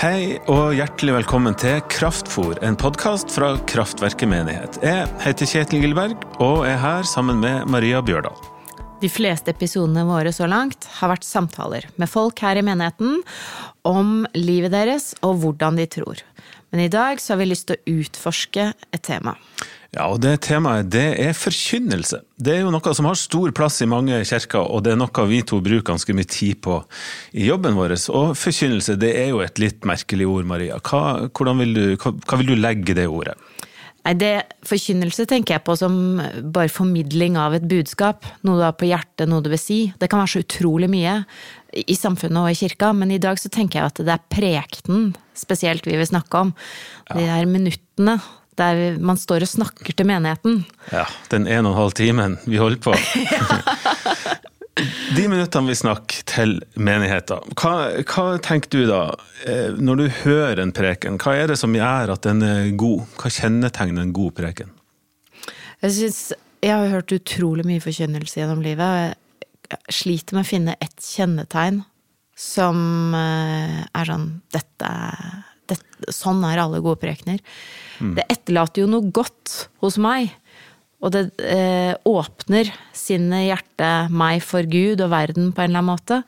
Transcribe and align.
Hei 0.00 0.38
og 0.48 0.70
hjertelig 0.72 1.12
velkommen 1.12 1.52
til 1.60 1.82
Kraftfor, 1.92 2.54
en 2.64 2.72
podkast 2.80 3.34
fra 3.34 3.50
Kraftverket 3.68 4.30
menighet. 4.30 4.78
Jeg 4.80 5.10
heter 5.20 5.50
Kjetil 5.50 5.82
Gilberg 5.82 6.22
og 6.40 6.62
er 6.64 6.78
her 6.80 7.04
sammen 7.04 7.36
med 7.42 7.68
Maria 7.68 8.00
Bjørdal. 8.00 8.38
De 9.02 9.10
fleste 9.12 9.52
episodene 9.52 10.06
våre 10.08 10.32
så 10.32 10.48
langt 10.48 10.88
har 11.02 11.12
vært 11.12 11.28
samtaler 11.28 11.84
med 12.00 12.08
folk 12.08 12.40
her 12.40 12.56
i 12.56 12.64
menigheten 12.64 13.20
om 13.84 14.24
livet 14.38 14.72
deres 14.72 15.10
og 15.20 15.42
hvordan 15.42 15.76
de 15.76 15.84
tror. 15.92 16.24
Men 16.72 16.86
i 16.86 16.88
dag 16.96 17.20
så 17.20 17.34
har 17.34 17.42
vi 17.42 17.50
lyst 17.50 17.68
til 17.68 17.76
å 17.76 18.00
utforske 18.00 18.70
et 18.72 19.04
tema. 19.04 19.36
Ja, 19.90 20.04
og 20.06 20.20
det 20.22 20.36
temaet 20.46 20.86
det 20.94 21.06
er 21.18 21.32
forkynnelse. 21.34 22.20
Det 22.38 22.52
er 22.54 22.60
jo 22.62 22.70
noe 22.70 22.92
som 22.94 23.08
har 23.10 23.16
stor 23.18 23.50
plass 23.56 23.80
i 23.82 23.88
mange 23.90 24.20
kirker, 24.28 24.62
og 24.62 24.84
det 24.86 24.92
er 24.94 25.00
noe 25.00 25.24
vi 25.26 25.40
to 25.42 25.58
bruker 25.64 25.88
ganske 25.90 26.14
mye 26.14 26.30
tid 26.30 26.60
på 26.62 26.76
i 27.34 27.48
jobben 27.48 27.74
vår. 27.74 27.96
Og 28.14 28.36
forkynnelse 28.38 28.94
det 29.02 29.10
er 29.18 29.32
jo 29.32 29.42
et 29.42 29.58
litt 29.58 29.88
merkelig 29.88 30.28
ord, 30.30 30.46
Maria. 30.46 30.78
Hva, 30.78 31.26
vil, 31.58 31.74
du, 31.74 31.84
hva, 31.98 32.14
hva 32.14 32.38
vil 32.38 32.52
du 32.52 32.60
legge 32.60 32.94
i 32.94 33.00
det 33.00 33.08
ordet? 33.10 33.34
Nei, 34.00 34.14
det, 34.16 34.30
Forkynnelse 34.64 35.26
tenker 35.28 35.58
jeg 35.58 35.64
på 35.66 35.74
som 35.76 35.94
bare 36.54 36.70
formidling 36.72 37.36
av 37.36 37.58
et 37.58 37.66
budskap. 37.68 38.24
Noe 38.46 38.56
du 38.56 38.64
har 38.64 38.78
på 38.78 38.88
hjertet, 38.88 39.26
noe 39.28 39.44
du 39.44 39.50
vil 39.52 39.60
si. 39.60 39.80
Det 40.00 40.08
kan 40.08 40.22
være 40.22 40.36
så 40.36 40.44
utrolig 40.46 40.88
mye 40.92 41.18
i 41.70 41.96
samfunnet 41.98 42.40
og 42.40 42.54
i 42.54 42.58
kirka, 42.62 42.94
men 42.96 43.12
i 43.12 43.20
dag 43.22 43.42
så 43.42 43.50
tenker 43.52 43.80
jeg 43.80 43.92
at 43.92 44.04
det 44.06 44.14
er 44.14 44.28
prekenen 44.32 45.10
spesielt 45.36 45.84
vi 45.86 45.98
vil 45.98 46.08
snakke 46.08 46.46
om. 46.46 46.54
Ja. 47.10 47.18
De 47.18 47.26
der 47.28 47.50
minuttene 47.50 48.16
der 48.60 49.00
man 49.00 49.18
står 49.20 49.46
og 49.46 49.52
snakker 49.56 49.96
til 49.96 50.08
menigheten. 50.08 50.62
Ja, 50.92 51.06
den 51.32 51.48
en 51.48 51.66
og 51.66 51.74
en 51.74 51.80
halv 51.80 51.96
timen 51.98 52.38
vi 52.46 52.60
holder 52.60 52.84
på. 52.84 52.96
De 55.16 55.24
minuttene 55.28 55.70
vi 55.70 55.76
snakker 55.76 56.24
til 56.28 56.56
menigheten, 56.78 57.54
hva, 57.58 57.72
hva, 58.06 58.24
tenker 58.42 58.72
du 58.72 58.84
da? 58.88 59.00
Eh, 59.48 59.76
når 59.76 60.00
du 60.00 60.04
hører 60.22 60.62
en 60.62 60.72
preken, 60.74 61.18
hva 61.20 61.34
er 61.36 61.52
det 61.52 61.58
som 61.60 61.74
gjør 61.76 62.14
at 62.14 62.26
den 62.26 62.44
er 62.46 62.70
god? 62.78 63.04
Hva 63.20 63.32
kjennetegner 63.34 64.06
en 64.06 64.14
god 64.16 64.36
preken? 64.38 64.72
Jeg 65.80 65.96
synes, 65.96 66.20
jeg 66.62 66.76
har 66.76 66.92
hørt 66.92 67.14
utrolig 67.16 67.64
mye 67.68 67.82
forkynnelse 67.82 68.40
gjennom 68.40 68.62
livet. 68.64 69.16
Jeg 69.70 69.94
sliter 69.94 70.36
med 70.36 70.46
å 70.46 70.50
finne 70.50 70.76
ett 70.82 70.98
kjennetegn 71.04 71.82
som 72.40 73.14
eh, 73.16 73.80
er 73.84 74.08
sånn 74.08 74.28
dette 74.54 74.90
Sånn 76.14 76.42
er 76.48 76.62
alle 76.62 76.82
gode 76.84 77.00
prekener. 77.02 77.40
Mm. 78.00 78.14
Det 78.18 78.26
etterlater 78.32 78.84
jo 78.84 78.90
noe 78.90 79.12
godt 79.14 79.66
hos 79.84 79.98
meg. 80.00 80.32
Og 81.00 81.14
det 81.14 81.28
eh, 81.40 81.94
åpner 82.08 82.68
sinnet, 82.96 83.46
hjertet, 83.48 84.12
meg 84.12 84.42
for 84.44 84.66
Gud 84.68 85.00
og 85.00 85.12
verden 85.14 85.54
på 85.54 85.64
en 85.64 85.70
eller 85.70 85.80
annen 85.80 85.94
måte. 85.94 86.20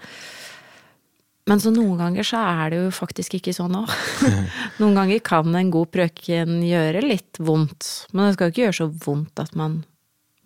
Men 1.51 1.61
så 1.61 1.73
noen 1.75 1.99
ganger 1.99 2.27
så 2.27 2.41
er 2.41 2.73
det 2.73 2.79
jo 2.79 2.91
faktisk 2.95 3.37
ikke 3.37 3.55
sånn 3.57 3.75
òg. 3.83 3.93
noen 4.81 4.97
ganger 4.97 5.25
kan 5.27 5.59
en 5.59 5.73
god 5.75 5.91
prøken 5.93 6.61
gjøre 6.65 7.03
litt 7.05 7.41
vondt, 7.43 7.89
men 8.13 8.29
det 8.29 8.37
skal 8.37 8.49
jo 8.49 8.55
ikke 8.55 8.65
gjøre 8.69 8.79
så 8.79 8.89
vondt 9.05 9.43
at 9.43 9.57
man 9.59 9.81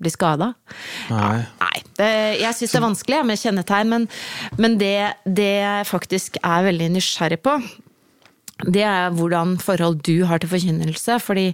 blir 0.00 0.12
skada. 0.12 0.54
Nei. 1.12 1.44
Nei 1.60 1.76
det, 1.96 2.10
jeg 2.42 2.56
syns 2.56 2.72
det 2.72 2.78
er 2.78 2.84
vanskelig 2.84 3.22
med 3.28 3.40
kjennetegn, 3.40 3.92
men, 3.92 4.06
men 4.60 4.76
det, 4.80 4.96
det 5.24 5.52
jeg 5.62 5.88
faktisk 5.88 6.40
er 6.42 6.66
veldig 6.68 6.90
nysgjerrig 6.96 7.40
på, 7.44 7.56
det 8.64 8.80
er 8.88 9.12
hvordan 9.12 9.58
forhold 9.60 9.98
du 10.06 10.24
har 10.24 10.40
til 10.40 10.48
forkynnelse. 10.48 11.18
fordi 11.20 11.50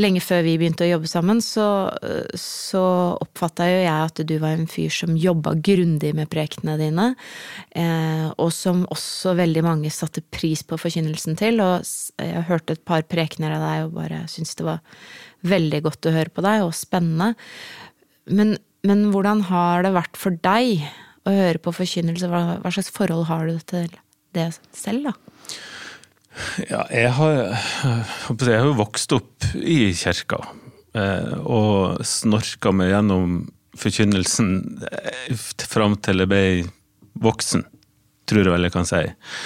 lenge 0.00 0.20
før 0.24 0.40
vi 0.46 0.56
begynte 0.56 0.86
å 0.86 0.88
jobbe 0.94 1.10
sammen, 1.10 1.42
så, 1.44 1.92
så 2.32 2.84
oppfatta 3.20 3.66
jo 3.68 3.82
jeg 3.82 4.06
at 4.06 4.22
du 4.24 4.34
var 4.40 4.56
en 4.56 4.70
fyr 4.70 4.88
som 4.88 5.16
jobba 5.16 5.52
grundig 5.60 6.14
med 6.16 6.30
prekenene 6.32 6.78
dine. 6.80 7.08
Eh, 7.76 8.32
og 8.40 8.52
som 8.56 8.86
også 8.88 9.36
veldig 9.36 9.64
mange 9.66 9.92
satte 9.92 10.24
pris 10.24 10.64
på 10.64 10.80
forkynnelsen 10.80 11.36
til. 11.36 11.60
Og 11.60 11.84
jeg 12.16 12.46
hørte 12.48 12.78
et 12.78 12.84
par 12.88 13.04
prekener 13.04 13.58
av 13.58 13.66
deg 13.66 13.84
og 13.84 13.98
bare 14.00 14.24
syntes 14.32 14.56
det 14.56 14.70
var 14.70 14.80
veldig 15.44 15.84
godt 15.84 16.08
å 16.08 16.16
høre 16.16 16.32
på 16.32 16.48
deg, 16.48 16.64
og 16.64 16.74
spennende. 16.74 17.34
Men, 18.32 18.56
men 18.88 19.10
hvordan 19.12 19.44
har 19.52 19.84
det 19.84 19.92
vært 20.00 20.16
for 20.16 20.32
deg 20.32 20.80
å 21.28 21.34
høre 21.42 21.60
på 21.60 21.76
forkynnelse? 21.76 22.32
Hva, 22.32 22.62
hva 22.64 22.72
slags 22.72 22.88
forhold 22.94 23.28
har 23.28 23.52
du 23.52 23.60
til 23.68 23.92
det 24.32 24.54
selv, 24.72 25.12
da? 25.12 25.27
Ja, 26.68 26.84
jeg 26.92 27.12
har, 27.16 27.36
jeg 28.28 28.58
har 28.58 28.66
jo 28.68 28.78
vokst 28.78 29.12
opp 29.16 29.48
i 29.58 29.92
kirka. 29.96 30.42
Eh, 30.96 31.34
og 31.44 32.04
snorka 32.06 32.72
meg 32.74 32.92
gjennom 32.92 33.40
forkynnelsen 33.78 34.52
eh, 34.88 35.34
fram 35.68 35.98
til 36.02 36.24
jeg 36.24 36.30
ble 36.30 36.44
voksen, 37.22 37.64
tror 38.28 38.44
jeg 38.44 38.54
vel 38.54 38.68
jeg 38.68 38.74
kan 38.74 38.88
si. 38.88 39.02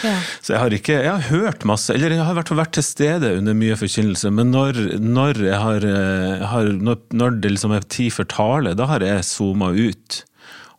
Ja. 0.06 0.14
Så 0.44 0.54
jeg 0.54 0.62
har 0.62 0.76
ikke 0.76 0.98
Jeg 0.98 1.10
har 1.10 1.28
hørt 1.30 1.64
masse, 1.68 1.94
eller 1.94 2.14
jeg 2.14 2.26
har 2.26 2.36
vært, 2.38 2.52
vært 2.56 2.74
til 2.78 2.86
stede 2.86 3.34
under 3.38 3.56
mye 3.58 3.78
forkynnelse, 3.78 4.32
men 4.34 4.52
når, 4.54 4.80
når, 5.00 5.42
eh, 5.52 6.44
har, 6.52 6.72
når, 6.78 7.00
når 7.12 7.40
det 7.42 7.56
liksom 7.56 7.76
er 7.76 7.88
tid 7.88 8.12
for 8.14 8.28
tale, 8.28 8.76
da 8.78 8.88
har 8.90 9.04
jeg 9.04 9.26
zooma 9.28 9.72
ut 9.74 10.22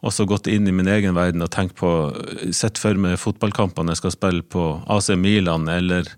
også 0.04 0.26
gått 0.28 0.50
inn 0.52 0.68
i 0.68 0.74
min 0.76 0.90
egen 0.92 1.16
verden 1.16 1.44
og 1.46 1.52
tenkt 1.54 1.78
på 1.80 1.90
Sett 2.56 2.80
for 2.82 2.98
meg 3.00 3.16
fotballkampene 3.22 3.94
jeg 3.94 4.02
skal 4.02 4.14
spille 4.16 4.44
på 4.44 4.66
AC 4.92 5.14
Milan, 5.20 5.68
eller 5.72 6.10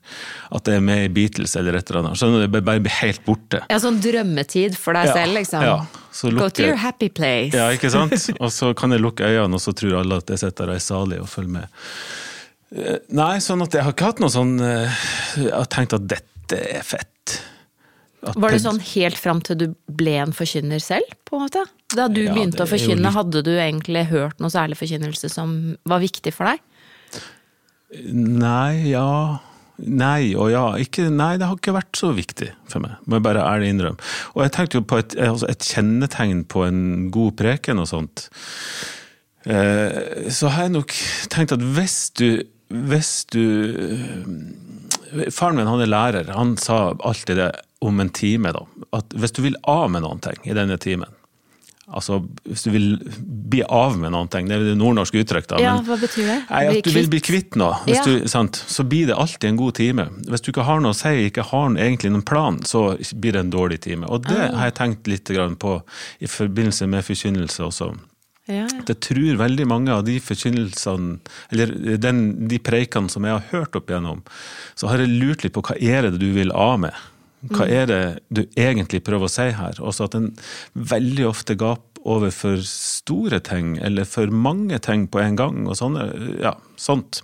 at 0.56 0.69
jeg 0.69 0.81
er 0.81 0.85
med 0.85 1.03
i 1.06 1.12
Beatles 1.13 1.56
eller 1.59 1.78
et 1.78 1.90
eller 1.91 2.01
annet. 2.01 2.19
Så 2.19 2.31
det 2.34 2.50
bare 2.56 2.81
blir 2.81 2.97
helt 3.01 3.22
borte. 3.28 3.62
Ja, 3.69 3.79
Sånn 3.81 4.01
drømmetid 4.01 4.78
for 4.79 4.97
deg 4.97 5.12
ja, 5.12 5.16
selv, 5.19 5.38
liksom? 5.38 5.66
Ja. 5.66 5.78
Lukker, 6.25 6.40
Go 6.40 6.50
to 6.50 6.63
your 6.63 6.79
happy 6.79 7.09
place. 7.12 7.53
Ja, 7.53 7.68
ikke 7.75 7.91
sant? 7.94 8.16
Og 8.40 8.53
så 8.56 8.72
kan 8.78 8.96
jeg 8.96 9.03
lukke 9.03 9.28
øynene, 9.28 9.59
og 9.59 9.62
så 9.62 9.75
tror 9.75 10.00
alle 10.02 10.22
at 10.23 10.31
jeg 10.31 10.41
sitter 10.41 10.72
der 10.72 10.81
salig 10.81 11.19
og 11.22 11.28
følger 11.29 11.57
med. 11.59 11.81
Eh, 12.75 13.02
nei, 13.16 13.35
sånn 13.44 13.62
at 13.66 13.75
jeg 13.75 13.85
har 13.85 13.94
ikke 13.94 14.09
hatt 14.09 14.22
noe 14.23 14.34
sånn 14.34 14.56
eh, 14.63 15.03
Jeg 15.38 15.53
har 15.53 15.67
tenkt 15.72 15.94
at 15.96 16.07
dette 16.09 16.62
er 16.79 16.88
fett. 16.88 17.35
Var 18.34 18.56
det 18.56 18.62
sånn 18.63 18.81
helt 18.94 19.19
fram 19.22 19.41
til 19.46 19.59
du 19.59 19.66
ble 19.86 20.18
en 20.24 20.34
forkynner 20.36 20.81
selv, 20.84 21.16
på 21.28 21.38
en 21.38 21.46
måte? 21.46 21.66
Da 21.94 22.08
du 22.12 22.24
ja, 22.24 22.34
begynte 22.34 22.66
å 22.66 22.69
forkynne, 22.69 23.03
litt... 23.03 23.18
hadde 23.18 23.44
du 23.46 23.52
egentlig 23.53 24.08
hørt 24.09 24.41
noe 24.41 24.53
særlig 24.53 24.80
forkynnelse 24.80 25.30
som 25.31 25.75
var 25.86 26.02
viktig 26.03 26.34
for 26.35 26.50
deg? 26.50 26.64
Nei, 28.16 28.91
ja 28.91 29.09
Nei 29.75 30.31
og 30.40 30.52
ja. 30.53 30.66
Ikke, 30.80 31.09
nei, 31.12 31.35
det 31.40 31.50
har 31.50 31.58
ikke 31.58 31.75
vært 31.75 32.00
så 32.00 32.14
viktig 32.16 32.47
for 32.72 32.84
meg, 32.84 32.96
må 33.03 33.18
jeg 33.18 33.25
bare 33.25 33.44
ærlig 33.44 33.74
innrømme. 33.74 34.12
Og 34.34 34.46
jeg 34.46 34.53
tenkte 34.56 34.80
jo 34.80 34.85
på 34.88 35.00
et, 35.02 35.16
altså 35.19 35.50
et 35.52 35.68
kjennetegn 35.68 36.46
på 36.52 36.64
en 36.64 36.84
god 37.12 37.35
preken 37.41 37.84
og 37.84 37.90
sånt. 37.91 38.30
Eh, 39.44 40.30
så 40.34 40.53
har 40.53 40.68
jeg 40.68 40.78
nok 40.78 40.96
tenkt 41.34 41.53
at 41.53 41.64
hvis 41.75 42.09
du 42.18 42.44
Hvis 42.66 43.28
du 43.30 43.44
Faren 45.30 45.56
min 45.56 45.68
han 45.69 45.84
er 45.84 45.91
lærer, 45.91 46.31
han 46.34 46.56
sa 46.58 46.96
alltid 47.06 47.38
det 47.38 47.52
om 47.84 48.00
en 48.00 48.09
time, 48.09 48.53
da. 48.56 48.63
At 48.96 49.13
hvis 49.16 49.36
du 49.36 49.44
vil 49.46 49.59
av 49.69 49.90
med 49.91 50.06
noen 50.06 50.22
ting 50.24 50.40
i 50.47 50.58
denne 50.58 50.78
timen, 50.81 51.12
Altså, 51.86 52.18
hvis 52.50 52.63
du 52.66 52.72
vil 52.74 52.86
bli 53.22 53.59
av 53.62 53.94
med 54.02 54.09
noen 54.16 54.30
ting, 54.34 54.47
det 54.50 54.56
er 54.58 54.63
det 54.72 54.78
nordnorske 54.80 55.19
uttrykk, 55.22 55.52
da. 55.52 55.59
Ja, 55.62 55.75
hva 55.85 56.00
betyr 56.02 56.25
det? 56.25 56.38
Nei, 56.50 56.62
at 56.72 56.88
du 56.88 56.90
vil 56.96 57.12
bli 57.14 57.19
kvitt 57.22 57.58
noe, 57.62 57.78
ja. 57.85 58.02
du, 58.02 58.25
så 58.25 58.85
blir 58.90 59.12
det 59.12 59.18
alltid 59.22 59.52
en 59.52 59.59
god 59.59 59.78
time. 59.78 60.08
Hvis 60.25 60.41
du 60.41 60.50
ikke 60.50 60.66
har 60.66 60.81
noe 60.81 60.96
å 60.96 60.97
si, 60.97 61.14
ikke 61.28 61.46
har 61.52 61.78
egentlig 61.78 62.09
noen 62.16 62.25
plan, 62.25 62.58
så 62.66 62.88
blir 63.14 63.38
det 63.38 63.46
en 63.46 63.53
dårlig 63.53 63.84
time. 63.85 64.09
Og 64.09 64.25
det 64.25 64.40
ah. 64.47 64.58
har 64.58 64.72
jeg 64.72 64.78
tenkt 64.81 65.12
litt 65.14 65.30
på 65.62 65.78
i 66.25 66.31
forbindelse 66.40 66.90
med 66.90 67.06
forkynnelse 67.06 67.69
også. 67.69 67.94
Ja, 68.50 68.64
ja. 68.66 68.68
Jeg 68.90 69.02
tror 69.06 69.40
veldig 69.46 69.66
mange 69.69 69.94
av 69.94 70.03
de 70.09 70.18
forkynnelsene, 70.22 71.19
eller 71.53 71.74
den, 72.02 72.28
de 72.50 72.59
preikene 72.66 73.14
som 73.14 73.25
jeg 73.25 73.38
har 73.38 73.50
hørt 73.53 73.78
opp 73.78 73.94
igjennom, 73.94 74.25
så 74.74 74.90
har 74.90 75.06
jeg 75.06 75.14
lurt 75.14 75.46
litt 75.46 75.53
på 75.53 75.66
hva 75.66 75.78
er 75.78 76.09
det 76.09 76.17
du 76.22 76.32
vil 76.34 76.53
av 76.53 76.79
med? 76.82 77.05
Hva 77.52 77.66
mm. 77.66 77.74
er 77.74 77.90
det 77.90 78.02
du 78.30 78.44
egentlig 78.58 79.03
prøver 79.06 79.30
å 79.30 79.32
si 79.32 79.50
her? 79.56 79.82
Også 79.84 80.08
at 80.09 80.18
en 80.18 80.32
veldig 80.74 81.28
ofte 81.30 81.58
gaper 81.59 81.96
over 82.06 82.30
for 82.30 82.62
store 82.70 83.40
ting, 83.42 83.80
eller 83.82 84.06
for 84.06 84.30
mange 84.30 84.78
ting 84.86 85.08
på 85.09 85.24
en 85.24 85.38
gang, 85.40 85.64
og 85.66 85.78
sånne, 85.80 86.06
ja, 86.44 86.53
sånt. 86.78 87.24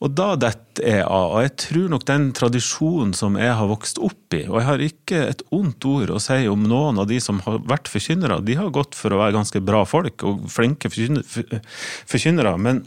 Og 0.00 0.14
da 0.16 0.30
detter 0.40 0.86
jeg 0.86 1.02
av. 1.04 1.34
Og 1.34 1.42
jeg 1.44 1.52
tror 1.60 1.90
nok 1.92 2.06
den 2.08 2.30
tradisjonen 2.36 3.10
som 3.16 3.34
jeg 3.36 3.52
har 3.58 3.68
vokst 3.68 3.98
opp 4.00 4.36
i, 4.36 4.46
og 4.46 4.60
jeg 4.60 4.68
har 4.68 4.84
ikke 4.86 5.24
et 5.26 5.42
ondt 5.52 5.84
ord 5.90 6.14
å 6.14 6.22
si 6.22 6.38
om 6.48 6.62
noen 6.70 7.02
av 7.02 7.10
de 7.10 7.18
som 7.20 7.42
har 7.44 7.60
vært 7.68 7.90
forkynnere, 7.92 8.40
de 8.46 8.56
har 8.56 8.72
gått 8.72 8.96
for 8.96 9.12
å 9.12 9.20
være 9.20 9.36
ganske 9.36 9.60
bra 9.64 9.82
folk 9.88 10.24
og 10.24 10.46
flinke 10.52 10.88
forkynnere, 10.92 12.54
men 12.62 12.86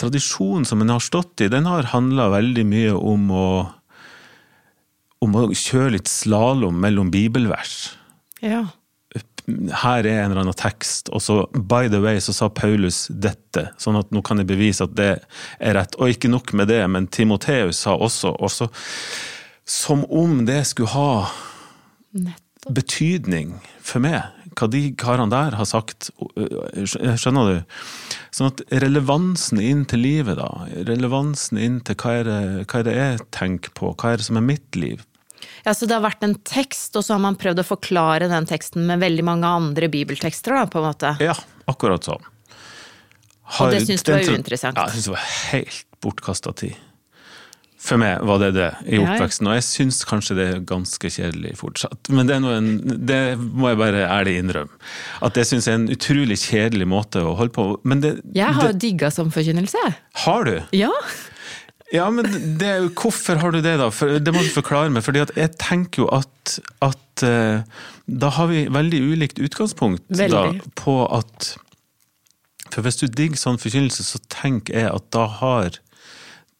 tradisjonen 0.00 0.64
som 0.66 0.80
en 0.82 0.94
har 0.94 1.04
stått 1.04 1.44
i, 1.44 1.50
den 1.52 1.68
har 1.68 1.90
handla 1.92 2.30
veldig 2.32 2.64
mye 2.66 2.96
om 2.96 3.28
å 3.34 3.46
om 5.22 5.36
å 5.38 5.48
kjøre 5.54 5.96
litt 5.96 6.10
slalåm 6.10 6.80
mellom 6.82 7.10
bibelvers. 7.14 7.92
Ja. 8.42 8.66
Her 9.82 10.06
er 10.06 10.22
en 10.22 10.32
eller 10.32 10.44
annen 10.44 10.56
tekst, 10.58 11.10
og 11.10 11.22
så 11.22 11.42
by 11.52 11.90
the 11.90 12.00
way 12.02 12.20
så 12.22 12.34
sa 12.34 12.48
Paulus 12.54 13.04
dette, 13.10 13.68
sånn 13.82 13.98
at 13.98 14.12
nå 14.14 14.22
kan 14.26 14.40
jeg 14.40 14.50
bevise 14.50 14.86
at 14.86 14.94
det 14.98 15.10
er 15.58 15.76
rett. 15.78 15.98
Og 15.98 16.14
ikke 16.14 16.30
nok 16.30 16.54
med 16.58 16.70
det, 16.70 16.82
men 16.90 17.10
Timoteus 17.10 17.82
sa 17.84 17.96
også, 17.96 18.36
også 18.38 18.70
som 19.68 20.04
om 20.10 20.44
det 20.46 20.62
skulle 20.68 20.94
ha 20.94 22.30
betydning 22.70 23.56
for 23.82 24.02
meg, 24.04 24.22
hva 24.58 24.68
de 24.70 24.82
karene 25.00 25.32
der 25.32 25.56
har 25.58 25.68
sagt. 25.68 26.10
Skjønner 26.84 27.48
du? 27.48 27.78
Sånn 28.34 28.50
at 28.52 28.62
relevansen 28.84 29.60
inn 29.62 29.86
til 29.88 30.04
livet, 30.04 30.38
da. 30.38 30.66
Relevansen 30.88 31.60
inn 31.60 31.80
til 31.86 31.98
hva 32.02 32.18
er, 32.20 32.28
det, 32.28 32.66
hva 32.68 32.82
er 32.82 32.88
det 32.88 32.98
jeg 32.98 33.24
tenker 33.34 33.74
på, 33.78 33.94
hva 33.96 34.12
er 34.12 34.20
det 34.20 34.28
som 34.28 34.38
er 34.40 34.46
mitt 34.52 34.78
liv? 34.78 35.02
Ja, 35.64 35.74
Så 35.74 35.86
det 35.86 35.94
har 35.94 36.04
vært 36.04 36.24
en 36.26 36.34
tekst, 36.48 36.96
og 36.98 37.04
så 37.06 37.16
har 37.16 37.22
man 37.22 37.38
prøvd 37.38 37.62
å 37.62 37.66
forklare 37.66 38.28
den 38.30 38.46
teksten 38.50 38.86
med 38.88 39.02
veldig 39.02 39.24
mange 39.26 39.46
andre 39.48 39.88
bibeltekster, 39.92 40.56
da, 40.58 40.66
på 40.70 40.80
en 40.82 40.88
måte? 40.90 41.16
Ja, 41.22 41.36
akkurat 41.70 42.08
sånn. 42.08 42.24
Har, 43.58 43.68
og 43.68 43.74
det 43.74 43.84
syns 43.86 44.02
du 44.06 44.14
var 44.14 44.24
uinteressant? 44.24 44.78
Ja, 44.78 44.88
jeg 44.88 44.96
syns 44.98 45.10
det 45.10 45.14
var 45.18 45.28
helt 45.52 45.84
bortkasta 46.02 46.54
tid. 46.56 46.80
For 47.82 47.98
meg 47.98 48.20
var 48.22 48.38
det 48.38 48.52
det 48.54 48.68
i 48.94 48.98
oppveksten, 49.02 49.48
og 49.50 49.56
jeg 49.58 49.64
syns 49.66 49.96
kanskje 50.06 50.36
det 50.38 50.44
er 50.52 50.60
ganske 50.70 51.08
kjedelig 51.10 51.56
fortsatt. 51.58 52.12
Men 52.14 52.28
det, 52.30 52.36
en, 52.38 52.68
det 53.10 53.18
må 53.42 53.72
jeg 53.72 53.80
bare 53.80 54.04
ærlig 54.06 54.36
innrømme. 54.38 54.78
At 55.26 55.34
det 55.34 55.48
syns 55.48 55.66
jeg 55.66 55.74
er 55.74 55.80
en 55.80 55.88
utrolig 55.90 56.38
kjedelig 56.44 56.86
måte 56.86 57.24
å 57.26 57.34
holde 57.40 57.54
på 57.56 57.66
Men 57.82 58.04
det, 58.04 58.12
Jeg 58.38 58.54
har 58.54 58.70
jo 58.70 58.78
digga 58.86 59.10
som 59.10 59.34
forkynnelse. 59.34 59.82
Har 60.22 60.46
du? 60.46 60.54
Ja. 60.78 60.92
Ja, 61.92 62.06
men 62.10 62.24
det, 62.58 62.70
hvorfor 62.96 63.36
har 63.42 63.52
du 63.52 63.60
det, 63.60 63.74
da? 63.76 63.90
For, 63.92 64.16
det 64.16 64.32
må 64.32 64.40
du 64.40 64.48
forklare 64.52 64.92
meg. 64.92 65.04
fordi 65.04 65.26
jeg 65.36 65.52
tenker 65.60 66.06
jo 66.06 66.08
at, 66.16 66.54
at 66.80 67.24
uh, 67.26 67.60
da 68.08 68.32
har 68.38 68.48
vi 68.48 68.64
veldig 68.72 69.00
ulikt 69.12 69.42
utgangspunkt 69.42 70.06
da, 70.08 70.46
på 70.78 70.96
at 71.12 71.52
For 72.72 72.80
hvis 72.86 73.02
du 73.02 73.06
digger 73.12 73.36
sånn 73.36 73.60
forkynnelse, 73.60 74.06
så 74.08 74.22
tenker 74.32 74.78
jeg 74.78 74.88
at 74.88 75.10
da 75.12 75.26
har 75.42 75.76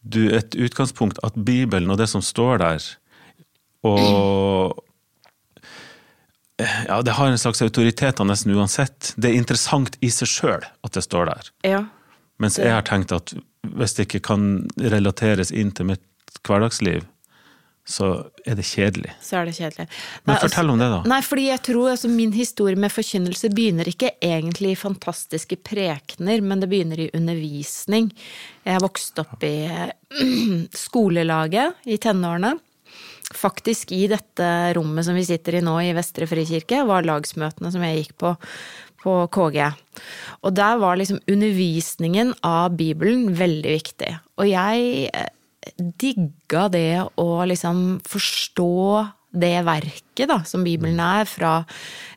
du 0.03 0.27
et 0.35 0.53
utgangspunkt 0.59 1.21
at 1.25 1.39
Bibelen 1.39 1.91
og 1.95 2.01
det 2.01 2.11
som 2.11 2.21
står 2.21 2.59
der, 2.61 2.89
og 3.87 4.83
ja, 6.61 7.01
det 7.03 7.17
har 7.17 7.31
en 7.31 7.41
slags 7.41 7.63
autoritet 7.65 8.21
nesten 8.27 8.53
uansett. 8.55 9.15
Det 9.17 9.31
er 9.31 9.39
interessant 9.39 9.97
i 10.05 10.11
seg 10.13 10.31
sjøl 10.31 10.67
at 10.85 10.95
det 10.95 11.03
står 11.07 11.31
der. 11.31 11.51
Ja. 11.67 11.83
Mens 12.43 12.59
jeg 12.59 12.75
har 12.75 12.85
tenkt 12.87 13.15
at 13.15 13.35
hvis 13.79 13.97
det 13.97 14.09
ikke 14.09 14.25
kan 14.33 14.47
relateres 14.83 15.53
inn 15.55 15.71
til 15.77 15.93
mitt 15.93 16.41
hverdagsliv, 16.43 17.07
så 17.89 18.09
er 18.47 18.55
det 18.59 18.65
kjedelig. 18.67 19.11
Så 19.23 19.41
er 19.41 19.49
det 19.49 19.57
kjedelig. 19.57 19.89
Men 20.23 20.39
fortell 20.39 20.69
altså, 20.71 20.75
om 20.75 20.83
det, 20.83 20.89
da. 20.93 20.99
Nei, 21.11 21.19
fordi 21.27 21.47
jeg 21.49 21.63
tror 21.67 21.89
altså, 21.91 22.11
Min 22.13 22.35
historie 22.35 22.79
med 22.79 22.95
forkynnelse 22.95 23.51
begynner 23.55 23.91
ikke 23.91 24.13
egentlig 24.23 24.75
i 24.75 24.79
fantastiske 24.79 25.59
prekener, 25.67 26.45
men 26.47 26.63
det 26.63 26.71
begynner 26.71 27.03
i 27.03 27.11
undervisning. 27.19 28.13
Jeg 28.63 28.79
har 28.79 28.85
vokst 28.85 29.19
opp 29.23 29.43
i 29.47 29.57
skolelaget 30.85 31.83
i 31.91 31.99
tenårene. 32.03 32.55
Faktisk 33.33 33.95
i 33.97 34.05
dette 34.11 34.47
rommet 34.77 35.07
som 35.07 35.17
vi 35.17 35.25
sitter 35.27 35.59
i 35.59 35.65
nå 35.65 35.75
i 35.83 35.95
Vestre 35.97 36.29
Frikirke, 36.31 36.85
var 36.87 37.07
lagsmøtene 37.09 37.73
som 37.73 37.83
jeg 37.87 38.03
gikk 38.03 38.17
på 38.23 38.35
på 39.03 39.19
KG. 39.35 39.71
Og 40.43 40.55
der 40.57 40.81
var 40.83 40.99
liksom 40.99 41.21
undervisningen 41.31 42.33
av 42.47 42.77
Bibelen 42.79 43.33
veldig 43.39 43.77
viktig. 43.79 44.13
Og 44.41 44.51
jeg 44.51 45.11
digga 45.79 46.69
det 46.73 47.03
å 47.21 47.29
liksom 47.47 48.01
forstå 48.09 48.73
det 49.33 49.63
verket 49.65 50.29
da, 50.29 50.43
som 50.45 50.65
Bibelen 50.65 51.01
er, 51.01 51.25
fra 51.29 51.63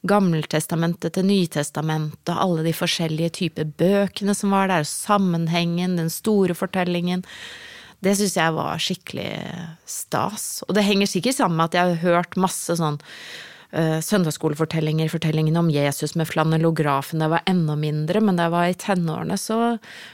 Gammeltestamentet 0.08 1.16
til 1.16 1.28
Nytestamentet, 1.30 2.34
og 2.34 2.42
alle 2.44 2.66
de 2.66 2.76
forskjellige 2.76 3.36
typer 3.40 3.70
bøkene 3.80 4.36
som 4.36 4.52
var 4.56 4.68
der, 4.72 4.88
sammenhengen, 4.88 5.96
den 6.00 6.12
store 6.12 6.58
fortellingen. 6.58 7.24
Det 8.04 8.18
syns 8.20 8.36
jeg 8.38 8.56
var 8.58 8.82
skikkelig 8.84 9.32
stas. 9.88 10.66
Og 10.68 10.76
det 10.76 10.84
henger 10.86 11.10
sikkert 11.10 11.40
sammen 11.40 11.62
med 11.62 11.72
at 11.72 11.78
jeg 11.80 11.94
har 11.94 12.04
hørt 12.04 12.40
masse 12.40 12.76
sånn 12.78 13.00
søndagsskolefortellinger, 13.74 15.10
fortellingene 15.12 15.60
om 15.60 15.72
Jesus 15.74 16.16
med 16.16 16.30
flanellografen 16.30 17.24
det 17.24 17.32
var 17.32 17.46
enda 17.50 17.76
mindre, 17.80 18.22
men 18.22 18.38
da 18.38 18.48
jeg 18.48 18.56
var 18.56 18.70
i 18.70 18.78
tenårene, 18.86 19.38
så 19.40 19.58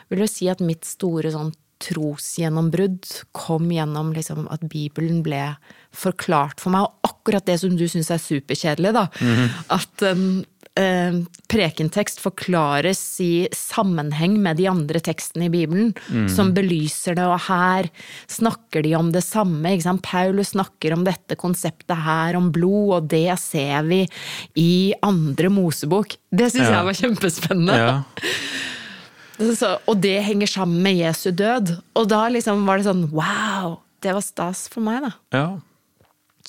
vil 0.09 0.23
jeg 0.25 0.33
si 0.33 0.49
at 0.51 0.63
mitt 0.65 0.87
store 0.87 1.33
sånn 1.33 1.51
trosgjennombrudd 1.81 3.07
kom 3.33 3.71
gjennom 3.73 4.11
liksom 4.13 4.45
at 4.53 4.63
Bibelen 4.69 5.21
ble 5.25 5.55
forklart 5.97 6.61
for 6.61 6.73
meg, 6.73 6.85
og 6.85 7.09
akkurat 7.09 7.47
det 7.47 7.57
som 7.61 7.73
du 7.77 7.87
syns 7.89 8.11
er 8.13 8.21
superkjedelig, 8.21 8.93
da. 8.93 9.07
Mm 9.19 9.35
-hmm. 9.35 9.49
At 9.69 10.01
en 10.01 10.45
eh, 10.79 11.17
prekentekst 11.51 12.21
forklares 12.23 13.01
i 13.23 13.47
sammenheng 13.55 14.37
med 14.41 14.59
de 14.61 14.67
andre 14.71 15.01
tekstene 15.03 15.47
i 15.47 15.53
Bibelen, 15.53 15.91
mm. 16.07 16.29
som 16.31 16.53
belyser 16.55 17.17
det, 17.19 17.27
og 17.27 17.39
her 17.47 17.89
snakker 18.31 18.85
de 18.85 18.95
om 18.99 19.11
det 19.13 19.23
samme. 19.25 19.73
Ikke 19.73 19.87
sant? 19.89 20.05
Paulus 20.05 20.53
snakker 20.55 20.95
om 20.95 21.05
dette 21.07 21.37
konseptet 21.39 21.97
her, 22.05 22.37
om 22.39 22.51
blod, 22.53 22.95
og 22.97 23.11
det 23.11 23.29
ser 23.41 23.87
vi 23.89 24.03
i 24.59 24.73
andre 25.05 25.51
Mosebok. 25.53 26.17
Det 26.31 26.51
syns 26.51 26.67
ja. 26.67 26.79
jeg 26.79 26.89
var 26.89 27.01
kjempespennende. 27.03 27.79
Ja. 27.81 27.95
Så, 29.41 29.71
og 29.89 29.97
det 29.97 30.19
henger 30.21 30.49
sammen 30.49 30.83
med 30.85 30.99
Jesu 30.99 31.31
død. 31.33 31.71
Og 31.97 32.09
da 32.11 32.27
liksom 32.29 32.61
var 32.67 32.77
det 32.77 32.85
sånn 32.85 33.07
wow! 33.09 33.79
Det 34.01 34.13
var 34.13 34.23
stas 34.25 34.67
for 34.69 34.85
meg, 34.85 35.01
da. 35.05 35.11
Ja. 35.33 35.47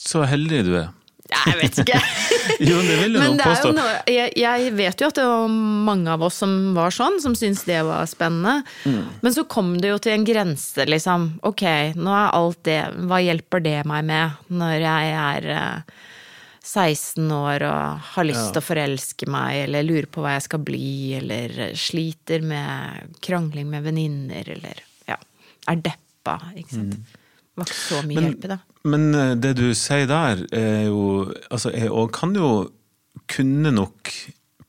Så 0.01 0.25
heldig 0.29 0.63
du 0.67 0.75
er. 0.81 0.91
Jeg 1.33 1.59
vet 1.61 1.81
ikke. 1.83 2.01
jo, 2.69 2.77
det 2.85 2.97
vil 3.01 3.17
jeg 3.17 3.33
nok 3.33 3.43
påstå. 3.43 3.73
Noe, 3.77 3.97
jeg, 4.11 4.33
jeg, 4.39 4.73
vet 4.79 5.03
jo 5.03 5.11
at 5.11 5.19
det 5.19 5.27
var 5.29 5.57
mange 5.89 6.13
av 6.13 6.25
oss 6.29 6.41
som 6.43 6.55
var 6.77 6.95
sånn, 6.95 7.19
som 7.25 7.37
syntes 7.39 7.65
det 7.69 7.81
var 7.89 8.07
spennende. 8.11 8.63
Mm. 8.85 9.03
Men 9.25 9.35
så 9.35 9.47
kom 9.51 9.75
det 9.83 9.93
jo 9.93 10.01
til 10.03 10.17
en 10.17 10.27
grense, 10.29 10.87
liksom. 10.89 11.29
Ok, 11.49 11.65
nå 11.99 12.15
er 12.17 12.33
alt 12.37 12.63
det 12.69 12.81
Hva 13.09 13.19
hjelper 13.23 13.63
det 13.65 13.79
meg 13.89 14.07
med 14.09 14.41
når 14.53 14.75
jeg 14.85 15.13
er 15.19 15.49
uh, 15.53 16.01
16 16.63 17.33
år 17.35 17.65
og 17.67 18.05
har 18.15 18.27
lyst 18.27 18.45
ja. 18.45 18.51
til 18.55 18.63
å 18.63 18.67
forelske 18.67 19.31
meg, 19.31 19.65
eller 19.65 19.87
lurer 19.87 20.07
på 20.11 20.23
hva 20.23 20.37
jeg 20.37 20.47
skal 20.47 20.63
bli, 20.63 20.93
eller 21.19 21.57
sliter 21.79 22.45
med 22.47 23.17
krangling 23.25 23.67
med 23.73 23.83
venninner, 23.89 24.53
eller 24.55 24.85
ja, 25.11 25.19
er 25.69 25.83
deppa, 25.83 26.39
ikke 26.55 26.77
sant. 26.77 27.01
Mm. 27.01 27.19
Det 27.53 27.61
var 27.61 27.69
ikke 27.69 27.81
så 27.81 27.99
mye 28.07 28.15
men, 28.17 28.29
hjelp 28.29 28.47
i 28.47 28.53
det. 28.55 28.61
Men 28.89 29.11
eh, 29.15 29.35
det 29.39 29.57
du 29.61 29.69
sier 29.79 30.09
der, 30.11 30.45
er 30.55 30.87
jo 30.89 31.33
Altså, 31.51 31.73
jeg 31.75 31.93
òg 31.93 32.13
kan 32.17 32.35
jo 32.37 32.53
kunne 33.31 33.71
nok 33.75 34.11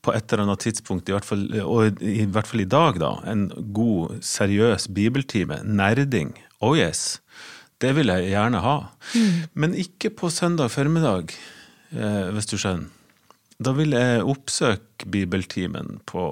på 0.04 0.12
et 0.12 0.32
eller 0.32 0.44
annet 0.44 0.60
tidspunkt, 0.60 1.08
i 1.08 1.14
hvert 1.14 1.24
fall, 1.24 1.46
og 1.64 2.02
i 2.04 2.26
hvert 2.28 2.48
fall 2.48 2.60
i 2.60 2.68
dag, 2.68 2.98
da, 3.00 3.14
en 3.24 3.46
god, 3.72 4.18
seriøs 4.20 4.90
bibeltime. 4.92 5.62
Nerding. 5.64 6.34
Oh 6.60 6.76
yes. 6.76 7.22
Det 7.80 7.94
vil 7.96 8.12
jeg 8.12 8.28
gjerne 8.34 8.60
ha. 8.60 8.74
Mm. 9.14 9.38
Men 9.56 9.78
ikke 9.80 10.12
på 10.12 10.28
søndag 10.28 10.68
formiddag. 10.76 11.32
Eh, 11.94 12.28
hvis 12.34 12.50
du 12.50 12.58
skjønner. 12.58 12.90
Da 13.64 13.70
vil 13.76 13.94
jeg 13.94 14.24
oppsøke 14.26 15.06
bibeltimen 15.14 16.00
på 16.10 16.24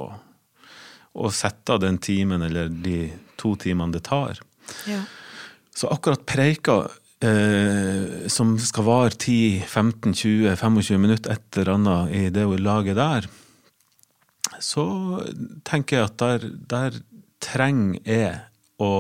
å 1.13 1.29
sette 1.33 1.77
av 1.77 1.83
den 1.85 2.01
timen 2.03 2.43
eller 2.43 2.73
de 2.73 3.13
to 3.41 3.55
timene 3.61 3.95
det 3.95 4.03
tar. 4.09 4.41
Ja. 4.91 5.05
Så 5.77 5.91
akkurat 5.93 6.25
preika 6.29 6.81
eh, 7.27 8.29
som 8.33 8.55
skal 8.61 8.87
vare 8.87 9.15
10-15-20-25 9.17 11.03
minutter, 11.03 11.35
et 11.35 11.59
eller 11.59 11.75
annet 11.77 12.15
i 12.19 12.23
det 12.35 12.47
laget 12.61 12.99
der, 12.99 13.29
så 14.63 14.87
tenker 15.67 15.99
jeg 15.99 16.11
at 16.11 16.19
der, 16.23 16.49
der 16.71 17.03
trenger 17.43 18.01
jeg 18.07 18.41
å 18.83 18.93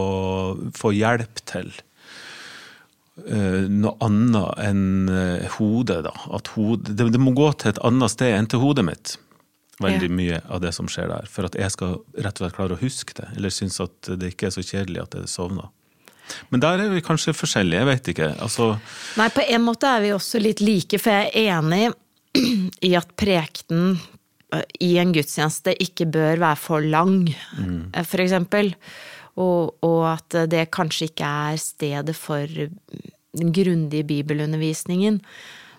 få 0.76 0.92
hjelp 0.94 1.42
til 1.48 1.72
Eh, 3.12 3.66
noe 3.68 3.92
annet 4.00 4.54
enn 4.64 5.10
eh, 5.12 5.44
hodet, 5.58 6.00
da. 6.06 6.14
At 6.32 6.54
hode, 6.56 6.94
det, 6.96 7.10
det, 7.12 7.20
må 7.20 7.34
gå 7.36 7.50
til 7.60 7.74
et 7.74 7.82
annet 7.84 8.14
sted 8.14 8.32
enn 8.32 8.48
til 8.48 8.62
hodet 8.62 8.86
mitt. 8.88 9.14
Veldig 9.82 10.08
ja. 10.08 10.16
mye 10.16 10.38
av 10.48 10.62
det 10.64 10.72
som 10.72 10.88
skjer 10.90 11.10
der. 11.12 11.28
For 11.28 11.48
at 11.48 11.58
jeg 11.58 11.74
skal 11.74 11.98
rett 12.16 12.38
og 12.38 12.44
slett 12.44 12.56
klare 12.56 12.78
å 12.78 12.80
huske 12.80 13.16
det. 13.18 13.28
Eller 13.36 13.52
synes 13.52 13.76
at 13.84 14.14
det 14.16 14.32
ikke 14.32 14.48
er 14.48 14.56
så 14.56 14.64
kjedelig 14.64 15.04
at 15.04 15.18
jeg 15.18 15.28
sovner. 15.32 15.68
Men 16.52 16.62
der 16.64 16.82
er 16.84 16.92
vi 16.92 17.04
kanskje 17.04 17.34
forskjellige, 17.36 17.80
jeg 17.80 17.88
vet 17.90 18.10
ikke. 18.14 18.30
Altså 18.44 18.72
Nei, 19.20 19.28
på 19.34 19.44
en 19.44 19.64
måte 19.66 19.90
er 19.90 20.04
vi 20.04 20.14
også 20.14 20.40
litt 20.42 20.62
like, 20.64 21.00
for 21.02 21.14
jeg 21.14 21.30
er 21.32 21.58
enig 21.58 21.92
i 22.88 22.92
at 22.98 23.14
prekenen 23.18 23.96
eh, 24.54 24.66
i 24.84 24.94
en 25.02 25.14
gudstjeneste 25.14 25.76
ikke 25.84 26.08
bør 26.12 26.44
være 26.44 26.60
for 26.60 26.84
lang, 26.84 27.24
mm. 27.58 27.80
for 28.02 28.24
eksempel. 28.24 28.72
Og, 29.40 29.78
og, 29.80 30.02
at 30.10 30.42
det 30.52 30.66
kanskje 30.74 31.08
ikke 31.08 31.28
er 31.48 31.60
stedet 31.60 32.16
for 32.18 32.44
den 32.46 33.52
grundige 33.56 34.04
bibelundervisningen. 34.04 35.22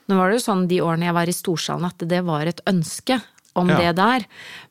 Nå 0.10 0.18
var 0.18 0.32
det 0.32 0.40
jo 0.40 0.46
sånn 0.48 0.66
de 0.68 0.82
årene 0.84 1.08
jeg 1.08 1.16
var 1.16 1.30
i 1.30 1.36
Storsalen 1.38 1.86
at 1.88 2.02
det 2.10 2.24
var 2.26 2.50
et 2.50 2.64
ønske 2.70 3.20
om 3.60 3.70
ja. 3.70 3.78
det 3.80 3.92
der. 4.00 4.26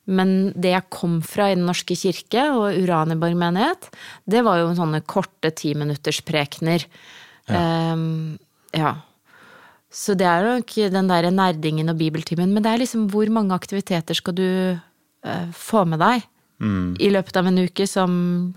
Men 0.05 0.51
det 0.55 0.73
jeg 0.75 0.89
kom 0.93 1.19
fra 1.25 1.51
i 1.51 1.57
Den 1.57 1.67
norske 1.69 1.97
kirke 1.99 2.49
og 2.55 2.77
Uraniborg 2.83 3.37
menighet, 3.39 3.89
det 4.29 4.43
var 4.45 4.61
jo 4.61 4.73
sånne 4.77 5.03
korte 5.07 5.53
timinuttersprekener. 5.55 6.85
Ja. 7.51 7.63
Um, 7.93 8.37
ja. 8.75 8.97
Så 9.93 10.15
det 10.17 10.25
er 10.25 10.47
jo 10.47 10.59
ikke 10.63 10.91
den 10.93 11.09
der 11.11 11.29
nerdingen 11.29 11.91
og 11.91 11.99
bibeltimen, 11.99 12.53
men 12.53 12.65
det 12.65 12.71
er 12.71 12.81
liksom 12.81 13.09
hvor 13.13 13.29
mange 13.33 13.53
aktiviteter 13.55 14.17
skal 14.17 14.35
du 14.37 14.47
uh, 14.73 15.49
få 15.53 15.85
med 15.87 16.01
deg? 16.01 16.29
mm. 16.63 16.95
i 16.99 17.09
løpet 17.13 17.37
av 17.39 17.49
en 17.49 17.61
uke 17.63 17.87
som 17.89 18.13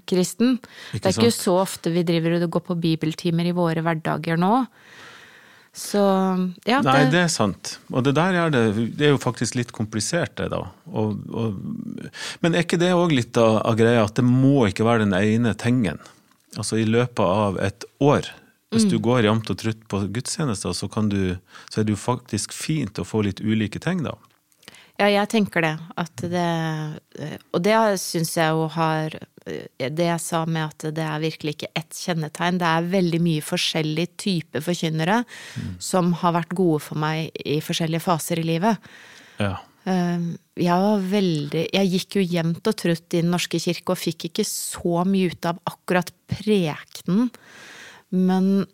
kristen. 0.09 0.57
Ikke 0.93 1.03
det 1.03 1.11
er 1.11 1.17
sant? 1.17 1.25
ikke 1.25 1.37
så 1.39 1.59
ofte 1.63 1.93
vi 1.95 2.05
driver 2.07 2.39
og 2.39 2.49
går 2.57 2.65
på 2.71 2.79
bibeltimer 2.87 3.49
i 3.49 3.57
våre 3.57 3.85
hverdager 3.85 4.41
nå. 4.41 4.65
Så 5.77 6.01
ja. 6.65 6.79
Nei, 6.81 7.03
det 7.13 7.21
er 7.27 7.29
sant. 7.29 7.75
Og 7.93 8.01
det 8.07 8.15
der 8.17 8.39
er 8.41 8.53
det, 8.53 8.63
det 8.97 9.11
er 9.11 9.13
jo 9.13 9.21
faktisk 9.21 9.59
litt 9.59 9.75
komplisert, 9.77 10.33
det, 10.41 10.49
da. 10.55 10.63
Og, 10.89 11.19
og, 11.29 11.59
men 12.41 12.57
er 12.57 12.65
ikke 12.65 12.81
det 12.81 12.95
òg 12.97 13.13
litt 13.13 13.37
av, 13.37 13.59
av, 13.61 13.77
greia 13.77 14.07
at 14.07 14.17
det 14.17 14.25
må 14.25 14.71
ikke 14.71 14.87
være 14.89 15.05
den 15.05 15.13
ene 15.19 15.53
tingen? 15.61 16.01
Altså 16.57 16.81
i 16.81 16.87
løpet 16.89 17.21
av 17.21 17.61
et 17.61 17.85
år. 18.01 18.31
Hvis 18.73 18.89
mm. 18.89 18.95
du 18.95 18.97
går 19.05 19.29
jevnt 19.29 19.53
og 19.53 19.61
trutt 19.61 19.85
på 19.93 20.01
gudstjenester, 20.17 20.73
så, 20.73 20.89
du, 21.13 21.37
så 21.69 21.83
er 21.83 21.87
det 21.87 21.93
jo 21.93 22.01
faktisk 22.01 22.57
fint 22.57 22.97
å 22.97 23.05
få 23.05 23.21
litt 23.29 23.45
ulike 23.45 23.83
ting, 23.83 24.01
da. 24.07 24.17
Ja, 24.97 25.11
jeg 25.13 25.29
tenker 25.29 25.61
det. 25.61 25.75
At 26.01 26.25
det 26.25 26.49
Og 27.53 27.61
det 27.61 27.77
syns 28.01 28.33
jeg 28.39 28.49
jo 28.57 28.65
har 28.73 29.13
Det 29.47 30.07
jeg 30.09 30.23
sa 30.23 30.43
med 30.51 30.65
at 30.65 30.89
det 30.97 31.05
er 31.07 31.23
virkelig 31.23 31.57
ikke 31.57 31.71
ett 31.79 31.95
kjennetegn. 31.95 32.59
Det 32.59 32.67
er 32.67 32.91
veldig 32.97 33.21
mye 33.23 33.45
forskjellig 33.47 34.09
type 34.19 34.63
forkynnere 34.65 35.21
mm. 35.23 35.77
som 35.83 36.11
har 36.23 36.35
vært 36.41 36.57
gode 36.59 36.83
for 36.89 36.99
meg 36.99 37.31
i 37.47 37.61
forskjellige 37.63 38.05
faser 38.09 38.43
i 38.43 38.47
livet. 38.49 38.91
Ja. 39.39 39.55
Ehm, 39.87 40.33
jeg 40.59 40.83
var 40.83 41.03
veldig 41.13 41.63
Jeg 41.71 41.91
gikk 41.93 42.17
jo 42.19 42.25
jevnt 42.25 42.67
og 42.67 42.79
trutt 42.81 43.15
i 43.15 43.21
Den 43.21 43.31
norske 43.35 43.61
kirke 43.63 43.95
og 43.95 44.01
fikk 44.01 44.31
ikke 44.31 44.47
så 44.49 45.05
mye 45.07 45.31
ut 45.31 45.47
av 45.47 45.61
akkurat 45.71 46.11
prekenen. 46.33 47.31
Men 48.11 48.67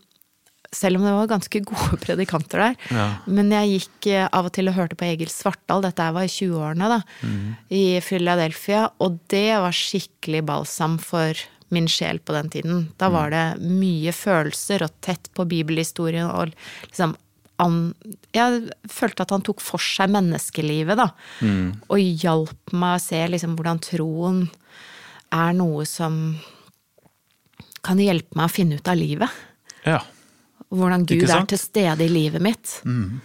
selv 0.72 0.98
om 0.98 1.06
det 1.06 1.14
var 1.14 1.30
ganske 1.30 1.62
gode 1.68 1.98
predikanter 2.04 2.64
der. 2.66 2.76
Ja. 2.90 3.06
Men 3.28 3.52
jeg 3.52 3.72
gikk 3.76 4.10
eh, 4.12 4.28
av 4.28 4.48
og 4.48 4.54
til 4.56 4.70
og 4.70 4.76
hørte 4.78 4.98
på 4.98 5.08
Egil 5.08 5.32
Svartdal, 5.32 5.84
dette 5.84 6.10
var 6.16 6.26
i 6.26 6.32
20-årene, 6.32 6.92
da, 6.96 7.00
mm. 7.22 7.48
i 7.76 7.84
Philadelphia, 8.04 8.86
og 9.04 9.18
det 9.32 9.48
var 9.62 9.76
skikkelig 9.76 10.44
balsam 10.48 10.96
for 11.02 11.36
min 11.72 11.88
sjel 11.88 12.20
på 12.20 12.34
den 12.36 12.48
tiden. 12.52 12.86
Da 13.00 13.08
var 13.12 13.32
mm. 13.32 13.34
det 13.34 13.74
mye 13.80 14.12
følelser 14.16 14.84
og 14.86 14.96
tett 15.04 15.30
på 15.36 15.46
bibelhistorien 15.48 16.28
og 16.28 16.52
liksom 16.88 17.16
an, 17.62 17.92
Jeg 18.34 18.72
følte 18.90 19.24
at 19.24 19.32
han 19.32 19.44
tok 19.44 19.60
for 19.62 19.80
seg 19.82 20.10
menneskelivet, 20.12 20.98
da. 20.98 21.10
Mm. 21.44 21.84
Og 21.92 22.00
hjalp 22.00 22.74
meg 22.74 22.96
å 22.96 23.02
se 23.04 23.20
liksom 23.28 23.56
hvordan 23.58 23.80
troen 23.84 24.42
er 25.32 25.54
noe 25.56 25.84
som 25.88 26.18
kan 27.82 28.00
hjelpe 28.00 28.36
meg 28.38 28.48
å 28.48 28.52
finne 28.52 28.78
ut 28.78 28.88
av 28.88 28.98
livet. 28.98 29.40
Ja. 29.86 30.00
Hvordan 30.72 31.06
Gud 31.08 31.28
er 31.28 31.46
til 31.50 31.60
stede 31.60 32.04
i 32.06 32.10
livet 32.10 32.42
mitt. 32.42 32.78
Mm. 32.88 33.20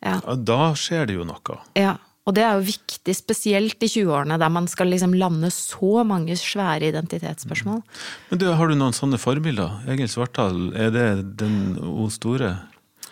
Ja. 0.00 0.18
ja. 0.18 0.36
Da 0.36 0.60
skjer 0.78 1.08
det 1.10 1.18
jo 1.18 1.26
noe. 1.28 1.58
Ja. 1.78 1.96
Og 2.28 2.34
det 2.36 2.42
er 2.44 2.58
jo 2.58 2.66
viktig, 2.66 3.14
spesielt 3.16 3.84
i 3.84 3.88
20-årene, 3.88 4.36
der 4.40 4.50
man 4.52 4.66
skal 4.68 4.90
liksom 4.92 5.14
lande 5.16 5.48
så 5.54 6.02
mange 6.04 6.36
svære 6.36 6.90
identitetsspørsmål. 6.90 7.80
Men 8.28 8.40
du, 8.42 8.50
Har 8.52 8.68
du 8.68 8.76
noen 8.76 8.96
sånne 8.96 9.20
forbilder? 9.20 9.78
Egil 9.88 10.10
Svartdal, 10.12 10.66
er 10.76 10.92
det 10.92 11.06
den 11.40 11.78
O 11.80 12.10
store? 12.12 12.52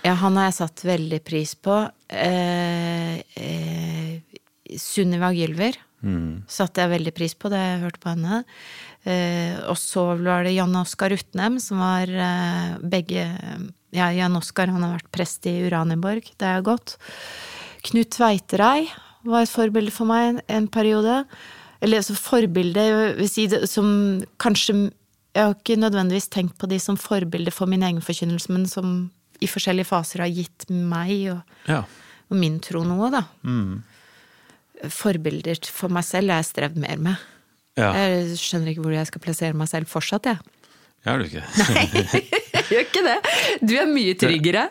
Ja, 0.04 0.12
han 0.20 0.36
har 0.36 0.50
jeg 0.50 0.58
satt 0.58 0.84
veldig 0.84 1.22
pris 1.24 1.56
på. 1.56 1.78
Eh, 2.12 3.16
eh, 3.40 4.36
Sunniva 4.76 5.32
Gylver 5.32 5.80
mm. 6.04 6.44
satte 6.50 6.84
jeg 6.84 6.92
veldig 6.92 7.14
pris 7.16 7.34
på 7.38 7.50
da 7.52 7.62
jeg 7.62 7.82
hørte 7.86 8.02
på 8.02 8.12
henne. 8.12 8.42
Eh, 9.06 9.54
og 9.70 9.76
så 9.78 10.02
var 10.18 10.42
det 10.42 10.56
Jan 10.56 10.74
Oskar 10.80 11.14
Utnem, 11.14 11.60
som 11.62 11.78
var 11.78 12.10
eh, 12.10 12.72
begge 12.82 13.28
Ja, 13.94 14.10
Jan 14.10 14.34
Oskar 14.38 14.72
han 14.72 14.82
har 14.82 14.96
vært 14.96 15.12
prest 15.14 15.46
i 15.46 15.60
Uranienborg, 15.68 16.26
det 16.40 16.48
er 16.48 16.64
godt. 16.66 16.96
Knut 17.86 18.10
Tveiterei 18.16 18.88
var 19.26 19.44
et 19.44 19.52
forbilde 19.52 19.94
for 19.94 20.10
meg 20.10 20.32
en, 20.32 20.40
en 20.58 20.66
periode. 20.66 21.20
Eller 21.80 22.02
altså 22.02 22.16
forbilde, 22.18 22.82
si 23.30 23.46
det, 23.52 23.66
som 23.70 23.86
kanskje 24.42 24.88
Jeg 25.36 25.44
har 25.44 25.52
ikke 25.52 25.76
nødvendigvis 25.76 26.30
tenkt 26.32 26.56
på 26.56 26.66
de 26.66 26.78
som 26.80 26.96
forbilde 26.96 27.52
for 27.52 27.68
min 27.68 27.82
egen 27.84 28.00
forkynnelse, 28.00 28.48
men 28.52 28.64
som 28.66 29.10
i 29.36 29.46
forskjellige 29.46 29.90
faser 29.90 30.22
har 30.24 30.32
gitt 30.32 30.64
meg 30.72 31.12
og, 31.34 31.58
ja. 31.68 31.82
og 32.30 32.38
min 32.40 32.56
tro 32.64 32.80
noe, 32.88 33.10
da. 33.12 33.20
Mm. 33.44 33.82
Forbilder 34.88 35.60
for 35.68 35.92
meg 35.92 36.06
selv 36.08 36.32
har 36.32 36.40
jeg 36.40 36.48
strevd 36.54 36.80
mer 36.80 37.02
med. 37.04 37.26
Ja. 37.76 37.92
Jeg 37.92 38.38
skjønner 38.40 38.72
ikke 38.72 38.84
hvor 38.86 38.94
jeg 38.96 39.08
skal 39.08 39.22
plassere 39.24 39.56
meg 39.56 39.68
selv 39.70 39.90
fortsatt, 39.90 40.30
jeg. 40.30 40.40
Gjør 41.06 41.22
du 41.22 41.26
ikke? 41.28 41.42
Nei, 41.76 42.22
jeg 42.56 42.68
gjør 42.70 42.86
ikke 42.88 43.02
det. 43.06 43.16
Du 43.62 43.74
er 43.78 43.90
mye 43.90 44.14
tryggere 44.18 44.68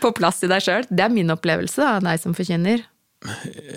på 0.00 0.12
plass 0.16 0.40
i 0.42 0.50
deg 0.50 0.64
sjøl. 0.64 0.88
Det 0.90 1.04
er 1.04 1.12
min 1.12 1.30
opplevelse 1.34 1.84
av 1.86 2.06
deg 2.06 2.22
som 2.22 2.34
forkynner. 2.34 2.82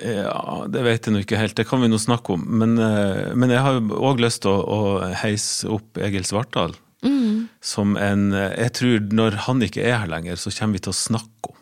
Ja, 0.06 0.42
det 0.70 0.84
vet 0.86 1.08
jeg 1.08 1.16
nå 1.16 1.22
ikke 1.24 1.40
helt, 1.40 1.56
det 1.58 1.66
kan 1.70 1.82
vi 1.82 1.90
nå 1.90 1.98
snakke 2.02 2.36
om. 2.38 2.46
Men, 2.62 2.78
eh, 2.82 3.32
men 3.38 3.54
jeg 3.54 3.62
har 3.66 3.78
jo 3.78 4.02
òg 4.12 4.22
lyst 4.22 4.44
til 4.46 4.54
å, 4.54 4.60
å, 4.62 5.14
heise 5.22 5.70
opp 5.74 5.98
Egil 6.02 6.26
Svartdal 6.30 6.76
mm. 7.06 7.50
som 7.58 7.96
en 7.98 8.30
Jeg 8.34 8.74
tror 8.78 9.08
når 9.18 9.40
han 9.48 9.66
ikke 9.66 9.82
er 9.86 9.98
her 10.04 10.12
lenger, 10.12 10.38
så 10.38 10.54
kommer 10.54 10.78
vi 10.78 10.86
til 10.86 10.94
å 10.94 11.02
snakke 11.02 11.54
om 11.54 11.58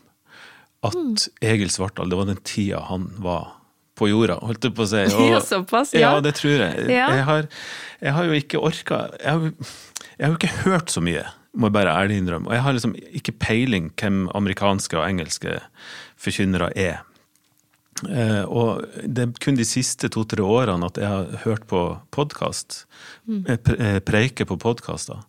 at 0.89 0.95
mm. 0.95 1.15
Egil 1.51 1.71
Svartdal, 1.71 2.11
det 2.11 2.19
var 2.19 2.29
den 2.29 2.43
tida 2.47 2.83
han 2.87 3.09
var 3.23 3.58
på 3.99 4.09
jorda, 4.11 4.39
holdt 4.45 4.69
jeg 4.69 4.75
på 4.77 4.85
å 4.85 4.89
si. 4.91 5.03
Og, 5.17 5.25
ja, 5.33 5.41
såpass, 5.43 5.93
ja. 5.97 6.05
ja, 6.07 6.23
det 6.23 6.35
tror 6.39 6.63
jeg. 6.63 6.87
Ja. 6.87 7.09
Jeg, 7.17 7.25
har, 7.27 7.49
jeg, 7.99 8.15
har, 8.15 8.29
jo 8.29 8.39
ikke 8.39 8.63
orka 8.69 9.03
jeg, 9.17 9.51
jeg, 10.15 10.23
har 10.23 10.33
jo 10.33 10.39
ikke 10.39 10.55
hørt 10.63 10.93
så 10.93 11.03
mye, 11.03 11.25
må 11.59 11.69
jeg 11.69 11.77
bare 11.79 11.97
ærlig 11.97 12.21
innrømme. 12.21 12.49
Og 12.49 12.57
jeg 12.57 12.65
har 12.65 12.77
liksom 12.77 12.95
ikke 13.21 13.35
peiling 13.41 13.91
hvem 13.99 14.25
amerikanske 14.37 14.99
og 14.99 15.05
engelske 15.07 15.59
forkynnere 16.19 16.71
er. 16.79 17.03
Uh, 17.99 18.45
og 18.47 18.85
det 19.03 19.25
er 19.25 19.39
kun 19.43 19.57
de 19.59 19.65
siste 19.67 20.07
to-tre 20.13 20.43
årene 20.45 20.87
at 20.87 20.99
jeg 21.01 21.09
har 21.09 21.43
hørt 21.43 21.65
på 21.67 21.81
podkast. 22.15 22.85
Mm. 23.27 23.43
Eh, 23.51 23.99
preike 24.07 24.47
på 24.47 24.55
podkaster. 24.59 25.19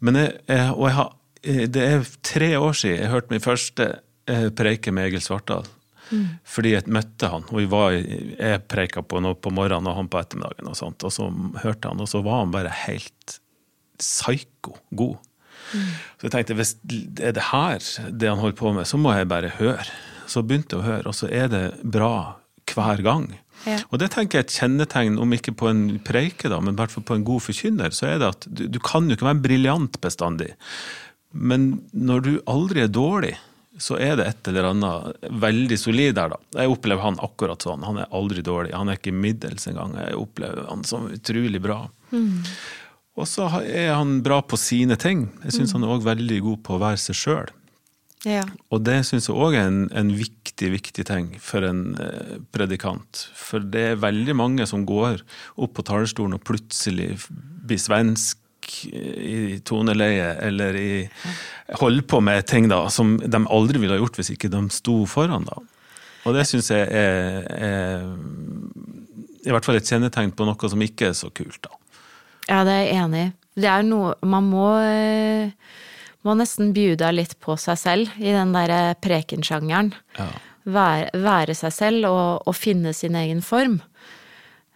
Men 0.00 0.16
og 0.20 0.84
jeg 0.86 0.94
har, 0.96 1.10
eh, 1.42 1.66
det 1.66 1.82
er 1.84 2.06
tre 2.22 2.52
år 2.58 2.76
siden 2.76 3.00
jeg 3.00 3.12
hørte 3.12 3.32
min 3.32 3.44
første 3.44 3.88
preike 4.56 4.92
med 4.94 5.08
Egil 5.08 5.24
Svartdal. 5.24 5.66
Mm. 6.10 6.26
Fordi 6.54 6.74
jeg 6.74 6.90
møtte 6.90 7.30
han, 7.32 7.46
og 7.48 7.70
var, 7.72 7.94
jeg 7.94 8.62
preika 8.70 9.02
på 9.06 9.22
noe 9.22 9.38
på 9.38 9.52
morgenen 9.54 9.90
og 9.90 9.98
han 9.98 10.10
på 10.10 10.20
ettermiddagen. 10.20 10.70
Og 10.70 10.78
sånt, 10.78 11.06
og 11.06 11.14
så 11.14 11.28
hørte 11.62 11.92
han, 11.92 12.02
og 12.02 12.10
så 12.10 12.22
var 12.26 12.44
han 12.44 12.54
bare 12.54 12.72
helt 12.84 13.40
psyko 14.00 14.76
god. 14.96 15.18
Mm. 15.70 15.90
Så 16.18 16.26
jeg 16.26 16.34
tenkte 16.34 16.56
hvis 16.58 16.74
er 17.20 17.34
det 17.36 17.50
her 17.50 17.84
det 18.10 18.30
han 18.30 18.40
holder 18.40 18.58
på 18.58 18.72
med, 18.76 18.88
så 18.88 18.98
må 19.00 19.14
jeg 19.14 19.30
bare 19.30 19.52
høre. 19.60 19.86
Så 20.30 20.42
begynte 20.46 20.76
jeg 20.76 20.82
å 20.82 20.88
høre, 20.88 21.06
og 21.10 21.16
så 21.16 21.30
er 21.30 21.50
det 21.52 21.64
bra 21.82 22.40
hver 22.70 23.02
gang. 23.02 23.28
Ja. 23.66 23.76
Og 23.90 24.00
det 24.00 24.10
tenker 24.14 24.38
jeg 24.38 24.46
er 24.46 24.48
et 24.48 24.56
kjennetegn, 24.56 25.18
om 25.20 25.34
ikke 25.36 25.54
på 25.58 25.68
en 25.68 25.84
preike, 26.06 26.48
da, 26.48 26.60
men 26.62 26.74
i 26.74 26.80
hvert 26.80 26.94
fall 26.94 27.04
på 27.06 27.18
en 27.18 27.26
god 27.26 27.44
forkynner, 27.44 27.92
så 27.94 28.08
er 28.08 28.20
det 28.22 28.30
at 28.30 28.46
du, 28.48 28.64
du 28.72 28.80
kan 28.82 29.08
jo 29.08 29.18
ikke 29.18 29.28
være 29.28 29.44
briljant 29.44 30.00
bestandig. 30.02 30.54
Men 31.30 31.72
når 31.92 32.24
du 32.26 32.32
aldri 32.50 32.84
er 32.84 32.92
dårlig, 32.94 33.34
så 33.78 33.96
er 34.02 34.16
det 34.18 34.26
et 34.26 34.48
eller 34.50 34.70
annet 34.72 35.28
veldig 35.42 35.78
solid 35.78 36.16
der, 36.18 36.32
da. 36.32 36.38
Jeg 36.58 36.72
opplever 36.72 37.04
han 37.04 37.20
akkurat 37.22 37.62
sånn. 37.62 37.84
Han 37.86 38.00
er 38.02 38.10
aldri 38.16 38.42
dårlig. 38.44 38.74
Han 38.74 38.90
er 38.90 38.98
ikke 38.98 39.14
middels 39.14 39.68
engang. 39.70 39.94
Jeg 40.00 40.18
opplever 40.18 40.66
han 40.66 40.82
som 40.88 41.06
utrolig 41.12 41.62
bra. 41.62 41.84
Mm. 42.10 42.42
Og 43.20 43.28
så 43.30 43.46
er 43.62 43.92
han 43.94 44.18
bra 44.26 44.40
på 44.42 44.58
sine 44.58 44.98
ting. 45.00 45.28
Jeg 45.44 45.54
syns 45.54 45.70
mm. 45.70 45.76
han 45.78 45.86
er 45.86 45.94
òg 45.94 46.04
veldig 46.08 46.40
god 46.48 46.60
på 46.66 46.76
å 46.76 46.82
være 46.82 47.02
seg 47.04 47.20
sjøl. 47.20 47.54
Ja. 48.28 48.42
Og 48.68 48.82
det 48.84 48.98
syns 49.08 49.30
jeg 49.30 49.38
òg 49.38 49.56
er 49.56 49.70
en, 49.70 49.84
en, 49.96 50.10
viktig, 50.12 50.68
viktig 50.74 51.06
ting 51.08 51.30
for 51.40 51.64
en 51.64 51.94
eh, 52.02 52.36
predikant. 52.52 53.22
For 53.38 53.64
det 53.64 53.86
er 53.94 54.02
veldig 54.02 54.36
mange 54.36 54.66
som 54.68 54.84
går 54.88 55.22
opp 55.56 55.78
på 55.78 55.86
talerstolen 55.88 56.36
og 56.36 56.44
plutselig 56.44 57.14
blir 57.30 57.80
svensk 57.80 58.36
i 58.86 59.60
toneleie 59.64 60.34
eller 60.46 60.76
i 60.76 60.92
Holde 61.78 62.02
på 62.02 62.18
med 62.20 62.46
ting 62.50 62.66
da, 62.70 62.88
som 62.90 63.14
de 63.22 63.40
aldri 63.46 63.78
ville 63.78 63.94
ha 63.94 64.00
gjort 64.00 64.16
hvis 64.18 64.32
ikke 64.34 64.50
de 64.50 64.64
sto 64.74 65.04
foran. 65.06 65.46
da. 65.46 65.60
Og 66.26 66.34
det 66.36 66.46
syns 66.48 66.70
jeg 66.72 66.88
er, 66.90 67.46
er, 67.54 68.08
i 69.46 69.52
hvert 69.54 69.66
fall 69.66 69.78
et 69.78 69.86
kjennetegn 69.86 70.34
på 70.36 70.48
noe 70.48 70.70
som 70.72 70.82
ikke 70.84 71.12
er 71.12 71.14
så 71.16 71.30
kult, 71.30 71.60
da. 71.64 71.76
Ja, 72.50 72.64
det 72.66 72.74
er 72.74 72.82
jeg 72.82 72.98
enig 73.04 73.22
i. 73.22 73.30
Det 73.60 73.68
er 73.68 73.82
noe 73.84 74.14
Man 74.26 74.46
må, 74.50 74.68
må 76.26 76.34
nesten 76.38 76.72
bjuda 76.74 77.10
litt 77.14 77.36
på 77.42 77.56
seg 77.60 77.78
selv 77.78 78.18
i 78.18 78.32
den 78.34 78.54
derre 78.56 78.96
prekensjangeren. 79.02 79.92
Ja. 80.18 80.30
Være, 80.70 81.10
være, 81.22 81.54
seg 81.56 81.72
selv 81.72 82.10
og, 82.10 82.42
og 82.50 82.56
finne 82.56 82.92
sin 82.96 83.16
egen 83.18 83.40
form. 83.44 83.80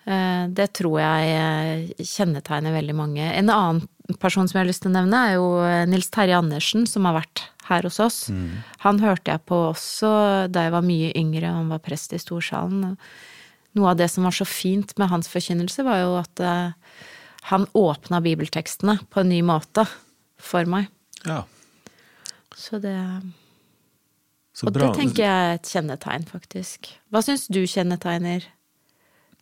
Eh, 0.04 0.46
det 0.52 0.68
tror 0.76 0.98
jeg 1.00 1.28
eh, 1.32 2.04
kjennetegner 2.04 2.74
veldig 2.76 2.96
mange. 2.96 3.24
En 3.24 3.52
annen 3.52 4.16
person 4.20 4.44
som 4.44 4.58
jeg 4.58 4.64
har 4.64 4.68
lyst 4.68 4.84
til 4.84 4.92
å 4.92 4.96
nevne, 4.98 5.20
er 5.28 5.36
jo 5.38 5.46
eh, 5.64 5.84
Nils 5.88 6.10
Terje 6.12 6.36
Andersen, 6.36 6.84
som 6.88 7.08
har 7.08 7.16
vært 7.22 7.46
her 7.70 7.88
hos 7.88 8.00
oss. 8.04 8.18
Mm. 8.28 8.58
Han 8.84 9.00
hørte 9.00 9.32
jeg 9.32 9.44
på 9.48 9.60
også 9.70 10.10
da 10.52 10.66
jeg 10.66 10.74
var 10.74 10.84
mye 10.84 11.14
yngre, 11.16 11.54
han 11.56 11.72
var 11.72 11.80
prest 11.84 12.12
i 12.12 12.20
Storsalen. 12.20 12.98
Noe 13.74 13.94
av 13.94 13.98
det 13.98 14.10
som 14.12 14.26
var 14.28 14.36
så 14.36 14.46
fint 14.46 14.92
med 15.00 15.08
hans 15.10 15.30
forkynnelse, 15.32 15.86
var 15.86 16.02
jo 16.02 16.18
at 16.20 16.42
han 17.48 17.64
åpna 17.76 18.20
bibeltekstene 18.24 18.98
på 19.10 19.24
en 19.24 19.32
ny 19.32 19.40
måte 19.44 19.86
for 20.40 20.68
meg. 20.68 20.86
Ja. 21.24 21.40
Så 22.54 22.78
det 22.78 22.94
så 24.54 24.68
Og 24.68 24.76
det 24.76 24.92
tenker 24.94 25.24
jeg 25.24 25.46
er 25.48 25.56
et 25.56 25.66
kjennetegn, 25.66 26.28
faktisk. 26.30 26.92
Hva 27.10 27.24
syns 27.26 27.48
du 27.50 27.64
kjennetegner 27.66 28.44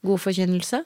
God 0.07 0.23
forkynnelse? 0.25 0.83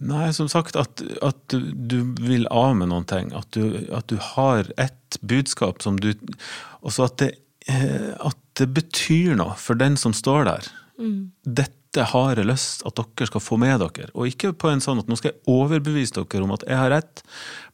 Nei, 0.00 0.30
som 0.32 0.48
sagt, 0.48 0.78
at, 0.80 1.02
at 1.20 1.52
du, 1.52 1.98
vil 2.24 2.46
av 2.48 2.72
med 2.78 2.88
noen 2.88 3.04
ting. 3.08 3.34
At 3.36 3.50
du, 3.52 3.84
at 3.92 4.08
du 4.08 4.16
har 4.32 4.70
et 4.80 5.18
budskap 5.20 5.82
som 5.84 5.98
du 6.00 6.14
Også 6.80 7.04
at 7.04 7.18
det, 7.20 7.34
eh, 7.68 8.14
at 8.16 8.38
det 8.56 8.70
betyr 8.72 9.36
noe 9.36 9.58
for 9.60 9.76
den 9.76 9.98
som 10.00 10.16
står 10.16 10.46
der. 10.48 10.70
Mm. 10.96 11.32
Dette 11.44 12.06
har 12.14 12.38
jeg 12.38 12.48
lyst 12.48 12.86
at 12.88 12.96
dere 12.96 13.28
skal 13.28 13.44
få 13.44 13.58
med 13.60 13.82
dere. 13.82 14.08
Og 14.14 14.30
ikke 14.30 14.54
på 14.56 14.70
en 14.72 14.80
sånn 14.80 15.02
at 15.02 15.10
nå 15.10 15.18
skal 15.20 15.34
jeg 15.34 15.42
overbevise 15.50 16.16
dere 16.16 16.46
om 16.46 16.54
at 16.56 16.64
jeg 16.64 16.80
har 16.80 16.94
rett, 16.94 17.24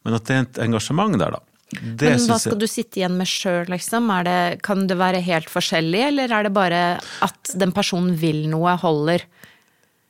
men 0.03 0.17
at 0.17 0.27
det 0.27 0.35
er 0.35 0.47
et 0.47 0.61
engasjement 0.67 1.15
der, 1.15 1.37
da. 1.37 1.43
Det 1.67 2.13
Men 2.13 2.27
hva 2.29 2.37
skal 2.39 2.55
jeg... 2.55 2.61
du 2.63 2.67
sitte 2.71 2.99
igjen 2.99 3.17
med 3.19 3.27
sjøl, 3.27 3.65
liksom? 3.71 4.07
Det, 4.27 4.37
kan 4.63 4.85
det 4.87 4.99
være 4.99 5.23
helt 5.23 5.51
forskjellig, 5.51 6.03
eller 6.11 6.31
er 6.31 6.47
det 6.47 6.53
bare 6.55 6.83
at 7.23 7.55
den 7.59 7.73
personen 7.75 8.15
vil 8.19 8.45
noe, 8.51 8.75
holder? 8.79 9.23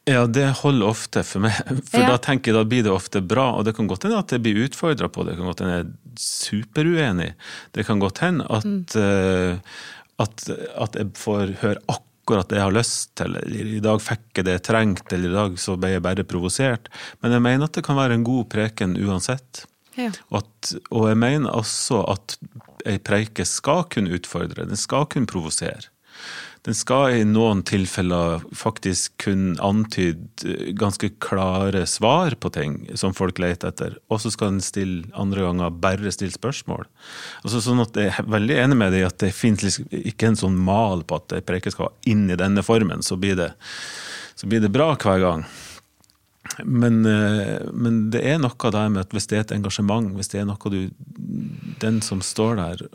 Ja, 0.08 0.24
det 0.28 0.46
holder 0.62 0.88
ofte 0.88 1.22
for 1.28 1.44
meg. 1.44 1.58
For 1.90 2.00
ja. 2.00 2.14
da 2.14 2.18
tenker 2.24 2.54
jeg 2.54 2.56
da 2.56 2.64
blir 2.70 2.86
det 2.86 2.94
ofte 2.94 3.20
bra. 3.20 3.50
Og 3.60 3.66
det 3.68 3.74
kan 3.76 3.90
godt 3.92 4.08
hende 4.08 4.22
at 4.22 4.32
jeg 4.32 4.44
blir 4.46 4.62
utfordra 4.64 5.10
på 5.12 5.26
det, 5.26 5.34
det 5.36 5.42
kan 5.42 5.50
godt 5.52 5.64
hende 5.64 5.74
jeg 5.76 5.88
er 5.88 6.22
superuenig. 6.24 7.30
Det 7.76 7.84
kan 7.90 8.00
godt 8.00 8.22
hende 8.24 8.46
at, 8.48 8.68
mm. 8.68 8.78
uh, 8.96 9.82
at, 10.24 10.46
at, 10.86 10.96
jeg 10.96 11.12
får 11.20 11.58
høre 11.60 11.84
akkurat 11.92 12.48
det 12.48 12.62
jeg 12.62 12.66
har 12.70 12.78
lyst 12.78 13.12
til. 13.20 13.36
Eller 13.42 13.74
i 13.76 13.84
dag 13.84 14.00
fikk 14.06 14.40
jeg 14.40 14.48
det 14.48 14.56
jeg 14.56 14.66
trengte, 14.70 15.18
eller 15.18 15.34
i 15.34 15.40
dag 15.42 15.60
så 15.66 15.76
ble 15.76 15.92
jeg 15.98 16.06
bare 16.08 16.28
provosert. 16.30 16.88
Men 17.20 17.36
jeg 17.36 17.44
mener 17.50 17.68
at 17.68 17.76
det 17.76 17.84
kan 17.90 18.00
være 18.00 18.16
en 18.16 18.26
god 18.28 18.48
preken 18.54 18.96
uansett. 19.04 19.66
Ja. 20.00 20.14
Og, 20.30 20.40
at, 20.40 20.74
og, 20.88 21.10
jeg 21.12 21.20
mener 21.20 21.52
også 21.52 22.00
at 22.14 22.38
ei 22.88 22.96
preike 23.04 23.44
skal 23.50 23.84
kunne 23.92 24.16
utfordre, 24.16 24.70
den 24.70 24.80
skal 24.80 25.10
kunne 25.12 25.28
provosere. 25.28 25.90
Den 26.68 26.76
skal 26.76 27.14
i 27.16 27.24
noen 27.24 27.62
tilfeller 27.64 28.42
faktisk 28.52 29.14
kunne 29.24 29.56
antyde 29.64 30.74
ganske 30.76 31.14
klare 31.24 31.86
svar 31.88 32.34
på 32.36 32.50
ting 32.52 32.74
som 33.00 33.14
folk 33.16 33.40
leter 33.40 33.72
etter, 33.72 33.94
og 34.12 34.20
så 34.20 34.34
skal 34.34 34.52
den 34.52 34.66
stille 34.66 35.08
andre 35.16 35.46
ganger 35.46 35.78
bare 35.80 36.12
stille 36.12 36.36
spørsmål. 36.36 36.84
Altså 37.48 37.62
sånn 37.64 37.80
at 37.86 37.96
Jeg 37.96 38.12
er 38.12 38.28
veldig 38.28 38.58
enig 38.66 38.80
med 38.82 38.92
deg 38.92 39.06
i 39.06 39.08
at 39.08 39.16
det 39.24 39.30
finnes 39.36 39.64
liksom 39.64 39.88
ikke 40.12 40.34
en 40.34 40.40
sånn 40.42 40.58
mal 40.60 41.06
på 41.08 41.22
at 41.22 41.38
ei 41.38 41.46
preke 41.46 41.72
skal 41.72 41.96
inn 42.04 42.28
i 42.28 42.40
denne 42.40 42.66
formen, 42.68 43.00
så 43.00 43.16
blir 43.16 43.40
det, 43.40 43.54
så 44.36 44.52
blir 44.52 44.60
det 44.60 44.74
bra 44.76 44.90
hver 45.00 45.24
gang. 45.24 45.48
Men, 46.66 47.00
eh, 47.06 47.64
men, 47.72 48.10
det 48.12 48.26
er 48.28 48.44
noe 48.44 48.74
der 48.76 48.92
med 48.92 49.06
at 49.06 49.16
hvis 49.16 49.32
det 49.32 49.40
er 49.40 49.48
et 49.48 49.56
engasjement, 49.56 50.12
hvis 50.20 50.36
det 50.36 50.44
er 50.44 50.52
noe 50.52 50.74
du, 50.74 50.92
den 51.80 52.04
som 52.04 52.20
står 52.20 52.60
der, 52.60 52.86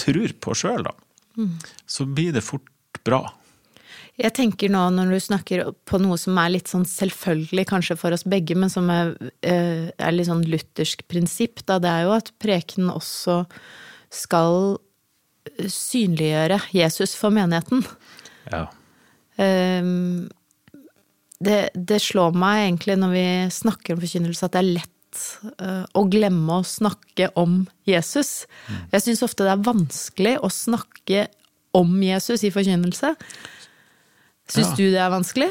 tror 0.00 0.36
på 0.40 0.56
sjøl, 0.56 0.88
da, 0.88 0.96
mm. 1.36 1.54
så 1.84 2.08
blir 2.08 2.32
det 2.32 2.46
fort 2.48 2.72
bra. 3.06 3.22
Jeg 4.18 4.34
tenker 4.34 4.72
nå 4.72 4.80
når 4.90 5.12
du 5.14 5.18
snakker 5.22 5.60
på 5.86 6.00
noe 6.02 6.16
som 6.18 6.38
er 6.42 6.50
litt 6.56 6.70
sånn 6.70 6.86
selvfølgelig 6.88 7.68
kanskje 7.70 7.96
for 8.00 8.16
oss 8.16 8.26
begge, 8.26 8.56
men 8.58 8.72
som 8.72 8.88
er, 8.90 9.12
eh, 9.46 9.94
er 9.94 10.14
litt 10.14 10.26
sånn 10.26 10.42
luthersk 10.42 11.04
prinsipp, 11.06 11.62
da, 11.70 11.78
det 11.78 11.92
er 11.92 12.08
jo 12.08 12.16
at 12.16 12.32
prekenen 12.42 12.90
også 12.90 13.44
skal 14.10 14.78
synliggjøre 15.70 16.58
Jesus 16.74 17.14
for 17.18 17.34
menigheten. 17.34 17.84
Ja. 18.50 18.66
Um, 19.38 20.28
det, 21.38 21.68
det, 21.74 22.00
slår 22.02 22.34
meg 22.34 22.64
egentlig 22.64 22.98
når 22.98 23.14
vi 23.14 23.26
snakker 23.54 23.94
om 23.94 24.02
forkynnelse, 24.02 24.48
at 24.48 24.56
det 24.56 24.62
er 24.62 24.70
lett 24.80 25.20
uh, 25.62 25.84
å 25.94 26.04
glemme 26.10 26.58
å 26.58 26.66
snakke 26.66 27.30
om 27.38 27.60
Jesus. 27.88 28.48
Mm. 28.66 28.80
Jeg 28.96 29.04
syns 29.06 29.24
ofte 29.26 29.46
det 29.46 29.54
er 29.54 29.68
vanskelig 29.68 30.34
å 30.42 30.50
snakke 30.52 31.28
om 31.78 31.94
Jesus 32.02 32.44
i 32.46 32.52
forkynnelse. 32.54 33.14
Syns 34.48 34.72
ja. 34.72 34.76
du 34.78 34.84
det 34.92 35.00
er 35.04 35.12
vanskelig? 35.12 35.48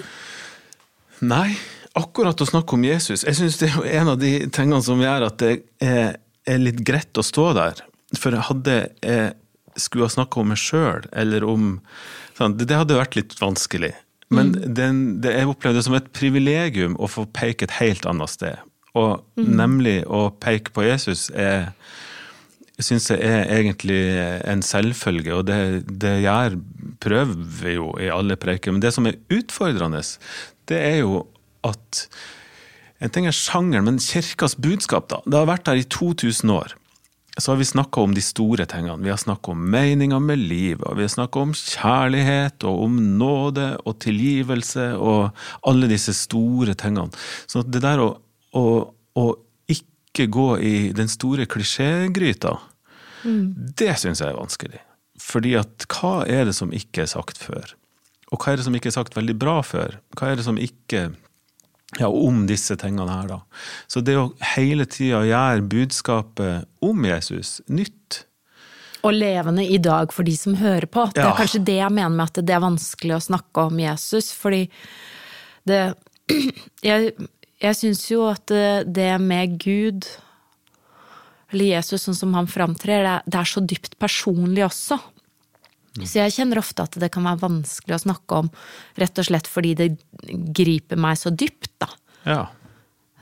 Nei, 1.28 1.52
akkurat 1.98 2.38
å 2.42 2.46
snakke 2.46 2.76
om 2.78 2.84
Jesus 2.86 3.24
Jeg 3.26 3.38
syns 3.40 3.56
det 3.58 3.72
er 3.72 4.02
en 4.02 4.12
av 4.12 4.20
de 4.22 4.32
tingene 4.54 4.84
som 4.86 5.00
gjør 5.02 5.28
at 5.32 5.40
det 5.42 5.54
er, 5.82 6.18
er 6.46 6.62
litt 6.62 6.84
greit 6.86 7.18
å 7.18 7.26
stå 7.26 7.52
der. 7.58 7.82
For 8.18 8.38
hadde 8.50 8.80
jeg 9.02 9.34
skulle 9.78 10.08
ha 10.08 10.14
snakka 10.14 10.42
om 10.42 10.52
meg 10.54 10.58
sjøl, 10.62 11.06
eller 11.14 11.46
om 11.46 11.76
sånn, 12.38 12.56
det, 12.58 12.70
det 12.72 12.80
hadde 12.80 12.98
vært 12.98 13.18
litt 13.20 13.36
vanskelig. 13.38 13.94
Men 14.34 14.52
mm. 14.56 14.64
den, 14.76 15.02
det, 15.22 15.36
jeg 15.38 15.50
opplevde 15.52 15.80
det 15.80 15.86
som 15.88 15.98
et 15.98 16.10
privilegium 16.16 16.98
å 17.00 17.10
få 17.12 17.28
peke 17.36 17.68
et 17.68 17.78
helt 17.78 18.08
annet 18.10 18.34
sted. 18.34 18.64
Og 18.98 19.22
mm. 19.38 19.52
nemlig 19.60 19.98
å 20.10 20.28
peke 20.42 20.74
på 20.74 20.88
Jesus 20.88 21.28
er 21.36 21.70
syns 22.86 23.10
jeg 23.10 23.22
er 23.26 23.48
egentlig 23.58 24.02
en 24.46 24.62
selvfølge, 24.62 25.34
og 25.34 25.48
det, 25.50 25.60
det 25.90 26.20
gjør 26.26 26.58
prøver 27.02 27.46
vi 27.62 27.78
jo 27.78 27.92
i 28.02 28.10
alle 28.14 28.38
preiker. 28.38 28.74
Men 28.74 28.84
det 28.84 28.94
som 28.94 29.08
er 29.10 29.18
utfordrende, 29.34 30.04
det 30.70 30.82
er 30.82 31.00
jo 31.04 31.24
at 31.68 32.08
En 32.98 33.12
ting 33.14 33.28
er 33.30 33.36
sjangeren, 33.36 33.86
men 33.86 34.00
kirkas 34.02 34.56
budskap, 34.58 35.06
da. 35.12 35.20
Det 35.22 35.38
har 35.38 35.46
vært 35.46 35.68
der 35.68 35.78
i 35.78 35.84
2000 35.86 36.50
år 36.50 36.72
så 37.38 37.52
har 37.52 37.60
vi 37.60 37.66
snakka 37.70 38.02
om 38.02 38.14
de 38.18 38.22
store 38.26 38.66
tingene. 38.66 39.04
Vi 39.04 39.12
har 39.14 39.20
snakka 39.22 39.54
om 39.54 39.66
meninga 39.72 40.20
med 40.20 40.42
livet, 40.42 40.82
og 40.88 40.98
vi 40.98 41.06
har 41.06 41.14
snakka 41.14 41.44
om 41.46 41.54
kjærlighet 41.54 42.66
og 42.66 42.84
om 42.88 42.96
nåde 43.20 43.68
og 43.86 44.00
tilgivelse 44.02 44.90
og 44.98 45.38
alle 45.70 45.90
disse 45.92 46.16
store 46.18 46.74
tingene. 46.80 47.14
Så 47.46 47.62
det 47.62 47.84
der 47.86 48.02
å, 48.02 48.10
å, 48.58 48.64
å 49.14 49.26
ikke 50.18 50.34
gå 50.34 50.50
i 50.66 50.76
den 50.98 51.10
store 51.12 51.46
klisjégryta, 51.50 52.58
mm. 53.24 53.46
det 53.78 53.94
syns 54.02 54.24
jeg 54.24 54.34
er 54.34 54.40
vanskelig. 54.40 54.82
Fordi 55.22 55.56
at 55.60 55.88
hva 55.94 56.22
er 56.30 56.50
det 56.50 56.58
som 56.58 56.74
ikke 56.74 57.06
er 57.06 57.14
sagt 57.14 57.40
før? 57.42 57.74
Og 58.34 58.42
hva 58.42 58.52
er 58.52 58.60
det 58.60 58.68
som 58.68 58.76
ikke 58.76 58.92
er 58.92 58.98
sagt 58.98 59.16
veldig 59.16 59.38
bra 59.40 59.62
før? 59.66 60.00
Hva 60.18 60.32
er 60.32 60.40
det 60.40 60.46
som 60.48 60.60
ikke 60.60 61.08
ja, 61.96 62.08
om 62.08 62.44
disse 62.50 62.76
tingene 62.80 63.08
her, 63.08 63.30
da. 63.32 63.40
Så 63.88 64.04
det 64.04 64.18
å 64.20 64.32
hele 64.56 64.88
tida 64.90 65.24
gjøre 65.26 65.68
budskapet 65.72 66.68
om 66.84 67.06
Jesus 67.08 67.60
nytt 67.72 68.24
Og 69.08 69.14
levende 69.14 69.64
i 69.64 69.78
dag 69.80 70.12
for 70.12 70.28
de 70.28 70.34
som 70.36 70.58
hører 70.60 70.90
på. 70.92 71.06
Det 71.16 71.22
er 71.22 71.30
ja. 71.30 71.38
kanskje 71.38 71.64
det 71.64 71.78
jeg 71.80 71.94
mener 71.94 72.18
med 72.18 72.28
at 72.28 72.42
det 72.44 72.56
er 72.56 72.64
vanskelig 72.64 73.16
å 73.16 73.24
snakke 73.24 73.68
om 73.70 73.80
Jesus, 73.80 74.34
fordi 74.36 74.66
det 75.70 75.82
Jeg, 76.84 77.14
jeg 77.64 77.78
syns 77.80 78.06
jo 78.12 78.24
at 78.30 78.52
det 78.86 79.12
med 79.24 79.58
Gud, 79.62 80.06
eller 81.52 81.72
Jesus 81.78 82.06
sånn 82.06 82.18
som 82.18 82.36
han 82.38 82.50
framtrer, 82.52 83.08
det, 83.26 83.38
er 83.38 83.50
så 83.50 83.64
dypt 83.64 83.98
personlig 84.02 84.66
også. 84.68 85.00
Så 86.04 86.20
jeg 86.20 86.36
kjenner 86.36 86.62
ofte 86.62 86.86
at 86.86 86.98
det 87.02 87.10
kan 87.14 87.26
være 87.26 87.42
vanskelig 87.42 87.96
å 87.96 88.04
snakke 88.04 88.42
om, 88.44 88.52
rett 89.02 89.18
og 89.18 89.30
slett 89.30 89.50
fordi 89.50 89.74
det 89.80 89.88
griper 90.54 91.00
meg 91.02 91.18
så 91.18 91.32
dypt, 91.34 91.72
da. 91.82 91.90
Ja. 92.28 92.42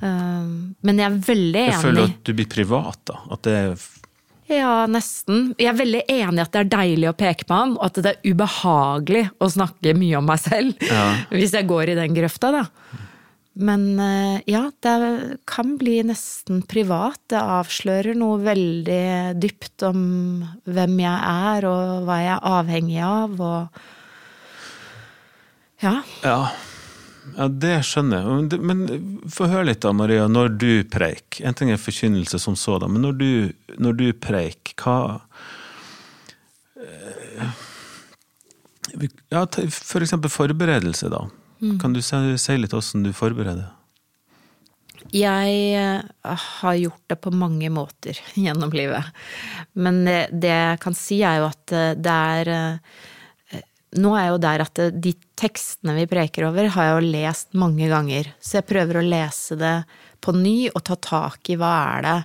Um, 0.01 0.75
men 0.83 0.97
jeg 0.99 1.07
er 1.07 1.21
veldig 1.23 1.61
enig 1.61 1.71
Jeg 1.71 1.83
føler 1.85 2.09
at 2.09 2.25
du 2.27 2.33
blir 2.35 2.49
privat, 2.51 2.99
da. 3.07 3.21
At 3.31 3.45
det 3.47 3.59
ja, 4.45 4.83
nesten. 4.85 5.55
Jeg 5.57 5.71
er 5.71 5.77
veldig 5.79 6.03
enig 6.05 6.37
i 6.37 6.43
at 6.43 6.51
det 6.53 6.59
er 6.59 6.67
deilig 6.69 7.07
å 7.09 7.15
peke 7.17 7.47
på 7.49 7.55
han, 7.57 7.71
og 7.79 7.87
at 7.87 7.95
det 7.97 8.11
er 8.11 8.33
ubehagelig 8.35 9.23
å 9.41 9.49
snakke 9.49 9.95
mye 9.97 10.19
om 10.19 10.27
meg 10.29 10.43
selv. 10.43 10.85
Ja. 10.85 11.05
Hvis 11.31 11.55
jeg 11.57 11.65
går 11.71 11.93
i 11.93 11.97
den 11.97 12.13
grøfta, 12.17 12.51
da. 12.53 12.65
Men 13.55 13.99
eh, 13.99 14.41
ja, 14.51 14.67
det 14.83 15.37
kan 15.47 15.77
bli 15.79 16.01
nesten 16.03 16.61
privat. 16.67 17.21
Det 17.31 17.39
avslører 17.39 18.17
noe 18.19 18.41
veldig 18.43 19.39
dypt 19.39 19.85
om 19.87 19.99
hvem 20.67 20.97
jeg 20.99 21.19
er, 21.31 21.67
og 21.69 22.07
hva 22.07 22.17
jeg 22.19 22.33
er 22.35 22.49
avhengig 22.59 22.99
av, 23.07 23.39
og 23.39 23.67
ja. 25.83 26.01
ja. 26.23 26.39
Ja, 27.35 27.47
det 27.49 27.77
skjønner 27.87 28.21
jeg. 28.21 28.59
Men 28.61 28.83
få 29.33 29.47
høre 29.49 29.69
litt 29.71 29.81
da, 29.83 29.93
Maria, 29.95 30.27
når 30.29 30.51
du 30.59 30.71
preik. 30.91 31.39
En 31.39 31.55
ting 31.57 31.71
er 31.73 31.81
forkynnelse 31.81 32.39
som 32.41 32.57
sådan, 32.59 32.91
men 32.91 33.07
når 33.07 33.15
du, 33.21 33.31
når 33.81 33.97
du 34.01 34.05
preik, 34.19 34.75
hva 34.83 35.21
eh, 36.83 37.63
Ja, 39.33 39.41
for 39.73 40.03
eksempel 40.05 40.31
forberedelse, 40.31 41.09
da. 41.11 41.25
Mm. 41.61 41.79
Kan 41.79 41.95
du 41.95 42.01
si, 42.03 42.17
si 42.41 42.57
litt 42.59 42.75
åssen 42.75 43.05
du 43.05 43.11
forbereder? 43.15 43.71
Jeg 45.13 45.57
eh, 45.77 46.37
har 46.59 46.77
gjort 46.79 47.03
det 47.11 47.17
på 47.21 47.33
mange 47.35 47.69
måter 47.73 48.17
gjennom 48.45 48.73
livet. 48.75 49.11
Men 49.73 50.03
det, 50.07 50.19
det 50.33 50.53
jeg 50.53 50.81
kan 50.83 50.97
si, 50.97 51.21
er 51.23 51.41
jo 51.41 51.51
at 51.51 51.75
eh, 51.75 51.91
det 51.97 52.15
er 52.39 52.55
eh, 52.55 53.03
Nå 53.95 54.09
er 54.11 54.25
jeg 54.25 54.31
jo 54.33 54.39
der 54.43 54.61
at 54.65 54.79
de 55.05 55.11
tekstene 55.39 55.93
vi 55.95 56.07
preker 56.11 56.49
over, 56.49 56.67
har 56.73 56.87
jeg 56.87 56.95
jo 56.97 57.11
lest 57.13 57.53
mange 57.55 57.87
ganger. 57.87 58.27
Så 58.43 58.57
jeg 58.57 58.67
prøver 58.67 58.99
å 58.99 59.03
lese 59.05 59.55
det 59.55 59.75
på 60.19 60.33
ny 60.35 60.65
og 60.73 60.83
ta 60.83 60.97
tak 60.99 61.47
i 61.53 61.55
hva 61.55 61.69
er 61.93 62.03
det 62.03 62.15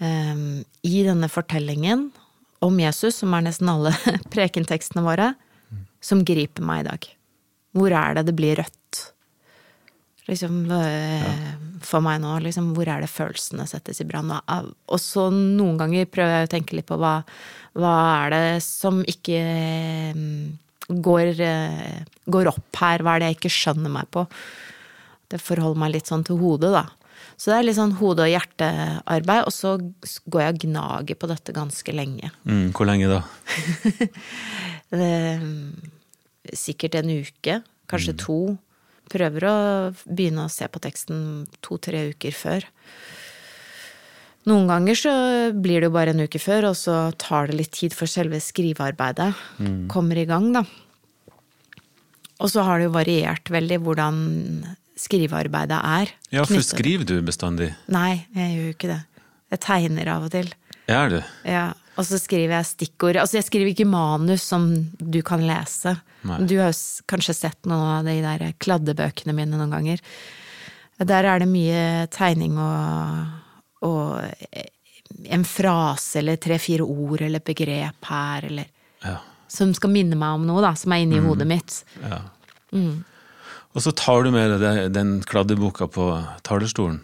um, 0.00 0.62
i 0.88 1.02
denne 1.04 1.28
fortellingen 1.28 2.06
om 2.64 2.80
Jesus, 2.80 3.20
som 3.20 3.36
er 3.36 3.44
nesten 3.50 3.68
alle 3.68 3.92
prekentekstene 4.32 5.04
våre, 5.04 5.34
som 6.00 6.24
griper 6.24 6.64
meg 6.64 6.86
i 6.86 6.88
dag. 6.88 7.10
Hvor 7.78 7.94
er 7.94 8.18
det 8.18 8.26
det 8.28 8.36
blir 8.38 8.58
rødt? 8.58 9.00
Liksom, 10.28 10.60
øh, 10.70 11.24
ja. 11.24 11.34
For 11.88 12.04
meg 12.04 12.20
nå, 12.20 12.34
liksom, 12.44 12.72
hvor 12.76 12.88
er 12.90 13.00
det 13.00 13.08
følelsene 13.08 13.64
settes 13.70 14.02
i 14.02 14.06
brann? 14.08 14.32
Og 14.34 15.00
så 15.00 15.28
noen 15.32 15.78
ganger 15.80 16.10
prøver 16.10 16.34
jeg 16.34 16.48
å 16.48 16.52
tenke 16.52 16.76
litt 16.76 16.88
på 16.88 16.98
hva, 17.00 17.20
hva 17.78 17.94
er 18.26 18.34
det 18.34 18.62
som 18.66 19.00
ikke 19.08 19.38
mm, 20.18 20.98
går, 21.06 21.32
øh, 21.46 22.20
går, 22.28 22.50
opp 22.52 22.82
her? 22.82 23.04
Hva 23.04 23.14
er 23.14 23.22
det 23.22 23.30
jeg 23.30 23.38
ikke 23.38 23.54
skjønner 23.56 23.94
meg 23.94 24.10
på? 24.12 24.26
Det 25.32 25.40
forholder 25.40 25.80
meg 25.80 25.94
litt 25.96 26.10
sånn 26.10 26.26
til 26.26 26.40
hodet, 26.42 26.74
da. 26.76 26.86
Så 27.38 27.52
det 27.52 27.58
er 27.58 27.66
litt 27.68 27.78
sånn 27.78 27.96
hode- 28.00 28.24
og 28.26 28.32
hjertearbeid, 28.32 29.44
og 29.46 29.54
så 29.54 29.76
går 30.26 30.42
jeg 30.42 30.54
og 30.54 30.62
gnager 30.64 31.18
på 31.18 31.28
dette 31.30 31.54
ganske 31.54 31.94
lenge. 31.94 32.32
Mm, 32.42 32.72
hvor 32.74 32.88
lenge 32.88 33.10
da? 33.12 33.20
det, 34.90 35.12
sikkert 36.56 36.98
en 37.00 37.12
uke, 37.20 37.60
kanskje 37.90 38.14
mm. 38.14 38.20
to. 38.24 38.40
Prøver 39.08 39.46
å 39.48 39.56
begynne 40.04 40.46
å 40.46 40.52
se 40.52 40.68
på 40.68 40.82
teksten 40.84 41.46
to-tre 41.64 42.08
uker 42.12 42.36
før. 42.36 42.66
Noen 44.48 44.68
ganger 44.70 44.96
så 44.96 45.12
blir 45.52 45.82
det 45.82 45.88
jo 45.88 45.94
bare 45.94 46.14
en 46.14 46.24
uke 46.24 46.40
før, 46.40 46.70
og 46.70 46.76
så 46.78 47.08
tar 47.20 47.50
det 47.50 47.58
litt 47.58 47.72
tid 47.76 47.96
for 47.96 48.08
selve 48.08 48.40
skrivearbeidet 48.40 49.32
mm. 49.60 49.80
kommer 49.92 50.20
i 50.20 50.28
gang, 50.28 50.52
da. 50.56 50.64
Og 52.38 52.52
så 52.52 52.62
har 52.64 52.78
det 52.78 52.86
jo 52.86 52.94
variert 52.94 53.50
veldig 53.50 53.80
hvordan 53.82 54.20
skrivearbeidet 54.98 55.78
er. 55.78 56.12
Ja, 56.34 56.46
for 56.48 56.62
skriver 56.64 57.06
du 57.08 57.18
bestandig? 57.26 57.72
Nei, 57.92 58.24
jeg 58.36 58.54
gjør 58.54 58.64
jo 58.64 58.76
ikke 58.76 58.92
det. 58.92 59.02
Jeg 59.52 59.62
tegner 59.64 60.10
av 60.14 60.26
og 60.28 60.32
til. 60.34 60.50
Er 60.88 61.12
du? 61.12 61.18
Ja, 61.48 61.66
Og 61.98 62.06
så 62.06 62.18
skriver 62.20 62.54
jeg 62.54 62.68
stikkord. 62.68 63.18
Altså, 63.18 63.40
jeg 63.40 63.48
skriver 63.48 63.72
ikke 63.72 63.88
manus 63.90 64.44
som 64.46 64.68
du 64.98 65.18
kan 65.26 65.42
lese. 65.42 65.96
Nei. 66.28 66.38
Du 66.46 66.54
har 66.60 66.70
kanskje 67.10 67.34
sett 67.34 67.66
noen 67.66 67.88
av 67.96 68.06
de 68.06 68.20
der 68.22 68.44
kladdebøkene 68.62 69.34
mine 69.34 69.58
noen 69.58 69.74
ganger. 69.74 70.02
Der 70.98 71.26
er 71.30 71.42
det 71.42 71.50
mye 71.50 72.06
tegning 72.14 72.56
og, 72.58 73.82
og 73.86 75.26
en 75.26 75.44
frase 75.46 76.22
eller 76.22 76.38
tre-fire 76.42 76.86
ord 76.86 77.22
eller 77.26 77.42
begrep 77.44 78.10
her, 78.10 78.46
eller 78.50 78.70
ja. 79.04 79.18
Som 79.48 79.70
skal 79.72 79.88
minne 79.94 80.16
meg 80.18 80.34
om 80.36 80.42
noe, 80.44 80.60
da, 80.60 80.74
som 80.76 80.92
er 80.92 81.00
inni 81.00 81.22
mm. 81.22 81.28
hodet 81.30 81.46
mitt. 81.48 81.76
Ja. 82.02 82.18
Mm. 82.76 82.98
Og 83.72 83.84
så 83.84 83.94
tar 83.96 84.26
du 84.26 84.32
med 84.34 84.58
deg 84.60 84.80
den 84.92 85.14
kladdeboka 85.24 85.88
på 85.88 86.10
talerstolen. 86.44 86.98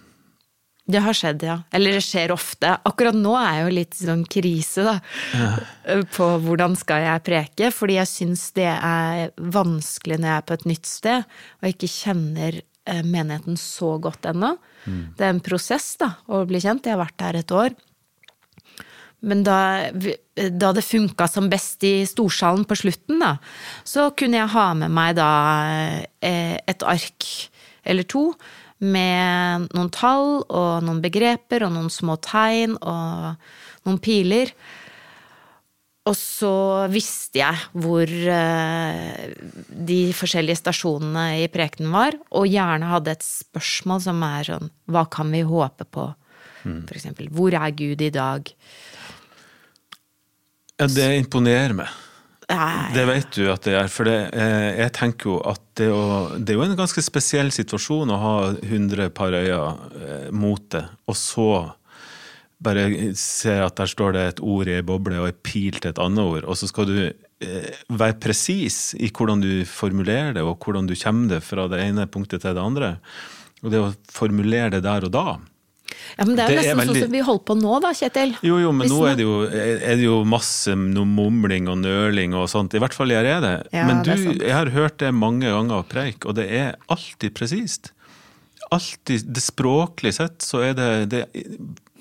Det 0.85 1.01
har 1.01 1.17
skjedd, 1.17 1.43
ja. 1.47 1.57
Eller 1.73 1.97
det 1.97 2.03
skjer 2.05 2.33
ofte. 2.35 2.75
Akkurat 2.85 3.17
nå 3.17 3.33
er 3.39 3.57
jeg 3.57 3.63
jo 3.65 3.73
litt 3.79 3.97
sånn 3.97 4.25
krise, 4.29 4.85
da. 4.85 4.99
Ja. 5.33 6.03
På 6.13 6.35
hvordan 6.45 6.77
skal 6.77 7.07
jeg 7.07 7.25
preke, 7.25 7.71
fordi 7.73 7.97
jeg 7.97 8.11
syns 8.11 8.51
det 8.59 8.69
er 8.69 9.33
vanskelig 9.41 10.19
når 10.21 10.29
jeg 10.29 10.43
er 10.43 10.47
på 10.51 10.59
et 10.59 10.67
nytt 10.69 10.91
sted 10.91 11.25
og 11.63 11.71
ikke 11.71 11.89
kjenner 11.89 12.59
eh, 12.61 13.01
menigheten 13.01 13.57
så 13.61 13.95
godt 14.03 14.29
ennå. 14.29 14.53
Mm. 14.85 15.01
Det 15.17 15.25
er 15.25 15.33
en 15.33 15.43
prosess, 15.47 15.89
da, 16.01 16.11
å 16.29 16.43
bli 16.49 16.61
kjent. 16.61 16.85
Jeg 16.85 16.99
har 16.99 17.05
vært 17.07 17.25
her 17.25 17.41
et 17.41 17.57
år. 17.57 17.79
Men 19.25 19.41
da, 19.47 19.59
da 20.53 20.75
det 20.77 20.85
funka 20.85 21.31
som 21.33 21.49
best 21.49 21.85
i 21.89 21.95
storsalen 22.05 22.67
på 22.69 22.77
slutten, 22.77 23.25
da, 23.25 23.39
så 23.89 24.11
kunne 24.13 24.43
jeg 24.43 24.53
ha 24.53 24.67
med 24.77 24.93
meg 24.93 25.17
da 25.17 25.31
eh, 26.21 26.61
et 26.61 26.85
ark 26.85 27.31
eller 27.89 28.05
to 28.09 28.29
med 28.85 29.69
noen 29.75 29.91
tall 29.95 30.41
og 30.45 30.85
noen 30.85 31.03
begreper 31.05 31.67
og 31.67 31.75
noen 31.75 31.93
små 31.93 32.17
tegn 32.25 32.77
og 32.81 33.35
noen 33.87 34.01
piler. 34.03 34.53
Og 36.05 36.17
så 36.19 36.55
visste 36.93 37.41
jeg 37.41 37.81
hvor 37.81 38.11
eh, 38.11 39.23
de 39.89 40.01
forskjellige 40.13 40.61
stasjonene 40.61 41.41
i 41.41 41.47
prekenen 41.53 41.95
var, 41.95 42.19
og 42.37 42.51
gjerne 42.51 42.91
hadde 42.91 43.15
et 43.15 43.25
spørsmål 43.25 44.03
som 44.05 44.21
er 44.27 44.51
sånn 44.51 44.69
Hva 44.93 45.07
kan 45.09 45.33
vi 45.33 45.41
håpe 45.49 45.89
på? 45.89 46.11
Mm. 46.65 46.83
For 46.89 46.99
eksempel, 46.99 47.31
hvor 47.33 47.57
er 47.57 47.73
Gud 47.77 48.05
i 48.05 48.13
dag? 48.13 48.53
Ja, 50.75 50.89
det 50.91 51.09
imponerer 51.23 51.77
meg. 51.79 51.93
Det 52.95 53.05
vet 53.09 53.31
du 53.37 53.47
at 53.53 53.65
det 53.67 53.77
er. 53.79 53.89
For 53.93 54.09
det, 54.09 54.19
eh, 54.37 54.81
jeg 54.83 54.93
tenker 54.97 55.31
jo 55.31 55.39
at 55.49 55.63
det, 55.81 55.89
å, 55.93 56.35
det, 56.37 56.53
er 56.53 56.59
jo 56.59 56.67
en 56.67 56.77
ganske 56.79 57.05
spesiell 57.05 57.53
situasjon 57.55 58.13
å 58.13 58.21
ha 58.21 58.35
100 58.59 59.09
par 59.17 59.37
øyne 59.37 59.63
eh, 60.01 60.29
mot 60.35 60.63
det, 60.75 60.85
og 61.09 61.19
så 61.19 61.49
bare 62.65 62.87
se 63.19 63.55
at 63.61 63.77
der 63.77 63.91
står 63.91 64.15
det 64.15 64.25
et 64.27 64.43
ord 64.45 64.69
i 64.71 64.77
ei 64.79 64.85
boble 64.87 65.19
og 65.21 65.29
ei 65.29 65.37
pil 65.37 65.81
til 65.81 65.91
et 65.91 66.01
annet 66.01 66.25
ord, 66.25 66.47
og 66.49 66.59
så 66.59 66.69
skal 66.71 66.89
du 66.89 66.99
eh, 67.05 67.71
være 67.93 68.21
presis 68.23 68.95
i 68.97 69.11
hvordan 69.11 69.43
du 69.45 69.65
formulerer 69.69 70.37
det, 70.37 70.45
og 70.45 70.61
hvordan 70.65 70.89
du 70.89 70.95
kommer 71.01 71.37
det 71.37 71.43
fra 71.45 71.67
det 71.73 71.83
ene 71.85 72.09
punktet 72.09 72.45
til 72.45 72.57
det 72.57 72.65
andre. 72.65 72.95
Og 73.65 73.73
det 73.73 73.81
å 73.81 73.93
formulere 74.13 74.77
det 74.77 74.85
der 74.85 75.09
og 75.09 75.13
da, 75.15 75.27
ja, 76.17 76.25
men 76.25 76.37
Det 76.37 76.45
er 76.45 76.51
jo 76.51 76.55
det 76.55 76.61
nesten 76.61 76.71
er 76.71 76.79
veldig... 76.81 76.95
sånn 76.95 77.07
som 77.07 77.15
vi 77.15 77.23
holder 77.27 77.45
på 77.49 77.57
nå, 77.61 77.73
da, 77.85 77.91
Kjetil. 77.99 78.35
Jo, 78.47 78.59
jo, 78.63 78.73
men 78.75 78.87
Hvis 78.87 78.95
nå 78.95 79.01
er 79.09 79.19
det 79.19 79.27
jo, 79.27 79.35
er 79.51 79.99
det 79.99 80.07
jo 80.07 80.19
masse 80.29 80.77
mumling 80.79 81.69
og 81.71 81.81
nøling 81.83 82.37
og 82.39 82.47
sånt. 82.53 82.77
I 82.77 82.83
hvert 82.83 82.97
fall 82.97 83.15
her 83.15 83.29
er 83.29 83.45
det. 83.45 83.55
Ja, 83.75 83.87
men 83.89 84.05
du, 84.07 84.13
det 84.15 84.39
jeg 84.41 84.55
har 84.55 84.73
hørt 84.75 84.99
det 85.03 85.13
mange 85.17 85.51
ganger 85.51 85.87
preik, 85.91 86.25
og 86.29 86.39
det 86.39 86.49
er 86.55 86.75
alltid 86.93 87.35
presist. 87.37 87.93
Alltid, 88.73 89.27
det 89.29 89.43
Språklig 89.45 90.15
sett 90.17 90.45
så 90.45 90.63
er 90.65 90.77
det, 90.79 90.91
det 91.13 91.25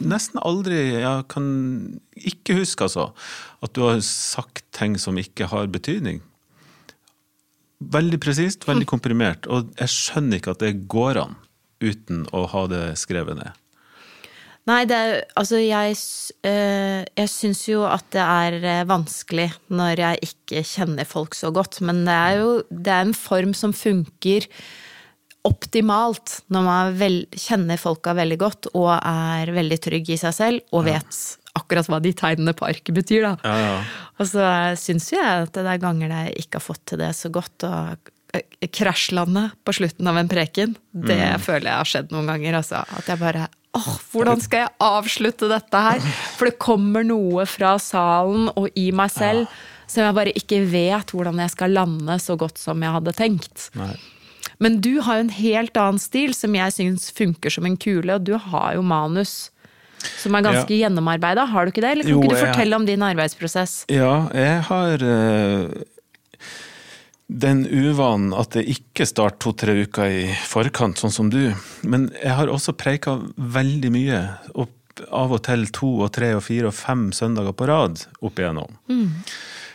nesten 0.03 0.39
aldri 0.41 0.77
Jeg 0.95 1.25
kan 1.31 1.47
ikke 2.17 2.57
huske, 2.61 2.87
altså, 2.87 3.09
at 3.63 3.73
du 3.75 3.83
har 3.85 3.99
sagt 4.05 4.65
ting 4.75 4.95
som 5.01 5.19
ikke 5.19 5.49
har 5.51 5.67
betydning. 5.71 6.21
Veldig 7.93 8.19
presist, 8.23 8.67
veldig 8.67 8.87
komprimert. 8.93 9.49
Og 9.51 9.73
jeg 9.79 9.91
skjønner 9.91 10.39
ikke 10.39 10.55
at 10.55 10.63
det 10.63 10.75
går 10.91 11.19
an 11.25 11.35
uten 11.83 12.23
å 12.31 12.45
ha 12.53 12.63
det 12.71 12.85
skrevet 13.01 13.37
ned. 13.39 13.59
Nei, 14.69 14.83
det 14.87 14.95
er 14.95 15.17
Altså, 15.39 15.59
jeg, 15.59 15.97
øh, 16.47 17.01
jeg 17.03 17.31
syns 17.31 17.65
jo 17.67 17.83
at 17.87 18.05
det 18.15 18.23
er 18.23 18.57
eh, 18.61 18.85
vanskelig 18.87 19.49
når 19.73 19.99
jeg 20.05 20.29
ikke 20.29 20.63
kjenner 20.67 21.09
folk 21.09 21.35
så 21.35 21.51
godt, 21.51 21.81
men 21.83 22.03
det 22.07 22.15
er 22.15 22.39
jo 22.39 22.49
det 22.69 22.93
er 22.93 23.05
en 23.07 23.17
form 23.17 23.53
som 23.57 23.75
funker 23.75 24.47
optimalt 25.43 26.37
når 26.53 26.63
man 26.63 26.93
vel, 26.95 27.17
kjenner 27.35 27.81
folka 27.81 28.13
veldig 28.15 28.37
godt 28.39 28.69
og 28.71 28.93
er 28.95 29.51
veldig 29.51 29.79
trygg 29.83 30.13
i 30.15 30.19
seg 30.21 30.35
selv 30.37 30.75
og 30.75 30.85
vet 30.87 31.17
akkurat 31.59 31.89
hva 31.91 31.99
de 32.01 32.13
tegnene 32.17 32.53
på 32.57 32.65
arket 32.65 32.95
betyr, 32.95 33.27
da. 33.27 33.33
Ja, 33.43 33.57
ja. 33.59 33.73
Og 34.17 34.29
så 34.29 34.45
syns 34.79 35.11
jo 35.11 35.19
jeg 35.19 35.43
at 35.43 35.53
det 35.53 35.67
er 35.67 35.81
ganger 35.81 36.13
jeg 36.15 36.45
ikke 36.45 36.57
har 36.57 36.65
fått 36.65 36.85
til 36.89 37.01
det 37.03 37.11
så 37.17 37.29
godt, 37.33 37.65
og 37.67 38.13
krasjlandet 38.73 39.59
på 39.61 39.75
slutten 39.77 40.09
av 40.09 40.17
en 40.17 40.31
preken, 40.31 40.73
det 40.95 41.19
mm. 41.19 41.43
føler 41.43 41.69
jeg 41.69 41.81
har 41.83 41.91
skjedd 41.91 42.15
noen 42.15 42.31
ganger, 42.31 42.57
altså. 42.63 42.81
At 42.97 43.11
jeg 43.11 43.21
bare 43.21 43.45
åh, 43.77 43.91
hvordan 44.13 44.41
skal 44.43 44.65
jeg 44.65 44.73
avslutte 44.83 45.49
dette 45.51 45.83
her? 45.87 46.01
For 46.37 46.49
det 46.49 46.59
kommer 46.61 47.05
noe 47.07 47.45
fra 47.49 47.75
salen 47.81 48.49
og 48.53 48.69
i 48.79 48.89
meg 48.95 49.13
selv 49.13 49.45
ja. 49.45 49.61
som 49.87 50.05
jeg 50.07 50.17
bare 50.19 50.35
ikke 50.39 50.63
vet 50.71 51.13
hvordan 51.13 51.41
jeg 51.43 51.53
skal 51.55 51.77
lande 51.77 52.17
så 52.21 52.37
godt 52.39 52.61
som 52.61 52.83
jeg 52.83 52.97
hadde 52.97 53.15
tenkt. 53.17 53.69
Nei. 53.79 53.95
Men 54.61 54.77
du 54.83 55.01
har 55.03 55.17
jo 55.17 55.25
en 55.25 55.33
helt 55.35 55.79
annen 55.79 55.99
stil 55.99 56.35
som 56.37 56.53
jeg 56.55 56.75
syns 56.75 57.09
funker 57.15 57.51
som 57.51 57.65
en 57.67 57.79
kule, 57.79 58.15
og 58.15 58.27
du 58.27 58.35
har 58.37 58.75
jo 58.77 58.83
manus. 58.85 59.49
Som 60.19 60.35
er 60.35 60.43
ganske 60.43 60.71
ja. 60.71 60.83
gjennomarbeida, 60.83 61.45
har 61.47 61.65
du 61.65 61.71
ikke 61.71 61.83
det? 61.83 61.93
Eller 61.95 62.07
kan 62.07 62.11
jo, 62.11 62.21
ikke 62.21 62.35
du 62.35 62.41
fortelle 62.41 62.69
jeg... 62.69 62.79
om 62.79 62.85
din 62.87 63.03
arbeidsprosess? 63.07 63.75
Ja, 63.91 64.13
jeg 64.35 64.61
har 64.67 65.03
uh 65.07 65.92
den 67.33 67.63
uvanen 67.65 68.33
at 68.37 68.53
det 68.53 68.67
ikke 68.69 69.07
starter 69.09 69.39
to-tre 69.41 69.75
uker 69.87 70.05
i 70.05 70.23
forkant, 70.47 71.01
sånn 71.01 71.13
som 71.13 71.31
du. 71.33 71.49
Men 71.81 72.11
jeg 72.19 72.37
har 72.37 72.51
også 72.51 72.75
preika 72.77 73.17
veldig 73.35 73.91
mye, 73.93 74.21
av 75.09 75.33
og 75.33 75.41
til 75.47 75.65
to 75.73 75.89
og 76.05 76.11
tre 76.13 76.35
og 76.37 76.43
fire 76.45 76.69
og 76.69 76.77
fem 76.77 77.07
søndager 77.15 77.55
på 77.57 77.65
rad 77.69 78.03
opp 78.21 78.39
igjennom. 78.39 78.77
Mm. 78.91 79.23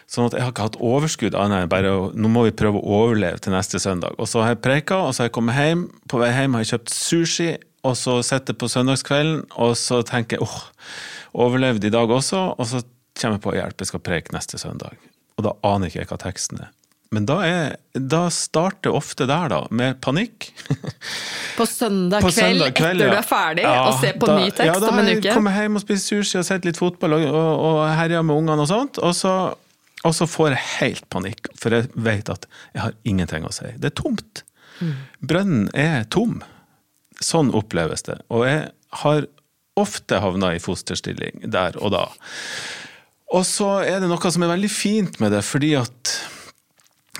Sånn 0.08 0.28
at 0.28 0.36
jeg 0.38 0.46
har 0.46 0.52
ikke 0.54 0.68
hatt 0.70 0.78
overskudd 0.80 1.34
annet 1.36 1.66
enn 1.66 1.72
bare 1.72 1.90
nå 2.16 2.30
må 2.32 2.46
vi 2.46 2.54
prøve 2.56 2.80
å 2.80 3.00
overleve 3.02 3.42
til 3.44 3.52
neste 3.52 3.80
søndag. 3.82 4.14
Og 4.16 4.30
så 4.30 4.44
har 4.44 4.54
jeg 4.54 4.62
preika, 4.64 5.02
og 5.04 5.12
så 5.12 5.24
har 5.24 5.28
jeg 5.28 5.36
kommet 5.36 5.58
hjem. 5.58 5.84
På 6.08 6.22
vei 6.22 6.30
hjem 6.32 6.56
har 6.56 6.64
jeg 6.64 6.72
kjøpt 6.76 6.94
sushi, 6.94 7.50
og 7.84 7.98
så 7.98 8.16
sitter 8.24 8.54
jeg 8.54 8.62
på 8.62 8.70
søndagskvelden, 8.72 9.42
og 9.60 9.74
så 9.80 10.00
tenker 10.06 10.38
jeg 10.38 10.46
åh, 10.46 10.56
overlevde 11.44 11.90
i 11.90 11.94
dag 11.94 12.10
også, 12.14 12.46
og 12.56 12.70
så 12.70 12.80
kommer 13.18 13.36
jeg 13.36 13.44
på 13.44 13.54
hjelp, 13.58 13.82
jeg 13.82 13.90
skal 13.90 14.04
preke 14.06 14.34
neste 14.36 14.60
søndag. 14.62 14.96
Og 15.36 15.44
da 15.46 15.54
aner 15.66 15.90
ikke 15.90 16.00
jeg 16.00 16.10
hva 16.10 16.22
teksten 16.22 16.62
er. 16.64 16.72
Men 17.14 17.24
da, 17.24 17.38
er, 17.46 17.76
da 17.96 18.26
starter 18.32 18.92
ofte 18.92 19.24
der, 19.28 19.48
da, 19.48 19.62
med 19.72 19.96
panikk. 20.04 20.50
På 21.58 21.64
søndag, 21.66 22.20
på 22.20 22.30
søndag 22.30 22.74
kveld, 22.76 23.00
etter 23.00 23.08
ja. 23.08 23.14
du 23.14 23.18
er 23.18 23.26
ferdig, 23.26 23.62
ja, 23.64 23.78
og 23.88 24.02
ser 24.02 24.18
på 24.20 24.28
da, 24.28 24.34
ny 24.38 24.50
tekst 24.52 24.68
ja, 24.68 24.90
om 24.90 24.98
en 25.00 25.08
uke? 25.08 25.14
Ja, 25.16 25.22
da 25.24 25.32
kommer 25.34 25.56
jeg 25.56 25.66
hjem 25.66 25.78
og 25.80 25.82
spiser 25.82 26.04
sushi 26.04 26.38
og 26.38 26.44
sett 26.46 26.68
litt 26.68 26.78
fotball 26.78 27.16
og, 27.16 27.24
og, 27.32 27.48
og 27.64 27.78
herjer 27.98 28.22
med 28.28 28.42
ungene 28.44 28.62
og 28.62 28.70
sånt. 28.70 29.00
Og 29.02 29.16
så, 29.18 29.32
og 30.04 30.14
så, 30.14 30.28
får 30.30 30.52
jeg 30.52 30.60
helt 30.76 31.08
panikk, 31.10 31.50
for 31.58 31.74
jeg 31.74 31.88
vet 31.96 32.30
at 32.30 32.46
jeg 32.76 32.84
har 32.84 32.94
ingenting 33.08 33.48
å 33.48 33.50
si. 33.56 33.72
Det 33.74 33.90
er 33.90 33.96
tomt. 33.98 34.44
Mm. 34.78 34.94
Brønnen 35.32 35.66
er 35.74 36.06
tom. 36.14 36.38
Sånn 37.18 37.50
oppleves 37.56 38.06
det. 38.06 38.20
Og 38.30 38.46
jeg 38.46 38.68
har 39.02 39.26
ofte 39.78 40.22
havna 40.22 40.52
i 40.54 40.62
fosterstilling 40.62 41.48
der 41.50 41.74
og 41.82 41.96
da. 41.96 42.06
Og 43.34 43.44
så 43.48 43.80
er 43.82 43.98
det 44.02 44.08
noe 44.12 44.30
som 44.32 44.44
er 44.44 44.54
veldig 44.54 44.70
fint 44.72 45.18
med 45.22 45.34
det, 45.34 45.42
fordi 45.46 45.74
at 45.80 46.14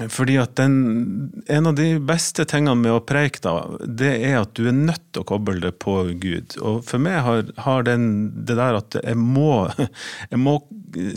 fordi 0.06 0.37
at 0.38 0.54
den, 0.56 1.42
En 1.50 1.66
av 1.66 1.74
de 1.74 1.98
beste 1.98 2.44
tingene 2.48 2.76
med 2.78 2.94
å 2.94 3.02
preike, 3.04 3.40
da, 3.42 3.66
det 3.82 4.12
er 4.28 4.37
at 4.42 4.54
du 4.54 4.68
er 4.68 4.76
nødt 4.76 5.02
til 5.12 5.24
å 5.24 5.28
koble 5.28 5.58
det 5.62 5.72
på 5.82 5.96
Gud. 6.22 6.58
Og 6.62 6.82
for 6.87 7.02
meg 7.02 7.18
har, 7.26 7.48
har 7.64 7.87
den, 7.88 8.04
det 8.46 8.58
der 8.61 8.78
at 8.78 8.98
jeg 9.00 9.18
må, 9.18 9.66
jeg 10.32 10.42
må 10.42 10.58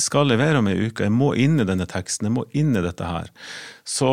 skal 0.01 0.29
levere 0.31 0.61
om 0.61 0.69
ei 0.71 0.77
uke, 0.87 1.05
jeg 1.07 1.15
må 1.15 1.33
inn 1.39 1.61
i 1.61 1.67
denne 1.67 1.87
teksten, 1.89 2.27
jeg 2.27 2.37
må 2.39 2.45
inn 2.57 2.73
i 2.75 2.83
dette 2.83 3.07
her, 3.07 3.29
så, 3.87 4.11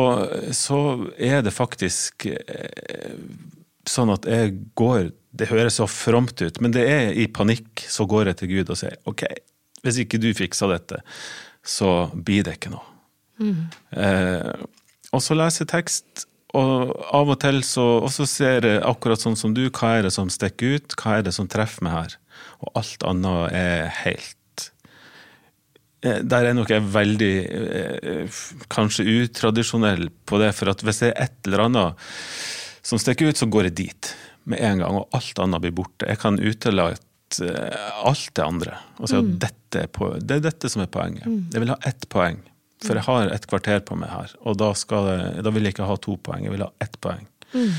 så 0.55 0.79
er 1.17 1.43
det 1.45 1.55
faktisk 1.55 2.29
eh, 2.29 3.15
sånn 3.89 4.13
at 4.13 4.27
jeg 4.29 4.57
går 4.77 5.11
Det 5.39 5.45
høres 5.51 5.75
så 5.77 5.85
fromt 5.85 6.41
ut, 6.41 6.57
men 6.59 6.73
det 6.73 6.83
er 6.89 7.11
i 7.13 7.27
panikk. 7.29 7.83
Så 7.85 8.07
går 8.09 8.31
jeg 8.31 8.39
til 8.39 8.49
Gud 8.49 8.71
og 8.73 8.79
sier 8.79 8.95
ok, 9.07 9.27
hvis 9.85 9.99
ikke 10.01 10.17
du 10.17 10.31
fikser 10.33 10.71
dette, 10.73 11.03
så 11.61 12.09
blir 12.13 12.47
det 12.47 12.57
ikke 12.57 12.73
noe. 12.73 12.98
Mm. 13.39 13.69
Eh, 13.95 14.67
og 15.15 15.23
så 15.25 15.37
leser 15.37 15.65
jeg 15.65 15.71
tekst, 15.73 16.25
og 16.57 16.95
av 17.13 17.29
og 17.29 17.37
til 17.43 17.61
så 17.65 17.85
også 18.01 18.25
ser 18.29 18.65
jeg 18.65 18.81
akkurat 18.85 19.21
sånn 19.21 19.37
som 19.37 19.53
du, 19.53 19.67
hva 19.69 19.97
er 19.97 20.07
det 20.07 20.13
som 20.15 20.31
stikker 20.33 20.77
ut, 20.77 20.95
hva 20.97 21.19
er 21.19 21.27
det 21.27 21.33
som 21.35 21.49
treffer 21.49 21.85
meg 21.85 21.95
her? 21.95 22.15
Og 22.65 22.79
alt 22.79 23.05
annet 23.07 23.55
er 23.55 23.89
helt 24.01 24.63
eh, 26.01 26.21
Der 26.23 26.47
er 26.49 26.55
nok 26.57 26.71
jeg 26.73 26.87
veldig 26.89 27.33
eh, 27.45 28.39
kanskje 28.71 29.05
utradisjonell 29.19 30.09
på 30.25 30.41
det, 30.41 30.53
for 30.57 30.73
at 30.73 30.81
hvis 30.85 31.03
det 31.03 31.11
er 31.11 31.29
et 31.29 31.49
eller 31.49 31.67
annet 31.67 32.09
som 32.89 33.01
stikker 33.01 33.29
ut, 33.29 33.37
så 33.37 33.49
går 33.51 33.69
jeg 33.69 33.77
dit 33.83 34.13
med 34.49 34.63
en 34.65 34.81
gang, 34.81 34.97
og 34.97 35.13
alt 35.13 35.41
annet 35.43 35.61
blir 35.61 35.75
borte. 35.77 36.07
Jeg 36.09 36.21
kan 36.23 36.39
utelate 36.41 37.45
eh, 37.45 37.89
alt 38.09 38.31
det 38.33 38.45
andre 38.45 38.79
og 38.97 39.11
si 39.11 39.19
at 39.19 39.27
mm. 39.27 39.35
dette 39.43 39.83
er 39.85 39.91
på, 39.93 40.15
det 40.17 40.39
er 40.39 40.47
dette 40.49 40.71
som 40.71 40.81
er 40.81 40.89
poenget. 40.89 41.29
Mm. 41.29 41.43
Jeg 41.53 41.63
vil 41.63 41.75
ha 41.75 41.77
ett 41.85 42.09
poeng. 42.09 42.41
For 42.85 42.95
jeg 42.95 43.07
har 43.09 43.33
et 43.33 43.47
kvarter 43.49 43.81
på 43.83 43.97
meg 43.99 44.11
her, 44.13 44.35
og 44.47 44.55
da, 44.59 44.69
jeg, 44.71 45.43
da 45.43 45.51
vil 45.51 45.67
jeg 45.67 45.75
ikke 45.75 45.89
ha 45.89 45.97
to 45.99 46.15
poeng, 46.23 46.45
jeg 46.47 46.53
vil 46.53 46.63
ha 46.63 46.69
ett 46.83 46.95
poeng. 47.03 47.25
Mm. 47.51 47.73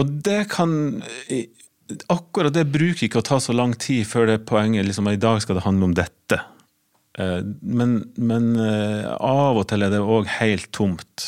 Og 0.00 0.14
det 0.24 0.46
kan 0.54 0.72
Akkurat 2.08 2.54
det 2.54 2.70
bruker 2.72 3.04
ikke 3.04 3.20
å 3.20 3.26
ta 3.26 3.36
så 3.42 3.52
lang 3.52 3.74
tid 3.76 4.06
før 4.08 4.30
det 4.30 4.44
poenget 4.48 4.86
liksom, 4.86 5.10
I 5.10 5.20
dag 5.20 5.42
skal 5.44 5.58
det 5.58 5.64
handle 5.66 5.90
om 5.90 5.96
dette. 5.98 6.38
Eh, 7.20 7.40
men, 7.60 7.98
men 8.16 8.54
eh, 8.56 9.08
av 9.12 9.60
og 9.60 9.66
til 9.68 9.84
er 9.84 9.92
det 9.92 10.00
òg 10.00 10.30
helt 10.38 10.70
tomt 10.72 11.26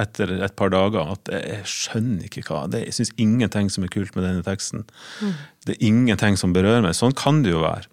etter 0.00 0.32
et 0.42 0.56
par 0.58 0.72
dager 0.74 1.14
at 1.14 1.30
jeg 1.30 1.62
skjønner 1.70 2.26
ikke 2.26 2.42
hva 2.48 2.64
det 2.68 2.82
er. 2.82 2.88
Jeg 2.90 2.98
syns 2.98 3.14
ingenting 3.22 3.70
som 3.72 3.86
er 3.86 3.92
kult 3.94 4.12
med 4.18 4.26
denne 4.26 4.44
teksten. 4.44 4.84
Mm. 5.22 5.34
Det 5.64 5.76
er 5.76 5.88
ingenting 5.88 6.38
som 6.40 6.52
berører 6.56 6.84
meg. 6.84 6.98
Sånn 6.98 7.14
kan 7.16 7.44
det 7.46 7.54
jo 7.54 7.62
være. 7.64 7.88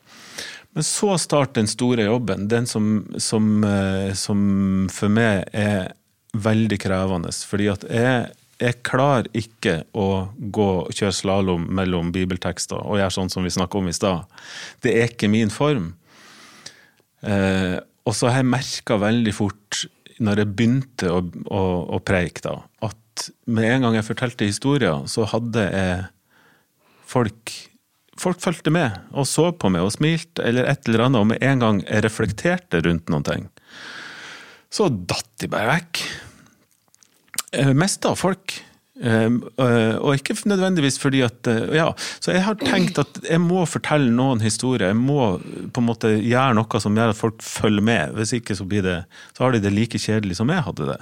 Men 0.74 0.86
så 0.88 1.18
starter 1.20 1.62
den 1.62 1.68
store 1.68 2.06
jobben, 2.08 2.48
den 2.48 2.68
som, 2.68 3.08
som, 3.20 3.64
eh, 3.64 4.14
som 4.16 4.44
for 4.92 5.12
meg 5.12 5.44
er 5.52 5.92
veldig 6.32 6.78
krevende. 6.80 7.34
Fordi 7.48 7.68
at 7.74 7.84
jeg, 7.92 8.30
jeg 8.62 8.80
klarer 8.88 9.28
ikke 9.36 9.82
å 9.92 10.30
gå 10.38 10.70
kjøre 10.96 11.16
slalåm 11.18 11.66
mellom 11.76 12.14
bibeltekster 12.16 12.80
og 12.80 13.02
gjøre 13.02 13.16
sånn 13.18 13.34
som 13.34 13.44
vi 13.44 13.52
snakka 13.52 13.82
om 13.82 13.90
i 13.92 13.96
stad. 13.96 14.30
Det 14.84 14.96
er 14.96 15.12
ikke 15.12 15.32
min 15.32 15.52
form. 15.52 15.92
Eh, 17.22 17.76
og 18.08 18.16
så 18.18 18.32
har 18.32 18.40
jeg 18.40 18.54
merka 18.54 18.98
veldig 19.02 19.34
fort, 19.36 19.84
når 20.24 20.42
jeg 20.42 20.54
begynte 20.56 21.12
å, 21.12 21.20
å, 21.52 21.62
å 21.98 22.00
preike, 22.06 22.46
da, 22.46 22.56
at 22.88 23.28
med 23.52 23.68
en 23.68 23.86
gang 23.86 23.98
jeg 23.98 24.08
fortalte 24.08 24.48
historier, 24.48 25.04
så 25.10 25.28
hadde 25.30 25.66
jeg 25.68 26.00
folk 27.12 27.54
folk 28.22 28.42
fulgte 28.44 28.74
med 28.74 28.98
og 29.12 29.28
så 29.30 29.50
på 29.52 29.72
meg 29.74 29.86
og 29.86 29.94
smilte 29.96 30.46
eller 30.46 30.70
et 30.70 30.88
eller 30.88 31.08
annet, 31.08 31.22
og 31.22 31.30
med 31.34 31.46
en 31.46 31.64
gang 31.64 31.86
reflekterte 32.06 32.84
rundt 32.86 33.12
noen 33.12 33.28
ting, 33.28 33.48
så 34.72 34.88
datt 34.90 35.32
de 35.42 35.50
bare 35.52 35.74
vekk. 35.74 36.04
Eh, 37.52 37.72
av 38.08 38.16
folk. 38.16 38.54
Eh, 39.02 39.26
eh, 39.26 39.96
og 39.98 40.14
ikke 40.16 40.36
nødvendigvis 40.46 41.00
fordi 41.02 41.24
at 41.26 41.48
Ja, 41.74 41.90
så 42.22 42.32
jeg 42.32 42.44
har 42.46 42.56
tenkt 42.60 43.00
at 43.02 43.20
jeg 43.26 43.42
må 43.44 43.66
fortelle 43.68 44.12
noen 44.14 44.40
historier. 44.44 44.92
Jeg 44.92 45.00
må 45.00 45.40
på 45.74 45.82
en 45.82 45.90
måte 45.90 46.14
gjøre 46.16 46.56
noe 46.56 46.80
som 46.84 46.96
gjør 46.96 47.12
at 47.12 47.20
folk 47.20 47.42
følger 47.44 47.84
med. 47.84 48.16
Hvis 48.16 48.36
ikke 48.38 48.56
så, 48.56 48.68
blir 48.68 48.86
det, 48.86 49.00
så 49.36 49.44
har 49.44 49.52
de 49.52 49.64
det 49.64 49.74
like 49.74 50.00
kjedelig 50.00 50.40
som 50.40 50.54
jeg 50.54 50.64
hadde 50.64 50.94
det. 50.94 51.00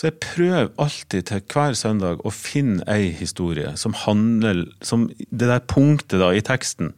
Så 0.00 0.08
jeg 0.08 0.16
prøver 0.24 0.70
alltid 0.80 1.26
til 1.28 1.42
hver 1.52 1.74
søndag 1.76 2.22
å 2.24 2.30
finne 2.32 2.80
ei 2.88 3.10
historie 3.12 3.74
som 3.76 3.92
handler 4.06 4.62
som 4.80 5.02
Det 5.12 5.44
der 5.44 5.60
punktet 5.68 6.22
da 6.22 6.30
i 6.32 6.40
teksten, 6.40 6.94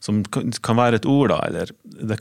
som 0.00 0.22
kan 0.24 0.78
være 0.78 1.02
et 1.02 1.08
ord, 1.10 1.34
da, 1.34 1.42
eller, 1.44 1.74
det, 1.84 2.16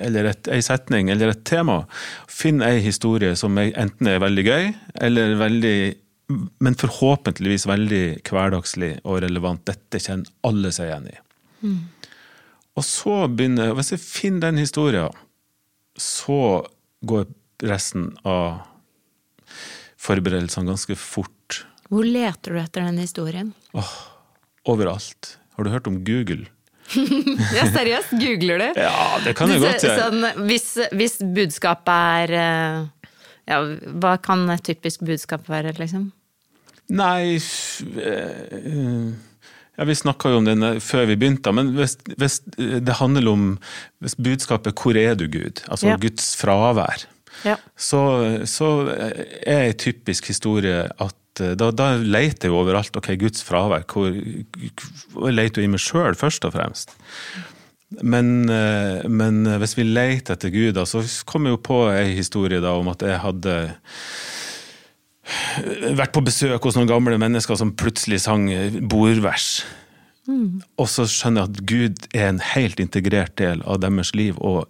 eller 0.00 0.30
et, 0.30 0.48
ei 0.48 0.62
setning, 0.64 1.12
eller 1.12 1.34
et 1.34 1.44
tema. 1.44 1.82
Finn 2.24 2.64
ei 2.64 2.80
historie 2.80 3.34
som 3.36 3.60
enten 3.60 4.08
er 4.08 4.24
veldig 4.24 4.46
gøy, 4.48 4.72
eller 5.10 5.36
veldig 5.42 5.76
Men 6.64 6.72
forhåpentligvis 6.80 7.66
veldig 7.68 8.04
hverdagslig 8.24 8.94
og 9.04 9.20
relevant. 9.26 9.60
Dette 9.68 10.00
kjenner 10.00 10.32
alle 10.48 10.72
seg 10.72 10.88
igjen 10.88 11.10
i. 11.10 11.18
Mm. 11.68 11.80
Og 12.80 12.84
så 12.88 13.26
begynner 13.28 13.76
Hvis 13.76 13.92
jeg 13.92 14.00
finner 14.00 14.48
den 14.48 14.64
historien, 14.64 15.12
så 16.00 16.64
går 17.04 17.26
jeg 17.26 17.34
resten 17.64 18.10
av 18.28 18.62
forberedelsene 20.04 20.68
ganske 20.68 20.96
fort. 20.98 21.64
Hvor 21.92 22.06
leter 22.06 22.54
du 22.54 22.60
etter 22.60 22.84
den 22.86 23.00
historien? 23.02 23.52
Oh, 23.76 23.94
overalt. 24.68 25.38
Har 25.56 25.66
du 25.66 25.72
hørt 25.72 25.88
om 25.90 26.00
Google? 26.04 26.48
ja, 27.56 27.64
seriøst? 27.72 28.16
Googler 28.20 28.60
du? 28.60 28.66
Ja, 28.82 29.20
det 29.24 29.34
kan 29.38 29.52
jeg 29.52 29.62
godt 29.62 29.84
gjøre. 29.84 30.00
Sånn, 30.02 30.44
hvis, 30.48 30.66
hvis, 30.92 31.16
budskapet 31.36 31.92
er 31.94 32.34
eh, 32.38 33.12
ja, 33.48 33.60
Hva 34.02 34.16
kan 34.22 34.44
et 34.52 34.64
typisk 34.66 35.04
budskap 35.06 35.48
være, 35.50 35.74
liksom? 35.78 36.10
Nei 36.92 37.38
øh, 37.40 39.06
ja, 39.78 39.86
Vi 39.88 39.96
snakka 39.96 40.34
jo 40.34 40.42
om 40.42 40.48
det 40.50 40.74
før 40.84 41.08
vi 41.08 41.16
begynte, 41.16 41.54
men 41.56 41.72
hvis, 41.78 41.96
hvis, 42.20 42.42
det 42.54 42.98
handler 43.00 43.30
om 43.32 43.46
hvis 44.04 44.18
budskapet 44.20 44.76
'Hvor 44.76 45.00
er 45.00 45.16
du, 45.16 45.24
Gud?' 45.24 45.64
Altså 45.68 45.94
ja. 45.94 45.96
Guds 46.00 46.34
fravær 46.36 47.08
ja. 47.44 47.56
så, 47.76 48.02
så, 48.48 48.70
er 48.90 49.68
en 49.68 49.78
typisk 49.80 50.30
historie 50.32 50.84
at 50.88 51.42
eh, 51.42 51.54
da, 51.58 51.70
da 51.74 51.94
leter 51.98 52.50
jeg 52.50 52.56
overalt. 52.56 52.96
Ok, 52.96 53.12
Guds 53.20 53.44
fravær. 53.46 53.86
Hvor, 53.90 54.14
jeg 54.14 55.36
leter 55.36 55.62
jo 55.62 55.68
i 55.68 55.74
meg 55.74 55.82
sjøl, 55.82 56.16
først 56.18 56.46
og 56.48 56.54
fremst. 56.56 56.96
Men, 58.02 58.48
eh, 58.50 59.04
men, 59.06 59.44
hvis 59.62 59.76
vi 59.78 59.86
leter 59.86 60.38
etter 60.38 60.54
Gud, 60.54 60.74
da, 60.78 60.86
så 60.88 61.04
kommer 61.28 61.52
jeg 61.52 61.58
jo 61.58 61.66
på 61.68 61.80
ei 61.92 62.14
historie 62.16 62.62
da, 62.64 62.74
om 62.80 62.90
at 62.92 63.04
jeg 63.04 63.20
hadde 63.22 63.58
vært 65.96 66.12
på 66.12 66.24
besøk 66.24 66.66
hos 66.66 66.76
noen 66.76 66.90
gamle 66.90 67.16
mennesker 67.20 67.56
som 67.56 67.72
plutselig 67.78 68.24
sang 68.26 68.48
bordvers. 68.90 69.62
Mm. 70.28 70.62
Og 70.80 70.88
så 70.88 71.04
skjønner 71.08 71.44
jeg 71.44 71.50
at 71.50 71.64
Gud 71.68 72.06
er 72.16 72.30
en 72.30 72.40
helt 72.54 72.80
integrert 72.80 73.36
del 73.40 73.62
av 73.68 73.82
deres 73.82 74.14
liv, 74.16 74.38
og 74.40 74.68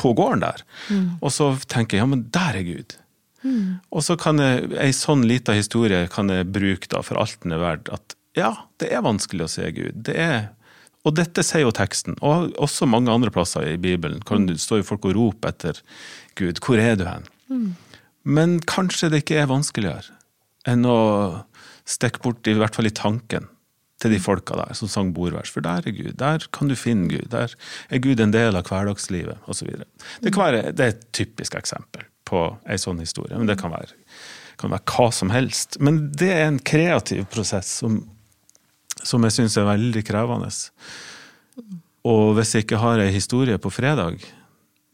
på 0.00 0.12
gården 0.16 0.44
der. 0.44 0.62
Mm. 0.92 1.08
Og 1.20 1.32
så 1.34 1.50
tenker 1.68 1.96
jeg 1.96 2.04
ja, 2.04 2.10
men 2.10 2.26
der 2.34 2.60
er 2.60 2.66
Gud. 2.66 2.96
Mm. 3.46 3.78
Og 3.94 4.04
så 4.04 4.16
kan 4.20 4.42
jeg, 4.42 4.70
ei 4.82 4.92
sånn 4.96 5.24
lita 5.28 5.54
historie 5.56 6.06
kan 6.12 6.30
jeg 6.32 6.48
bruke 6.52 6.90
da 6.92 7.02
for 7.06 7.20
alt 7.20 7.38
den 7.44 7.56
er 7.56 7.62
verdt. 7.62 7.90
At 7.94 8.16
ja, 8.36 8.52
det 8.82 8.90
er 8.92 9.06
vanskelig 9.06 9.46
å 9.46 9.52
se 9.52 9.70
Gud. 9.76 10.04
Det 10.08 10.18
er 10.20 10.46
og 11.06 11.14
dette 11.14 11.44
sier 11.46 11.62
jo 11.62 11.74
teksten, 11.74 12.16
og 12.18 12.56
også 12.58 12.88
mange 12.90 13.12
andre 13.12 13.30
plasser 13.30 13.62
i 13.70 13.76
Bibelen. 13.78 14.24
Kan 14.26 14.48
det 14.48 14.58
står 14.58 14.80
jo 14.80 14.88
folk 14.88 15.06
og 15.06 15.14
roper 15.14 15.52
etter 15.52 15.78
Gud. 16.38 16.58
Hvor 16.58 16.82
er 16.82 16.98
du 16.98 17.04
hen? 17.06 17.28
Mm. 17.46 17.68
Men 18.26 18.56
kanskje 18.66 19.12
det 19.12 19.22
ikke 19.22 19.38
er 19.38 19.50
vanskeligere 19.50 20.16
enn 20.66 20.82
å 20.90 20.98
stikke 21.86 22.18
bort, 22.24 22.48
i 22.50 22.56
hvert 22.58 22.74
fall 22.74 22.88
i 22.90 22.94
tanken, 22.94 23.46
til 24.02 24.12
de 24.12 24.20
folka 24.20 24.58
der 24.58 24.76
som 24.76 24.90
sang 24.92 25.12
bordvers. 25.16 25.50
For 25.52 25.64
der 25.64 25.86
er 25.86 25.96
Gud. 25.96 26.12
Der 26.20 26.44
kan 26.52 26.68
du 26.68 26.76
finne 26.76 27.08
Gud. 27.08 27.28
Der 27.32 27.54
er 27.90 28.02
Gud 28.04 28.20
en 28.20 28.34
del 28.34 28.58
av 28.58 28.68
hverdagslivet, 28.68 29.40
osv. 29.48 29.72
Det, 30.20 30.32
kan 30.32 30.42
være, 30.42 30.72
det 30.76 30.84
er 30.84 30.94
et 30.94 31.06
typisk 31.16 31.56
eksempel 31.58 32.04
på 32.26 32.48
ei 32.68 32.78
sånn 32.80 33.00
historie. 33.00 33.36
Men 33.38 33.48
det 33.48 33.58
kan 33.60 33.72
være, 33.72 33.96
kan 34.60 34.74
være, 34.74 34.84
hva 34.92 35.08
som 35.14 35.32
helst. 35.32 35.80
Men 35.80 36.06
det 36.12 36.32
er 36.34 36.48
en 36.50 36.60
kreativ 36.60 37.26
prosess 37.32 37.70
som, 37.82 38.02
som 39.02 39.24
jeg 39.26 39.38
syns 39.38 39.58
er 39.60 39.68
veldig 39.70 40.04
krevende. 40.06 40.50
Og 42.06 42.34
hvis 42.36 42.54
jeg 42.54 42.66
ikke 42.66 42.82
har 42.82 43.02
ei 43.02 43.12
historie 43.14 43.56
på 43.62 43.72
fredag, 43.72 44.20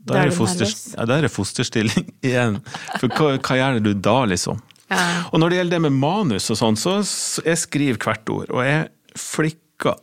da 0.03 0.19
er, 0.19 0.31
det 0.31 0.37
foster, 0.37 0.67
ja, 0.67 1.07
er 1.07 1.31
fosterstilling 1.31 2.09
igjen. 2.29 2.59
For 2.99 3.09
hva, 3.09 3.37
hva 3.38 3.59
gjør 3.59 3.83
du 3.83 3.93
da, 3.95 4.17
liksom? 4.31 4.62
Ja. 4.92 5.24
Og 5.31 5.40
når 5.40 5.52
det 5.52 5.59
gjelder 5.61 5.76
det 5.78 5.85
med 5.87 5.98
manus 6.02 6.50
og 6.52 6.59
sånn, 6.61 6.78
så 6.78 6.98
jeg 7.46 7.61
skriver 7.61 8.00
hvert 8.02 8.33
ord. 8.33 8.52
Og 8.52 8.66
jeg 8.66 8.88
flikker 9.18 9.98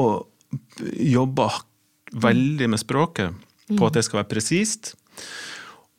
og 0.00 0.26
jobber 0.96 1.60
veldig 2.10 2.70
med 2.72 2.82
språket 2.82 3.36
på 3.70 3.86
at 3.86 3.96
det 3.96 4.04
skal 4.06 4.22
være 4.22 4.30
presist. 4.32 4.94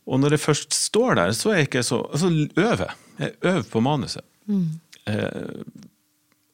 Og 0.09 0.19
når 0.19 0.35
jeg 0.35 0.43
først 0.43 0.75
står 0.75 1.19
der, 1.21 1.33
så 1.37 1.51
er 1.51 1.61
jeg 1.61 1.69
ikke 1.69 1.85
så 1.87 2.01
Altså 2.09 2.31
øver. 2.59 2.95
Jeg 3.21 3.35
øver 3.41 3.67
på 3.69 3.83
manuset. 3.85 4.25
Mm. 4.49 4.79
Eh, 5.07 5.61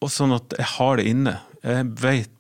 og 0.04 0.12
sånn 0.14 0.36
at 0.36 0.54
jeg 0.60 0.70
har 0.76 1.00
det 1.00 1.08
inne. 1.10 1.38
Jeg 1.64 1.88
vet 2.04 2.34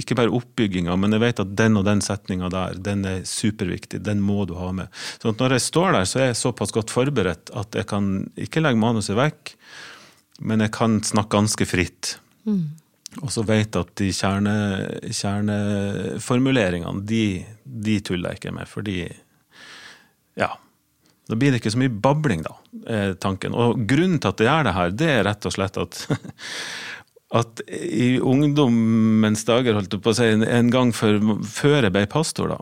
ikke 0.00 0.16
bare 0.18 0.32
oppbygginga, 0.36 0.94
men 1.00 1.16
jeg 1.16 1.22
vet 1.22 1.42
at 1.44 1.54
den 1.58 1.78
og 1.80 1.86
den 1.88 2.02
setninga 2.04 2.50
der, 2.52 2.76
den 2.78 3.04
er 3.08 3.22
superviktig. 3.28 4.02
Den 4.06 4.22
må 4.24 4.44
du 4.48 4.54
ha 4.58 4.70
med. 4.76 4.90
Så 5.22 5.32
når 5.32 5.56
jeg 5.56 5.66
står 5.66 5.96
der, 5.96 6.08
så 6.08 6.20
er 6.20 6.30
jeg 6.30 6.40
såpass 6.42 6.74
godt 6.76 6.92
forberedt 6.94 7.52
at 7.56 7.78
jeg 7.78 7.88
kan 7.90 8.12
ikke 8.40 8.62
legge 8.62 8.82
manuset 8.82 9.18
vekk, 9.18 9.54
men 10.46 10.64
jeg 10.64 10.72
kan 10.76 11.00
snakke 11.04 11.36
ganske 11.36 11.66
fritt. 11.68 12.14
Mm. 12.48 12.64
Og 13.20 13.30
så 13.34 13.42
vet 13.42 13.74
jeg 13.74 13.82
at 13.82 13.94
de 13.98 14.08
kjerne, 14.14 14.56
kjerneformuleringene, 15.10 17.02
de, 17.08 17.24
de 17.64 17.98
tuller 18.06 18.30
jeg 18.32 18.42
ikke 18.42 18.56
med, 18.60 18.70
fordi 18.70 18.98
Ja. 20.38 20.54
Da 21.30 21.36
blir 21.38 21.52
det 21.52 21.60
ikke 21.60 21.70
så 21.70 21.78
mye 21.78 21.92
babling, 22.02 22.40
da. 22.42 22.56
er 22.90 23.12
tanken. 23.22 23.54
Og 23.54 23.84
grunnen 23.86 24.18
til 24.18 24.32
at 24.32 24.40
jeg 24.42 24.48
gjør 24.48 24.64
det 24.66 24.74
her, 24.74 24.94
det 24.98 25.10
er 25.12 25.26
rett 25.28 25.46
og 25.46 25.54
slett 25.54 25.76
at 25.78 26.00
at 27.30 27.62
i 27.70 28.18
ungdommens 28.18 29.44
dager, 29.46 29.76
holdt 29.78 29.94
jeg 29.94 30.02
på 30.02 30.10
å 30.10 30.18
si, 30.18 30.26
en 30.34 30.70
gang 30.72 30.90
før, 30.94 31.20
før 31.46 31.86
jeg 31.86 31.94
ble 31.94 32.06
pastor, 32.10 32.56
da 32.56 32.60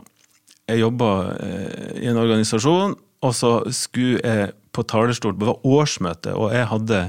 Jeg 0.69 0.83
jobba 0.83 1.09
eh, 1.41 2.03
i 2.03 2.09
en 2.11 2.19
organisasjon, 2.21 2.93
og 3.25 3.33
så 3.33 3.53
skulle 3.73 4.21
jeg 4.21 4.51
på 4.69 4.85
talerstol 4.85 5.33
Det 5.33 5.49
var 5.49 5.65
årsmøte, 5.65 6.35
og 6.37 6.53
jeg 6.53 6.69
hadde 6.69 7.01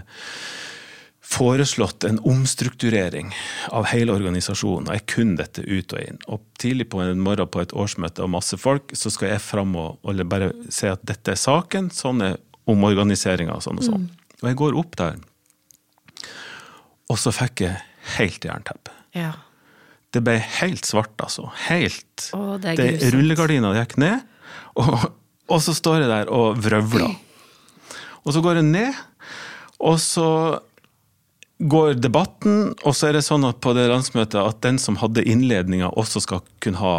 foreslått 1.31 2.05
en 2.09 2.16
omstrukturering 2.27 3.29
av 3.70 3.85
hele 3.92 4.16
organisasjonen. 4.16 4.88
og 4.88 4.96
Jeg 4.96 5.07
kunne 5.12 5.37
dette 5.38 5.62
ut 5.62 5.92
og 5.94 6.01
inn. 6.03 6.18
Og 6.27 6.40
tidlig 6.59 6.88
på 6.90 7.05
en 7.05 7.20
morgen 7.23 7.46
på 7.46 7.61
et 7.62 7.75
årsmøte 7.77 8.25
og 8.25 8.33
masse 8.35 8.59
folk, 8.59 8.90
så 8.99 9.12
skal 9.14 9.37
jeg 9.37 9.44
fram 9.44 9.77
og, 9.79 10.01
og 10.03 10.25
bare 10.27 10.51
si 10.75 10.90
at 10.90 11.05
dette 11.07 11.37
er 11.37 11.38
saken. 11.38 11.92
Sånn 11.94 12.25
er 12.27 12.40
omorganiseringa 12.66 13.55
og 13.55 13.62
sånn 13.62 13.79
og 13.79 13.87
sånn. 13.87 14.09
Mm. 14.09 14.33
Og 14.40 14.49
jeg 14.49 14.59
går 14.64 14.81
opp 14.83 14.99
der 14.99 15.20
og 17.11 17.18
så 17.18 17.33
fikk 17.35 17.64
jeg 17.66 17.79
helt 18.16 18.44
jernteppe. 18.46 18.94
Ja. 19.16 19.35
Det 20.14 20.23
ble 20.27 20.38
helt 20.61 20.87
svart, 20.87 21.14
altså. 21.23 21.49
Helt. 21.68 22.31
Å, 22.35 22.57
det 22.62 22.75
er 22.75 22.81
det 22.81 23.11
Rullegardina 23.14 23.73
gikk 23.79 23.96
ned, 24.03 24.25
og, 24.79 25.11
og, 25.51 25.59
så 25.62 25.75
står 25.77 26.05
jeg 26.05 26.11
der 26.11 26.33
og 26.35 26.59
vrøvler. 26.62 27.14
Og 28.25 28.35
så 28.35 28.42
går 28.44 28.61
jeg 28.61 28.68
ned, 28.70 28.99
og 29.81 29.96
så 30.03 30.29
går 31.61 31.99
debatten, 32.01 32.73
og 32.87 32.96
så 32.96 33.11
er 33.11 33.18
det 33.18 33.25
sånn 33.27 33.44
at 33.49 33.61
på 33.62 33.75
det 33.77 33.87
landsmøtet 33.90 34.40
at 34.40 34.61
den 34.64 34.81
som 34.81 34.99
hadde 35.01 35.27
innledninga, 35.29 35.92
også 36.01 36.23
skal 36.25 36.44
kunne 36.64 36.81
ha 36.81 36.94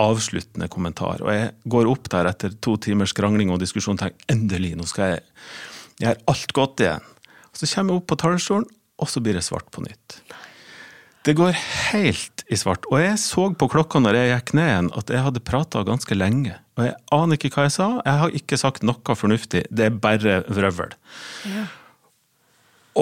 avsluttende 0.00 0.68
kommentar. 0.72 1.22
Og 1.24 1.32
jeg 1.32 1.52
går 1.72 1.90
opp 1.90 2.10
der 2.12 2.28
etter 2.30 2.54
to 2.64 2.76
timers 2.80 3.14
krangling 3.16 3.52
og 3.52 3.60
diskusjon 3.62 3.96
og 3.96 4.02
tenker 4.04 4.32
endelig, 4.32 4.74
nå 4.76 4.88
skal 4.88 5.14
jeg 5.14 5.22
gjøre 6.04 6.24
alt 6.32 6.56
godt 6.56 6.84
igjen. 6.84 7.12
Og 7.52 7.60
så 7.60 7.68
kommer 7.72 7.94
jeg 7.94 8.02
opp 8.02 8.08
på 8.10 8.18
talerstolen, 8.20 8.66
og 8.96 9.10
så 9.12 9.22
blir 9.22 9.36
det 9.36 9.44
svart 9.46 9.68
på 9.74 9.84
nytt. 9.84 10.20
Det 11.26 11.34
går 11.34 11.56
helt 11.90 12.44
i 12.46 12.56
svart. 12.58 12.86
Og 12.92 13.00
jeg 13.02 13.18
så 13.18 13.48
på 13.58 13.68
klokka 13.70 13.98
når 13.98 14.18
jeg 14.20 14.30
gikk 14.30 14.52
ned 14.54 14.68
igjen 14.70 14.90
at 15.00 15.10
jeg 15.10 15.24
hadde 15.26 15.42
prata 15.42 15.82
ganske 15.86 16.14
lenge. 16.14 16.54
Og 16.78 16.86
jeg 16.86 16.94
aner 17.16 17.38
ikke 17.38 17.50
hva 17.56 17.64
jeg 17.66 17.74
sa. 17.74 17.88
Jeg 18.06 18.20
har 18.22 18.36
ikke 18.40 18.58
sagt 18.60 18.86
noe 18.86 19.16
fornuftig. 19.18 19.64
Det 19.66 19.88
er 19.88 19.98
bare 20.06 20.38
vrøvl. 20.46 20.94
Ja. 21.50 21.64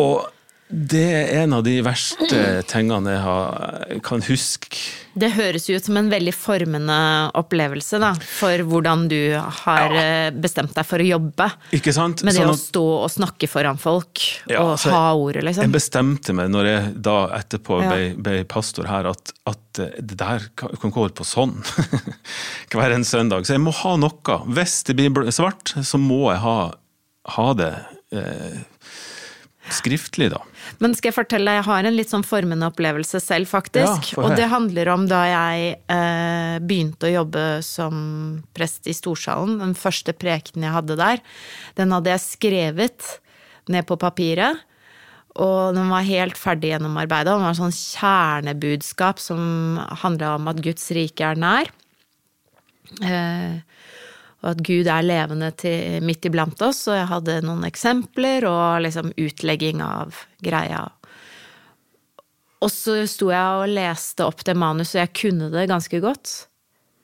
Og 0.01 0.25
det 0.69 1.05
er 1.13 1.43
en 1.43 1.53
av 1.53 1.63
de 1.67 1.75
verste 1.85 2.39
tingene 2.73 3.13
jeg 3.13 3.21
har, 3.21 3.83
kan 4.05 4.23
huske. 4.25 4.79
Det 5.15 5.29
høres 5.37 5.69
ut 5.69 5.85
som 5.85 5.99
en 6.01 6.09
veldig 6.11 6.33
formende 6.35 6.97
opplevelse 7.37 8.01
da, 8.03 8.15
for 8.17 8.65
hvordan 8.67 9.05
du 9.13 9.37
har 9.37 9.93
ja. 9.93 10.05
Eh, 10.05 10.31
bestemt 10.33 10.73
deg 10.75 10.89
for 10.89 11.05
å 11.05 11.07
jobbe. 11.07 11.51
Ikke 11.77 11.93
sant? 11.95 12.25
Med 12.27 12.35
det 12.35 12.43
sånn 12.43 12.55
at, 12.55 12.57
å 12.57 12.63
stå 12.63 12.85
og 13.05 13.13
snakke 13.13 13.49
foran 13.51 13.79
folk 13.79 14.25
ja, 14.49 14.63
og 14.63 14.73
altså, 14.75 14.95
ha 14.97 15.05
ordet, 15.13 15.45
liksom. 15.47 15.69
Jeg 15.69 15.77
bestemte 15.77 16.35
meg 16.37 16.51
når 16.55 16.71
jeg 16.71 16.91
da 17.11 17.19
etterpå 17.39 17.81
ja. 17.85 17.93
ble, 17.93 18.11
ble, 18.25 18.37
pastor 18.51 18.89
her, 18.91 19.13
at, 19.13 19.35
at 19.51 19.85
eh, 19.85 19.95
det 20.01 20.19
der 20.25 20.49
kan, 20.59 20.73
kan 20.81 20.97
gå 20.97 21.07
på 21.13 21.29
sånn 21.29 21.59
hver 22.75 22.97
en 22.97 23.07
søndag. 23.07 23.45
Så 23.45 23.59
jeg 23.59 23.63
må 23.63 23.75
ha 23.85 23.99
noe. 24.01 24.41
Hvis 24.57 24.81
det 24.89 24.97
blir 24.97 25.31
svart, 25.35 25.77
så 25.77 26.01
må 26.01 26.25
jeg 26.33 26.41
ha, 26.43 26.59
ha 27.37 27.49
det. 27.61 27.75
Eh, 28.15 28.65
skriftlig, 29.71 30.33
da. 30.33 30.43
Men 30.85 30.93
skal 30.93 31.09
jeg 31.09 31.17
fortelle 31.17 31.49
deg, 31.49 31.63
jeg 31.63 31.67
har 31.71 31.87
en 31.89 31.97
litt 31.97 32.11
sånn 32.13 32.27
formende 32.29 32.69
opplevelse 32.69 33.17
selv, 33.25 33.49
faktisk. 33.49 34.11
Ja, 34.13 34.21
og 34.21 34.35
det 34.37 34.51
handler 34.53 34.91
om 34.93 35.07
da 35.09 35.23
jeg 35.31 35.71
eh, 35.81 36.57
begynte 36.61 37.09
å 37.09 37.15
jobbe 37.15 37.45
som 37.65 37.95
prest 38.57 38.91
i 38.91 38.93
Storsalen. 38.93 39.57
Den 39.63 39.73
første 39.79 40.13
prekenen 40.13 40.69
jeg 40.69 40.77
hadde 40.77 40.99
der, 41.01 41.23
den 41.81 41.95
hadde 41.97 42.13
jeg 42.13 42.25
skrevet 42.27 43.15
ned 43.73 43.89
på 43.89 43.97
papiret. 43.97 44.61
Og 45.41 45.75
den 45.75 45.89
var 45.91 46.05
helt 46.07 46.37
ferdig 46.39 46.75
gjennomarbeida. 46.75 47.33
Den 47.33 47.47
var 47.47 47.55
en 47.55 47.63
sånn 47.65 47.75
kjernebudskap 47.75 49.23
som 49.23 49.81
handla 50.05 50.37
om 50.37 50.53
at 50.53 50.61
Guds 50.63 50.85
rike 50.95 51.33
er 51.33 51.41
nær. 51.41 51.73
Eh, 53.01 53.57
og 54.45 54.51
at 54.53 54.61
Gud 54.67 54.89
er 54.93 55.07
levende 55.07 55.49
til, 55.57 56.05
midt 56.05 56.27
iblant 56.29 56.61
oss. 56.67 56.83
Og 56.91 56.99
jeg 56.99 57.09
hadde 57.09 57.39
noen 57.47 57.65
eksempler 57.65 58.45
og 58.49 58.83
liksom 58.85 59.15
utlegging 59.17 59.81
av 59.85 60.19
greia. 60.45 60.85
Og 62.65 62.73
så 62.73 62.99
sto 63.09 63.31
jeg 63.33 63.63
og 63.63 63.73
leste 63.73 64.25
opp 64.25 64.45
det 64.45 64.57
manuset, 64.57 64.99
og 64.99 65.03
jeg 65.03 65.15
kunne 65.17 65.49
det 65.53 65.69
ganske 65.73 66.01
godt. 66.05 66.35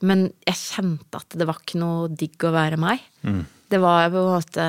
Men 0.05 0.29
jeg 0.48 0.57
kjente 0.57 1.20
at 1.20 1.37
det 1.37 1.48
var 1.48 1.61
ikke 1.61 1.81
noe 1.81 2.12
digg 2.12 2.44
å 2.44 2.53
være 2.55 2.81
meg. 2.81 3.03
Mm. 3.24 3.42
Det 3.70 3.81
var 3.81 4.09
på 4.11 4.18
en 4.18 4.33
måte 4.35 4.64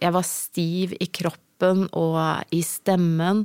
Jeg 0.00 0.14
var 0.16 0.24
stiv 0.26 0.94
i 0.98 1.06
kroppen 1.14 1.84
og 1.96 2.18
i 2.52 2.62
stemmen. 2.66 3.44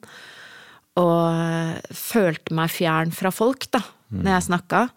Og 0.98 1.92
følte 1.94 2.56
meg 2.58 2.72
fjern 2.74 3.12
fra 3.14 3.32
folk, 3.32 3.68
da, 3.72 3.84
mm. 4.10 4.24
når 4.24 4.32
jeg 4.34 4.48
snakka. 4.48 4.88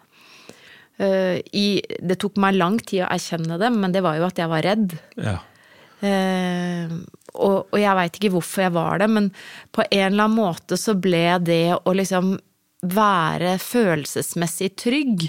Eh, 1.00 1.38
i, 1.56 1.80
det 2.02 2.18
tok 2.20 2.36
meg 2.42 2.58
lang 2.58 2.76
tid 2.82 3.06
å 3.06 3.12
erkjenne 3.14 3.56
det, 3.60 3.70
men 3.72 3.94
det 3.94 4.02
var 4.04 4.18
jo 4.18 4.26
at 4.28 4.40
jeg 4.40 4.50
var 4.50 4.66
redd. 4.66 4.98
Ja. 5.16 5.38
Uh, 6.00 6.88
og, 7.36 7.66
og, 7.68 7.74
jeg 7.76 7.92
veit 7.98 8.14
ikke 8.16 8.30
hvorfor 8.32 8.62
jeg 8.64 8.72
var 8.72 9.02
det, 9.02 9.08
men 9.12 9.26
på 9.68 9.84
en 9.84 10.06
eller 10.06 10.24
annen 10.24 10.38
måte 10.38 10.78
så 10.80 10.94
ble 10.96 11.26
det 11.44 11.74
å 11.76 11.92
liksom 11.92 12.38
være 12.88 13.58
følelsesmessig 13.60 14.70
trygg 14.80 15.26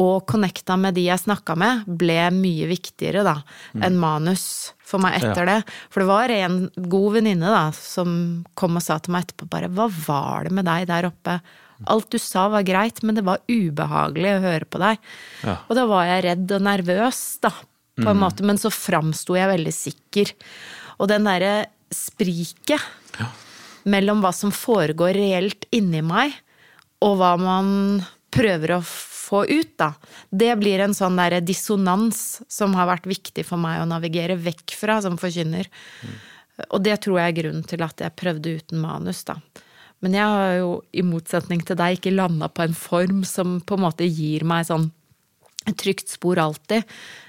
og 0.00 0.26
connecta 0.30 0.74
med 0.78 0.94
de 0.98 1.04
jeg 1.08 1.22
snakka 1.22 1.54
med, 1.58 1.86
ble 1.86 2.18
mye 2.34 2.66
viktigere 2.70 3.22
da 3.26 3.36
mm. 3.38 3.84
enn 3.86 3.98
manus 4.02 4.44
for 4.82 5.02
meg 5.02 5.18
etter 5.18 5.46
ja. 5.46 5.48
det. 5.54 5.78
For 5.90 6.02
det 6.02 6.10
var 6.10 6.34
en 6.34 6.60
god 6.90 7.18
venninne 7.18 7.50
da 7.54 7.64
som 7.74 8.12
kom 8.58 8.78
og 8.78 8.86
sa 8.86 8.98
til 8.98 9.14
meg 9.14 9.26
etterpå 9.26 9.50
bare 9.50 9.70
Hva 9.74 9.86
var 10.06 10.46
det 10.46 10.54
med 10.58 10.66
deg 10.70 10.90
der 10.90 11.10
oppe? 11.10 11.38
Alt 11.88 12.10
du 12.12 12.18
sa 12.20 12.48
var 12.52 12.66
greit, 12.66 13.00
men 13.06 13.16
det 13.16 13.24
var 13.26 13.42
ubehagelig 13.48 14.34
å 14.36 14.44
høre 14.44 14.68
på 14.68 14.80
deg. 14.82 15.00
Ja. 15.44 15.56
Og 15.68 15.78
da 15.78 15.86
var 15.88 16.08
jeg 16.08 16.24
redd 16.28 16.54
og 16.56 16.64
nervøs, 16.66 17.22
da, 17.44 17.52
på 18.00 18.06
en 18.06 18.18
mm. 18.18 18.24
måte, 18.24 18.46
men 18.46 18.60
så 18.60 18.72
framsto 18.74 19.36
jeg 19.38 19.52
veldig 19.52 19.74
sikker. 19.74 20.32
Og 21.00 21.10
den 21.10 21.28
derre 21.28 21.54
spriket 21.94 22.84
ja. 23.18 23.28
mellom 23.90 24.22
hva 24.24 24.32
som 24.36 24.52
foregår 24.54 25.16
reelt 25.16 25.66
inni 25.74 26.02
meg, 26.04 26.34
og 27.00 27.16
hva 27.20 27.34
man 27.40 27.70
prøver 28.30 28.76
å 28.76 28.82
få 28.84 29.44
ut, 29.48 29.72
da. 29.80 29.92
Det 30.30 30.52
blir 30.60 30.82
en 30.84 30.94
sånn 30.96 31.16
derre 31.18 31.40
dissonans 31.44 32.40
som 32.50 32.74
har 32.78 32.88
vært 32.90 33.08
viktig 33.10 33.44
for 33.46 33.62
meg 33.62 33.80
å 33.80 33.88
navigere 33.88 34.36
vekk 34.38 34.76
fra 34.78 35.00
som 35.04 35.16
forkynner. 35.20 35.70
Mm. 36.04 36.18
Og 36.68 36.82
det 36.84 36.98
tror 37.04 37.20
jeg 37.20 37.32
er 37.32 37.36
grunnen 37.40 37.66
til 37.66 37.82
at 37.86 38.02
jeg 38.04 38.16
prøvde 38.18 38.56
uten 38.60 38.82
manus, 38.82 39.22
da. 39.28 39.38
Men 40.00 40.14
jeg 40.16 40.26
har 40.32 40.54
jo, 40.58 40.70
i 40.96 41.02
motsetning 41.04 41.60
til 41.66 41.76
deg, 41.76 41.98
ikke 41.98 42.14
landa 42.14 42.48
på 42.48 42.62
en 42.64 42.74
form 42.76 43.24
som 43.28 43.60
på 43.60 43.74
en 43.76 43.84
måte 43.84 44.04
gir 44.08 44.44
meg 44.48 44.66
sånn 44.68 44.90
et 45.68 45.76
trygt 45.80 46.08
spor 46.08 46.38
alltid. 46.40 46.82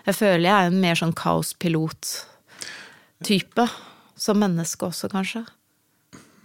Jeg 0.08 0.16
føler 0.16 0.48
jeg 0.48 0.56
er 0.56 0.66
en 0.70 0.84
mer 0.84 0.96
sånn 1.00 1.18
kaospilot-type. 1.18 3.66
Som 4.22 4.38
menneske 4.44 4.86
også, 4.86 5.08
kanskje. 5.10 5.42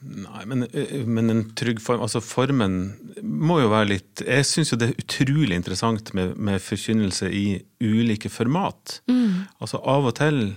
Nei, 0.07 0.45
men, 0.49 0.67
men, 1.09 1.31
en 1.33 1.55
trygg 1.59 1.81
form 1.83 2.01
Altså, 2.05 2.21
formen 2.23 2.95
må 3.25 3.61
jo 3.63 3.69
være 3.73 3.89
litt 3.95 4.23
Jeg 4.23 4.45
syns 4.47 4.71
jo 4.71 4.77
det 4.79 4.89
er 4.91 5.01
utrolig 5.01 5.55
interessant 5.57 6.13
med, 6.15 6.37
med 6.37 6.63
forkynnelse 6.63 7.27
i 7.33 7.63
ulike 7.83 8.29
format. 8.31 9.01
Mm. 9.11 9.33
Altså, 9.59 9.77
av 9.83 10.07
og 10.11 10.15
til 10.21 10.55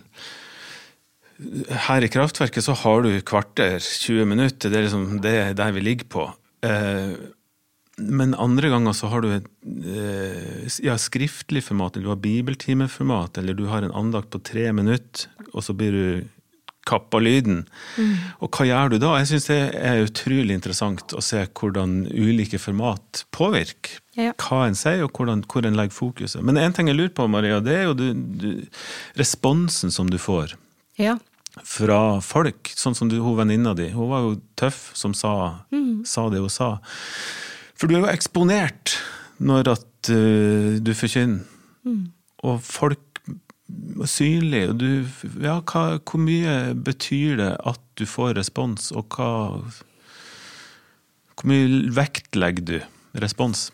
her 1.88 2.04
i 2.04 2.12
kraftverket 2.12 2.66
så 2.66 2.76
har 2.82 3.04
du 3.06 3.12
kvarter, 3.24 3.80
20 3.80 4.28
minutter. 4.28 4.72
Det 4.72 4.80
er 4.80 4.88
liksom 4.88 5.20
det 5.24 5.36
er 5.40 5.54
der 5.58 5.76
vi 5.76 5.84
ligger 5.86 6.10
på. 6.12 6.26
Eh, 6.68 7.14
men 8.00 8.36
andre 8.40 8.72
ganger 8.72 8.96
så 8.96 9.10
har 9.12 9.24
du 9.24 9.30
et 9.34 9.48
eh, 9.68 10.68
ja, 10.86 10.98
skriftlig 11.00 11.64
format, 11.66 11.96
eller 11.96 12.10
du 12.10 12.14
har 12.14 12.24
bibeltimeformat, 12.24 13.40
eller 13.40 13.56
du 13.56 13.68
har 13.72 13.84
en 13.84 13.96
andakt 13.96 14.32
på 14.34 14.44
tre 14.44 14.70
minutter, 14.76 15.28
og 15.54 15.64
så 15.64 15.76
blir 15.76 15.96
du 15.96 16.28
kappa 16.90 17.20
lyden. 17.22 17.66
Mm. 18.00 18.14
Og 18.42 18.56
hva 18.56 18.66
gjør 18.66 18.94
du 18.94 18.98
da? 19.04 19.14
Jeg 19.20 19.30
syns 19.34 19.50
det 19.52 19.60
er 19.78 20.04
utrolig 20.08 20.56
interessant 20.56 21.14
å 21.14 21.22
se 21.22 21.44
hvordan 21.46 22.02
ulike 22.08 22.58
format 22.62 23.26
påvirker 23.36 24.00
ja. 24.18 24.34
hva 24.34 24.64
en 24.66 24.80
sier, 24.80 25.04
og 25.06 25.14
hvordan, 25.16 25.44
hvor 25.52 25.68
en 25.68 25.78
legger 25.78 25.96
fokuset. 25.96 26.44
Men 26.44 26.60
én 26.60 26.76
ting 26.76 26.90
jeg 26.90 26.98
lurer 26.98 27.14
på, 27.16 27.28
Maria, 27.32 27.60
det 27.64 27.78
er 27.78 27.90
jo 27.92 27.98
du, 28.00 28.08
du, 28.16 28.50
responsen 29.20 29.94
som 29.94 30.10
du 30.12 30.18
får. 30.20 30.58
Ja 31.00 31.20
fra 31.68 32.20
folk, 32.24 32.72
sånn 32.78 32.96
som 32.98 33.10
du, 33.12 33.18
hun 33.24 33.38
venninna 33.40 33.76
di. 33.78 33.90
Hun 33.94 34.12
var 34.12 34.26
jo 34.26 34.38
tøff 34.60 34.90
som 34.98 35.16
sa, 35.18 35.66
mm. 35.74 36.06
sa, 36.08 36.28
det 36.32 36.42
hun 36.44 36.54
sa. 36.54 36.72
For 37.80 37.90
du 37.90 37.98
er 37.98 38.04
jo 38.04 38.12
eksponert 38.12 38.98
når 39.40 39.74
at 39.76 40.12
uh, 40.12 40.80
du 40.84 40.92
forkynner. 40.98 41.46
Mm. 41.88 42.10
Og 42.48 42.60
folk 42.64 43.22
er 44.02 44.10
synlige, 44.10 44.72
og 44.72 44.80
du 44.82 45.44
Ja, 45.44 45.60
hva, 45.62 46.00
hvor 46.00 46.22
mye 46.22 46.74
betyr 46.74 47.38
det 47.40 47.52
at 47.68 47.82
du 48.00 48.06
får 48.10 48.36
respons, 48.40 48.92
og 48.92 49.16
hva 49.16 49.32
Hvor 51.40 51.48
mye 51.48 51.92
vektlegger 51.96 52.66
du 52.66 52.80
respons? 53.22 53.70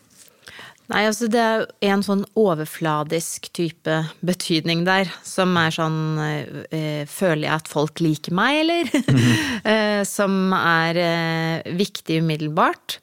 Nei, 0.92 1.02
altså 1.08 1.26
det 1.30 1.42
er 1.42 1.90
en 1.90 2.04
sånn 2.06 2.22
overfladisk 2.38 3.48
type 3.56 3.96
betydning 4.26 4.84
der, 4.86 5.10
som 5.26 5.56
er 5.58 5.74
sånn 5.74 6.00
øh, 6.22 7.02
Føler 7.10 7.48
jeg 7.48 7.54
at 7.56 7.70
folk 7.70 8.02
liker 8.04 8.36
meg, 8.36 8.60
eller? 8.62 8.92
Mm 8.94 9.16
-hmm. 9.18 10.04
som 10.16 10.52
er 10.52 11.00
øh, 11.02 11.76
viktig 11.76 12.20
umiddelbart. 12.22 13.00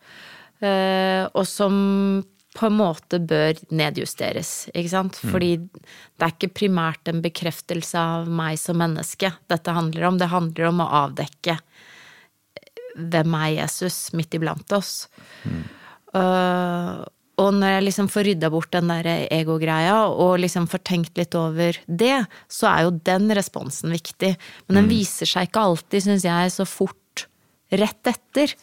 Øh, 0.63 1.27
og 1.33 1.47
som 1.47 2.23
på 2.53 2.69
en 2.69 2.77
måte 2.77 3.19
bør 3.19 3.57
nedjusteres, 3.73 4.69
ikke 4.73 4.89
sant. 4.89 5.19
Mm. 5.23 5.31
Fordi 5.31 5.51
det 5.57 6.25
er 6.25 6.33
ikke 6.35 6.53
primært 6.53 7.09
en 7.09 7.21
bekreftelse 7.23 7.97
av 7.99 8.29
meg 8.29 8.59
som 8.61 8.77
menneske 8.77 9.33
dette 9.49 9.71
handler 9.71 10.03
om. 10.03 10.19
Det 10.21 10.29
handler 10.31 10.69
om 10.69 10.83
å 10.83 10.91
avdekke 11.07 11.57
hvem 12.93 13.33
er 13.39 13.49
Jesus 13.55 14.11
midt 14.13 14.37
iblant 14.37 14.71
oss. 14.77 15.07
Mm. 15.43 15.63
Uh, 16.13 17.01
og 17.41 17.49
når 17.57 17.71
jeg 17.71 17.85
liksom 17.87 18.07
får 18.13 18.27
rydda 18.27 18.49
bort 18.53 18.69
den 18.75 18.91
der 18.91 19.07
ego-greia, 19.33 19.95
og 20.05 20.35
liksom 20.43 20.67
får 20.69 20.83
tenkt 20.85 21.17
litt 21.17 21.33
over 21.37 21.77
det, 21.87 22.17
så 22.45 22.67
er 22.69 22.83
jo 22.85 22.97
den 23.09 23.31
responsen 23.33 23.93
viktig. 23.95 24.35
Men 24.67 24.77
den 24.77 24.85
mm. 24.85 24.91
viser 24.91 25.29
seg 25.29 25.49
ikke 25.49 25.63
alltid, 25.65 26.05
syns 26.05 26.27
jeg, 26.27 26.51
så 26.53 26.67
fort 26.69 27.25
rett 27.73 28.11
etter. 28.11 28.53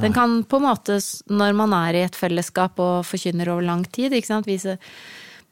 Den 0.00 0.12
kan 0.12 0.42
på 0.44 0.60
en 0.60 0.66
måte, 0.68 0.98
når 1.32 1.56
man 1.56 1.72
er 1.76 1.96
i 1.96 2.04
et 2.04 2.16
fellesskap 2.16 2.78
og 2.80 3.08
forkynner 3.08 3.50
over 3.52 3.64
lang 3.64 3.86
tid, 3.88 4.12
ikke 4.12 4.30
sant, 4.30 4.48
vise 4.48 4.76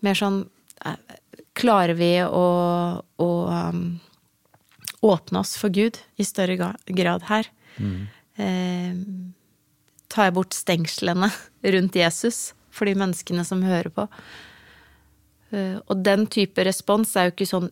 mer 0.05 0.19
sånn 0.19 0.45
eh, 0.87 1.17
Klarer 1.59 1.97
vi 1.99 2.13
å, 2.23 2.43
å 3.03 3.29
um, 3.51 3.81
åpne 5.03 5.41
oss 5.41 5.57
for 5.59 5.75
Gud 5.75 5.97
i 6.15 6.23
større 6.23 6.55
grad 6.55 7.25
her? 7.27 7.49
Mm. 7.83 8.05
Eh, 8.39 9.01
tar 10.07 10.29
jeg 10.29 10.37
bort 10.37 10.55
stengslene 10.55 11.33
rundt 11.75 11.99
Jesus? 11.99 12.53
For 12.79 12.89
de 12.89 12.97
menneskene 12.99 13.45
som 13.47 13.65
hører 13.67 13.91
på. 13.95 14.07
Eh, 15.51 15.77
og 15.85 16.05
den 16.07 16.27
type 16.31 16.65
respons 16.67 17.15
er 17.17 17.29
jo 17.29 17.37
ikke 17.37 17.51
sånn 17.51 17.71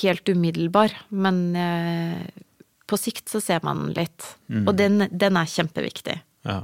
helt 0.00 0.28
umiddelbar, 0.28 0.94
men 1.10 1.42
eh, 1.56 2.24
på 2.90 2.98
sikt 3.00 3.30
så 3.32 3.40
ser 3.42 3.62
man 3.66 3.86
den 3.86 3.94
litt. 3.96 4.26
Mm. 4.48 4.64
Og 4.66 4.74
den, 4.76 5.06
den, 5.10 5.38
er 5.38 5.48
kjempeviktig. 5.48 6.18
Ja. 6.48 6.62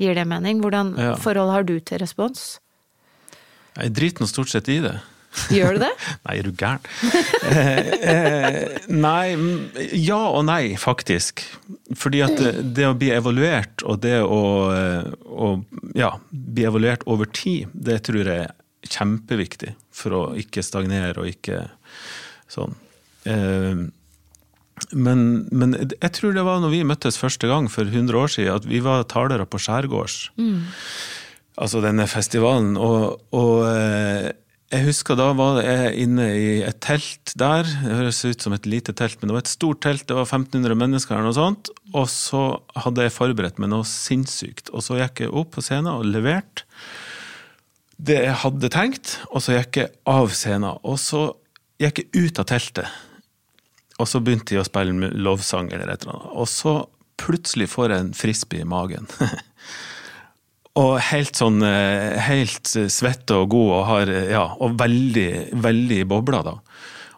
Gir 0.00 0.16
det 0.16 0.26
mening? 0.28 0.60
Hvordan 0.64 0.94
ja. 0.98 1.14
forhold 1.20 1.52
har 1.54 1.66
du 1.68 1.76
til 1.80 2.02
respons? 2.02 2.58
Jeg 3.76 3.94
driter 3.96 4.24
nå 4.24 4.28
stort 4.28 4.50
sett 4.52 4.68
i 4.72 4.80
det. 4.82 4.96
Gjør 5.50 5.76
du 5.76 5.82
det? 5.84 5.90
nei, 6.26 6.36
er 6.36 6.46
du 6.46 6.50
gæren? 6.58 6.86
eh, 7.50 7.90
eh, 8.12 8.78
nei, 8.90 9.26
ja 9.94 10.20
og 10.30 10.44
nei, 10.48 10.74
faktisk. 10.80 11.44
Fordi 11.98 12.22
at 12.26 12.42
det, 12.60 12.88
å 12.88 12.96
bli 12.98 13.12
evaluert, 13.14 13.84
og 13.86 14.00
det 14.02 14.18
å, 14.24 14.40
eh, 14.74 15.06
å, 15.30 15.52
ja, 15.98 16.12
bli 16.30 16.66
evaluert 16.66 17.06
over 17.10 17.30
tid, 17.30 17.70
det 17.74 18.00
tror 18.08 18.24
jeg 18.24 18.48
er 18.48 18.56
kjempeviktig 18.90 19.74
for 19.94 20.16
å 20.16 20.24
ikke 20.40 20.64
stagnere 20.66 21.22
og 21.22 21.30
ikke 21.30 21.62
sånn. 22.50 22.74
Eh, 23.30 23.86
men, 24.96 25.24
men, 25.52 25.74
jeg 25.92 26.12
tror 26.16 26.34
det 26.34 26.44
var 26.46 26.60
når 26.62 26.72
vi 26.72 26.84
møttes 26.88 27.20
første 27.20 27.50
gang 27.50 27.68
for 27.70 27.86
100 27.86 28.16
år 28.16 28.30
siden, 28.32 28.54
at 28.56 28.68
vi 28.68 28.80
var 28.82 29.06
talere 29.10 29.46
på 29.46 29.60
Skjærgårds. 29.60 30.30
Mm. 30.40 30.62
Altså 31.60 31.82
denne 31.84 32.06
festivalen. 32.08 32.78
Og, 32.80 33.20
og 33.36 33.66
jeg 34.70 34.86
husker 34.86 35.18
da 35.18 35.32
var 35.34 35.58
jeg 35.64 35.94
inne 36.04 36.26
i 36.38 36.50
et 36.62 36.78
telt 36.84 37.32
der. 37.38 37.66
Det 37.66 37.96
høres 37.96 38.20
ut 38.22 38.44
som 38.44 38.54
et 38.54 38.68
lite 38.70 38.94
telt, 38.94 39.18
men 39.18 39.30
det 39.30 39.34
var 39.34 39.42
et 39.42 39.50
stort 39.50 39.80
telt. 39.82 40.04
Det 40.06 40.14
var 40.14 40.28
1500 40.28 40.78
mennesker 40.78 41.16
eller 41.16 41.26
noe 41.26 41.34
sånt. 41.34 41.72
Og 41.90 42.06
så 42.12 42.44
hadde 42.78 43.06
jeg 43.06 43.16
forberedt 43.16 43.58
meg 43.58 43.72
noe 43.72 43.88
sinnssykt. 43.88 44.70
Og 44.70 44.84
så 44.86 45.00
gikk 45.00 45.24
jeg 45.24 45.34
opp 45.34 45.56
på 45.56 45.64
scenen 45.66 45.90
og 45.96 46.06
leverte 46.06 46.68
det 48.00 48.16
jeg 48.22 48.36
hadde 48.40 48.70
tenkt, 48.72 49.18
og 49.28 49.42
så 49.44 49.58
gikk 49.58 49.76
jeg 49.82 49.90
av 50.08 50.30
scenen. 50.32 50.78
Og 50.88 50.96
så 51.02 51.26
gikk 51.82 52.00
jeg 52.00 52.28
ut 52.30 52.40
av 52.40 52.46
teltet. 52.48 52.94
Og 54.00 54.08
så 54.08 54.22
begynte 54.24 54.54
jeg 54.54 54.62
å 54.62 54.68
spille 54.68 55.10
lovsang 55.12 55.68
eller 55.74 55.90
et 55.90 56.06
eller 56.06 56.14
annet. 56.16 56.36
Og 56.40 56.48
så 56.48 56.78
plutselig 57.20 57.68
får 57.74 57.92
jeg 57.92 58.04
en 58.06 58.14
frisbee 58.16 58.64
i 58.64 58.68
magen. 58.68 59.10
Og 60.78 61.00
helt 61.02 61.34
sånn 61.34 61.64
eh, 61.66 62.14
helt 62.28 62.70
svett 62.70 63.32
og 63.34 63.48
god 63.50 63.72
og 63.74 63.82
har 63.88 64.12
Ja, 64.30 64.44
og 64.62 64.78
veldig, 64.78 65.56
veldig 65.64 66.04
bobla, 66.10 66.44
da. 66.46 66.54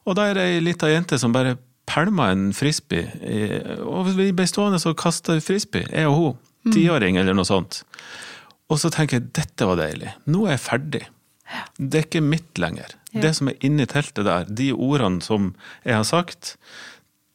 Og 0.09 0.17
da 0.19 0.31
er 0.31 0.39
det 0.39 0.47
ei 0.49 0.63
lita 0.65 0.89
jente 0.91 1.19
som 1.21 1.35
bare 1.35 1.59
pælma 1.87 2.31
en 2.33 2.49
frisbee. 2.57 3.11
Og 3.85 4.13
vi 4.17 4.31
ble 4.35 4.47
stående 4.49 4.81
og 4.89 4.97
kaste 4.99 5.37
frisbee, 5.45 5.87
jeg 5.91 6.09
og 6.09 6.17
hun. 6.17 6.41
Mm. 6.63 6.73
Tiåring 6.75 7.19
eller 7.19 7.37
noe 7.37 7.47
sånt. 7.47 7.83
Og 8.71 8.79
så 8.81 8.91
tenker 8.95 9.19
jeg 9.19 9.33
dette 9.37 9.67
var 9.69 9.79
deilig. 9.81 10.15
Nå 10.31 10.47
er 10.47 10.57
jeg 10.57 10.65
ferdig. 10.65 11.03
Det 11.77 11.99
er 11.99 12.07
ikke 12.07 12.25
mitt 12.25 12.61
lenger. 12.61 12.95
Det 13.13 13.35
som 13.37 13.51
er 13.51 13.59
inni 13.67 13.85
teltet 13.91 14.25
der, 14.25 14.47
de 14.49 14.71
ordene 14.73 15.21
som 15.25 15.53
jeg 15.85 15.99
har 15.99 16.07
sagt, 16.09 16.55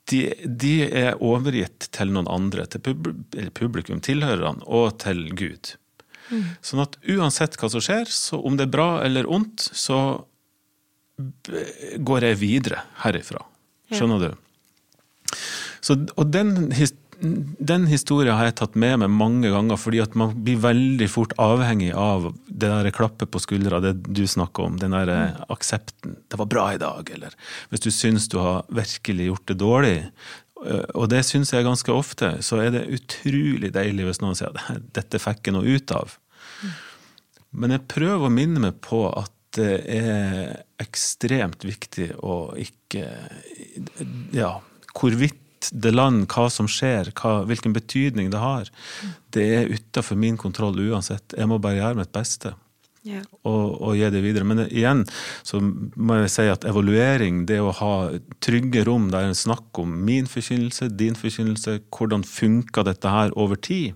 de, 0.09 0.21
de 0.41 0.73
er 0.87 1.19
overgitt 1.21 1.89
til 1.93 2.13
noen 2.15 2.29
andre, 2.31 2.65
til 2.71 2.81
publikum, 3.53 3.99
tilhørerne, 4.01 4.65
og 4.65 4.97
til 5.03 5.27
Gud. 5.37 5.75
Mm. 6.29 6.43
Sånn 6.65 6.83
at 6.83 6.97
uansett 7.07 7.57
hva 7.59 7.69
som 7.71 7.83
skjer, 7.83 8.09
så 8.11 8.39
om 8.41 8.57
det 8.59 8.67
er 8.67 8.75
bra 8.75 8.89
eller 9.05 9.29
ondt, 9.29 9.69
så 9.73 9.99
går 11.97 12.27
jeg 12.29 12.39
videre 12.41 12.83
herifra. 13.03 13.41
Skjønner 13.93 14.27
ja. 14.27 14.31
du? 14.31 15.35
Så, 15.81 15.95
og 16.17 16.29
den, 16.33 16.51
den 17.19 17.87
historien 17.89 18.37
har 18.37 18.49
jeg 18.49 18.57
tatt 18.59 18.75
med 18.77 18.99
meg 19.01 19.13
mange 19.13 19.51
ganger, 19.53 19.79
fordi 19.81 20.01
at 20.03 20.17
man 20.19 20.35
blir 20.45 20.59
veldig 20.61 21.07
fort 21.09 21.33
avhengig 21.41 21.93
av 21.97 22.29
det 22.47 22.69
der 22.69 22.91
klappet 22.95 23.31
på 23.33 23.41
skuldra, 23.41 23.81
det 23.83 23.95
du 24.05 24.25
snakker 24.29 24.67
om, 24.69 24.77
den 24.81 24.93
der 24.93 25.09
mm. 25.09 25.45
aksepten. 25.53 26.17
'Det 26.27 26.41
var 26.41 26.51
bra 26.51 26.67
i 26.73 26.81
dag', 26.81 27.13
eller 27.13 27.33
hvis 27.69 27.85
du 27.87 27.89
syns 27.91 28.29
du 28.29 28.37
har 28.43 28.67
virkelig 28.69 29.31
gjort 29.31 29.47
det 29.47 29.57
dårlig, 29.63 29.97
og 30.97 31.07
det 31.11 31.23
syns 31.27 31.53
jeg 31.53 31.65
ganske 31.67 31.93
ofte, 31.93 32.31
så 32.45 32.61
er 32.63 32.73
det 32.73 32.87
utrolig 32.97 33.71
deilig 33.75 34.07
hvis 34.07 34.21
noen 34.23 34.37
sier 34.37 34.53
at 34.53 34.85
dette 34.97 35.21
fikk 35.21 35.49
jeg 35.49 35.57
noe 35.57 35.77
ut 35.77 35.93
av. 35.95 36.17
Men 37.57 37.75
jeg 37.75 37.87
prøver 37.89 38.27
å 38.27 38.33
minne 38.33 38.61
meg 38.63 38.79
på 38.83 39.05
at 39.09 39.33
det 39.57 39.73
er 39.89 40.57
ekstremt 40.83 41.63
viktig 41.65 42.11
å 42.19 42.51
ikke 42.61 43.05
Ja, 44.35 44.57
hvorvidt 44.97 45.71
det 45.73 45.93
land, 45.95 46.27
hva 46.29 46.45
som 46.53 46.67
skjer, 46.69 47.09
hva, 47.17 47.41
hvilken 47.49 47.73
betydning 47.73 48.29
det 48.29 48.41
har, 48.41 48.69
det 49.33 49.45
er 49.55 49.71
utafor 49.73 50.19
min 50.19 50.37
kontroll 50.37 50.77
uansett. 50.77 51.33
Jeg 51.33 51.49
må 51.49 51.57
bare 51.63 51.79
gjøre 51.79 52.03
mitt 52.03 52.13
beste 52.13 52.53
ja. 53.07 53.21
og, 53.41 53.77
og, 53.81 53.93
gi 53.97 54.09
det 54.13 54.23
videre. 54.25 54.47
Men 54.47 54.65
igjen 54.67 55.05
så 55.47 55.61
må 55.61 56.19
jeg 56.21 56.33
si 56.33 56.47
at 56.51 56.67
evaluering, 56.67 57.45
det 57.49 57.59
å 57.63 57.73
ha 57.79 57.93
trygge 58.43 58.85
rom 58.87 59.09
der 59.13 59.29
en 59.29 59.37
snakker 59.37 59.85
om 59.85 59.95
min 60.07 60.29
forkynnelse, 60.29 60.91
din 60.99 61.17
forkynnelse, 61.17 61.79
hvordan 61.93 62.25
funker 62.27 62.87
dette 62.87 63.13
her 63.13 63.33
over 63.39 63.59
tid, 63.59 63.95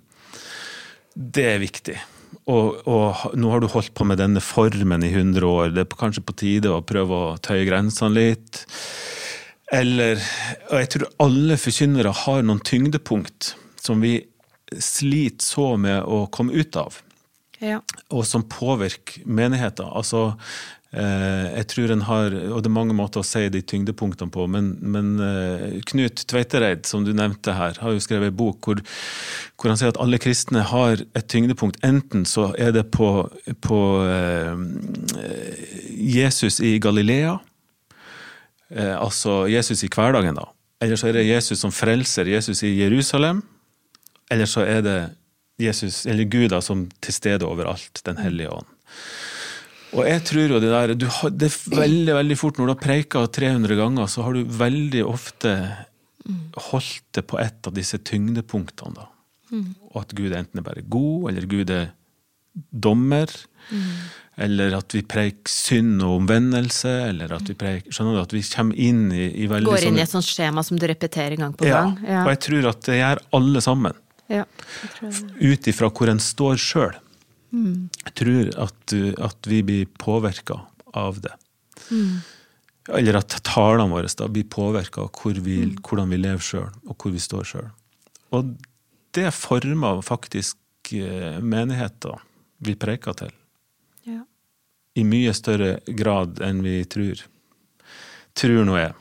det 1.16 1.48
er 1.56 1.62
viktig. 1.62 2.00
Og, 2.50 2.82
og, 2.90 3.36
nå 3.38 3.52
har 3.52 3.62
du 3.62 3.70
holdt 3.70 3.94
på 3.98 4.08
med 4.08 4.20
denne 4.22 4.42
formen 4.44 5.04
i 5.06 5.12
100 5.12 5.46
år, 5.46 5.72
det 5.76 5.86
er 5.86 6.00
kanskje 6.00 6.26
på 6.26 6.38
tide 6.42 6.72
å 6.72 6.84
prøve 6.88 7.18
å 7.18 7.38
tøye 7.44 7.68
grensene 7.68 8.16
litt. 8.18 8.64
Eller 9.72 10.20
Og 10.72 10.82
jeg 10.82 10.90
tror 10.92 11.12
alle 11.24 11.56
forkynnere 11.60 12.12
har 12.26 12.42
noen 12.44 12.60
tyngdepunkt 12.68 13.54
som 13.80 14.02
vi 14.04 14.18
sliter 14.72 15.44
så 15.44 15.68
med 15.80 16.04
å 16.04 16.26
komme 16.32 16.56
ut 16.56 16.76
av 16.80 17.00
ja. 17.62 17.80
og 18.10 18.26
som 18.28 18.44
påvirker 18.50 19.26
menigheter. 19.30 19.88
Altså, 19.98 20.32
eh, 20.94 21.48
jeg 21.60 21.68
tror 21.74 21.94
en 21.94 22.06
har, 22.08 22.36
og 22.52 22.64
det 22.64 22.72
er 22.72 22.76
mange 22.76 22.96
måter 22.98 23.22
å 23.22 23.28
si 23.28 23.44
de 23.54 23.62
tyngdepunktene 23.62 24.34
på, 24.34 24.48
men, 24.52 24.74
men 24.82 25.12
eh, 25.26 25.78
Knut 25.92 26.26
Tveitereid, 26.32 26.88
som 26.90 27.06
du 27.06 27.14
nevnte 27.18 27.56
her, 27.58 27.78
har 27.82 27.96
jo 27.96 28.04
skrevet 28.04 28.34
en 28.34 28.40
bok 28.42 28.66
hvor, 28.66 28.82
hvor, 28.82 29.72
han 29.72 29.80
sier 29.80 29.94
at 29.94 30.02
alle 30.02 30.20
kristne 30.22 30.66
har 30.72 31.06
et 31.06 31.30
tyngdepunkt. 31.32 31.80
Enten 31.86 32.26
så 32.30 32.50
er 32.58 32.74
det 32.76 32.88
på, 32.96 33.14
på 33.64 33.82
eh, 34.08 34.58
Jesus 36.18 36.60
i 36.66 36.78
Galilea, 36.82 37.38
altså 38.72 39.50
Jesus 39.52 39.82
i 39.84 39.90
hverdagen, 39.92 40.38
da. 40.38 40.46
Eller 40.82 40.96
så 40.96 41.10
er 41.10 41.18
det 41.18 41.28
Jesus 41.28 41.60
som 41.60 41.74
frelser, 41.76 42.30
Jesus 42.32 42.64
i 42.64 42.72
Jerusalem. 42.80 43.42
Eller 44.32 44.48
så 44.50 44.64
er 44.64 44.80
det 44.86 45.00
Jesus, 45.62 46.06
eller 46.10 46.28
Gud 46.32 46.50
da, 46.54 46.62
som 46.64 46.88
til 47.02 47.16
stede 47.16 47.48
overalt, 47.48 48.02
Den 48.08 48.20
hellige 48.22 48.52
ånd. 48.54 48.70
Og 49.92 50.08
jeg 50.08 50.24
tror 50.24 50.54
jo 50.54 50.60
det 50.64 50.72
der 50.72 50.94
du, 50.96 51.08
Det 51.36 51.50
er 51.50 51.80
veldig 51.82 52.14
veldig 52.16 52.38
fort 52.40 52.60
når 52.60 52.70
du 52.70 52.74
har 52.74 52.84
preika 52.84 53.26
300 53.28 53.76
ganger, 53.76 54.08
så 54.08 54.24
har 54.24 54.38
du 54.38 54.44
veldig 54.46 55.04
ofte 55.04 55.56
holdt 56.72 57.08
det 57.18 57.26
på 57.28 57.40
et 57.42 57.68
av 57.68 57.74
disse 57.76 57.98
tyngdepunktene. 57.98 58.94
da. 58.96 59.08
Mm. 59.52 59.74
Og 59.92 60.02
at 60.04 60.14
Gud 60.16 60.34
enten 60.38 60.62
er 60.62 60.66
bare 60.66 60.84
god, 60.88 61.32
eller 61.32 61.48
Gud 61.50 61.72
er 61.74 61.92
dommer. 62.72 63.32
Mm. 63.72 63.88
Eller 64.42 64.76
at 64.78 64.96
vi 64.96 65.02
preiker 65.06 65.52
synd 65.52 66.02
og 66.06 66.22
omvendelse, 66.22 66.92
eller 67.10 67.34
at 67.36 67.50
vi 67.50 67.56
preiker 67.58 67.94
Skjønner 67.94 68.16
du? 68.16 68.22
At 68.24 68.34
vi 68.34 68.42
kommer 68.48 68.80
inn 68.80 69.04
i, 69.12 69.26
i 69.44 69.50
veldig 69.52 69.70
Går 69.70 69.90
inn 69.90 70.00
i 70.00 70.04
et 70.06 70.12
sånt 70.12 70.26
skjema 70.26 70.64
som 70.66 70.80
du 70.80 70.88
repeterer 70.90 71.36
gang 71.40 71.54
på 71.58 71.68
gang. 71.68 71.98
Ja, 72.08 72.24
og 72.24 72.32
jeg 72.32 72.42
tror 72.48 72.70
at 72.72 72.88
det 72.88 73.02
gjør 73.02 73.22
alle 73.38 73.64
sammen. 73.66 74.00
Ja, 74.32 74.46
Ut 75.42 75.68
ifra 75.68 75.90
hvor 75.92 76.12
en 76.12 76.22
står 76.24 76.60
sjøl. 76.62 76.98
Mm. 77.52 77.90
Jeg 78.06 78.14
tror 78.22 78.52
at, 78.64 78.94
at, 79.28 79.48
vi 79.50 79.60
blir 79.68 79.90
påvirka 80.00 80.62
av 80.96 81.20
det. 81.24 81.34
Mm. 81.92 82.22
Eller 82.98 83.20
at 83.20 83.36
talene 83.46 83.92
våre 83.92 84.10
da 84.18 84.30
blir 84.32 84.48
påvirka 84.48 85.04
av 85.04 85.12
hvor 85.18 85.36
vi, 85.36 85.58
mm. 85.68 85.76
hvordan 85.84 86.14
vi 86.14 86.22
lever 86.22 86.46
sjøl, 86.46 86.72
og 86.88 86.96
hvor 86.96 87.14
vi 87.14 87.22
står 87.22 87.48
sjøl. 87.52 87.70
Og 88.32 88.56
det 89.16 89.28
former 89.36 90.00
faktisk 90.06 90.94
eh, 90.96 91.40
menigheter 91.44 92.24
vi 92.64 92.78
preker 92.80 93.18
til. 93.20 93.36
Ja. 94.08 94.24
I 94.96 95.04
mye 95.08 95.34
større 95.36 95.80
grad 95.88 96.40
enn 96.46 96.64
vi 96.64 96.80
tror. 96.88 97.26
Tror 98.38 98.64
nå 98.68 98.80
jeg. 98.80 98.96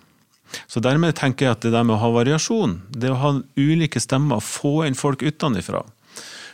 Så 0.71 0.83
dermed 0.83 1.17
tenker 1.19 1.47
jeg 1.47 1.57
at 1.57 1.65
det 1.65 1.73
der 1.75 1.87
med 1.87 1.97
å 1.97 2.03
ha 2.03 2.11
variasjon, 2.15 2.81
det 2.91 3.13
å 3.13 3.19
ha 3.21 3.33
ulike 3.59 4.03
stemmer, 4.03 4.43
få 4.45 4.85
inn 4.87 4.99
folk 4.99 5.23
utenfra, 5.23 5.85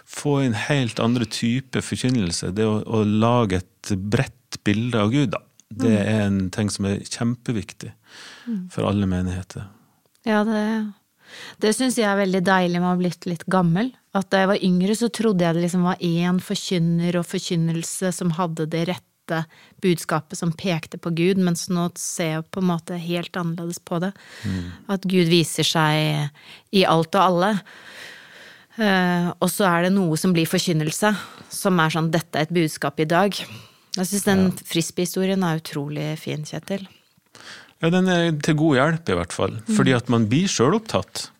få 0.07 0.38
inn 0.47 0.57
helt 0.66 1.01
andre 1.03 1.26
typer 1.28 1.84
forkynnelse, 1.84 2.53
det 2.57 2.66
å, 2.68 2.78
å, 2.84 3.03
lage 3.05 3.62
et 3.62 3.94
bredt 3.97 4.61
bilde 4.66 5.01
av 5.03 5.14
Gud, 5.14 5.32
da, 5.34 5.42
det 5.70 5.94
mm. 5.94 6.03
er 6.03 6.20
en 6.26 6.38
ting 6.55 6.70
som 6.72 6.86
er 6.88 7.03
kjempeviktig 7.03 7.90
mm. 8.47 8.62
for 8.74 8.86
alle 8.88 9.09
menigheter. 9.11 9.66
Ja, 10.26 10.42
det, 10.47 10.62
det 11.62 11.74
syns 11.76 11.99
jeg 11.99 12.09
er 12.11 12.20
veldig 12.20 12.42
deilig 12.47 12.80
med 12.80 12.88
å 12.88 12.94
ha 12.94 13.01
blitt 13.01 13.26
litt 13.28 13.44
gammel. 13.51 13.92
At 14.16 14.30
da 14.32 14.42
jeg 14.42 14.53
var 14.53 14.64
yngre, 14.64 14.97
så 14.99 15.11
trodde 15.12 15.44
jeg 15.44 15.57
det 15.57 15.66
liksom 15.66 15.84
var 15.86 16.01
én 16.05 16.40
forkynner 16.42 17.20
og 17.20 17.28
forkynnelse 17.28 18.14
som 18.14 18.32
hadde 18.38 18.68
det 18.72 18.86
rette 18.92 19.15
rette 19.27 19.45
budskapet 19.83 20.39
som 20.39 20.53
pekte 20.53 20.99
på 20.99 21.11
Gud, 21.11 21.39
mens 21.39 21.68
nå 21.68 21.91
ser 21.97 22.31
jeg 22.39 22.47
på 22.51 22.61
en 22.61 22.70
måte 22.70 22.97
helt 22.97 23.37
annerledes 23.37 23.79
på 23.79 23.99
det. 24.01 24.12
Mm. 24.45 24.72
At 24.89 25.03
Gud 25.03 25.29
viser 25.29 25.64
seg 25.64 26.31
i 26.72 26.85
alt 26.85 27.14
og 27.14 27.22
alle. 27.22 27.53
Uh, 28.77 29.33
og 29.41 29.49
så 29.49 29.64
er 29.70 29.87
det 29.87 29.95
noe 29.95 30.16
som 30.20 30.35
blir 30.37 30.47
forkynnelse, 30.47 31.14
som 31.49 31.79
er 31.81 31.91
sånn 31.91 32.11
'dette 32.12 32.37
er 32.37 32.45
et 32.45 32.53
budskap 32.53 33.01
i 33.01 33.09
dag'. 33.09 33.41
Jeg 33.97 34.07
syns 34.07 34.24
den 34.24 34.43
ja. 34.51 34.64
frisbee-historien 34.68 35.43
er 35.43 35.62
utrolig 35.62 36.18
fin, 36.20 36.45
Kjetil. 36.45 36.87
Ja, 37.81 37.89
den 37.89 38.09
er 38.09 38.33
til 38.45 38.57
god 38.57 38.77
hjelp, 38.77 39.09
i 39.09 39.16
hvert 39.16 39.33
fall. 39.33 39.57
Mm. 39.64 39.77
Fordi 39.77 39.93
at 39.97 40.09
man 40.12 40.29
blir 40.29 40.49
sjølopptatt. 40.49 41.31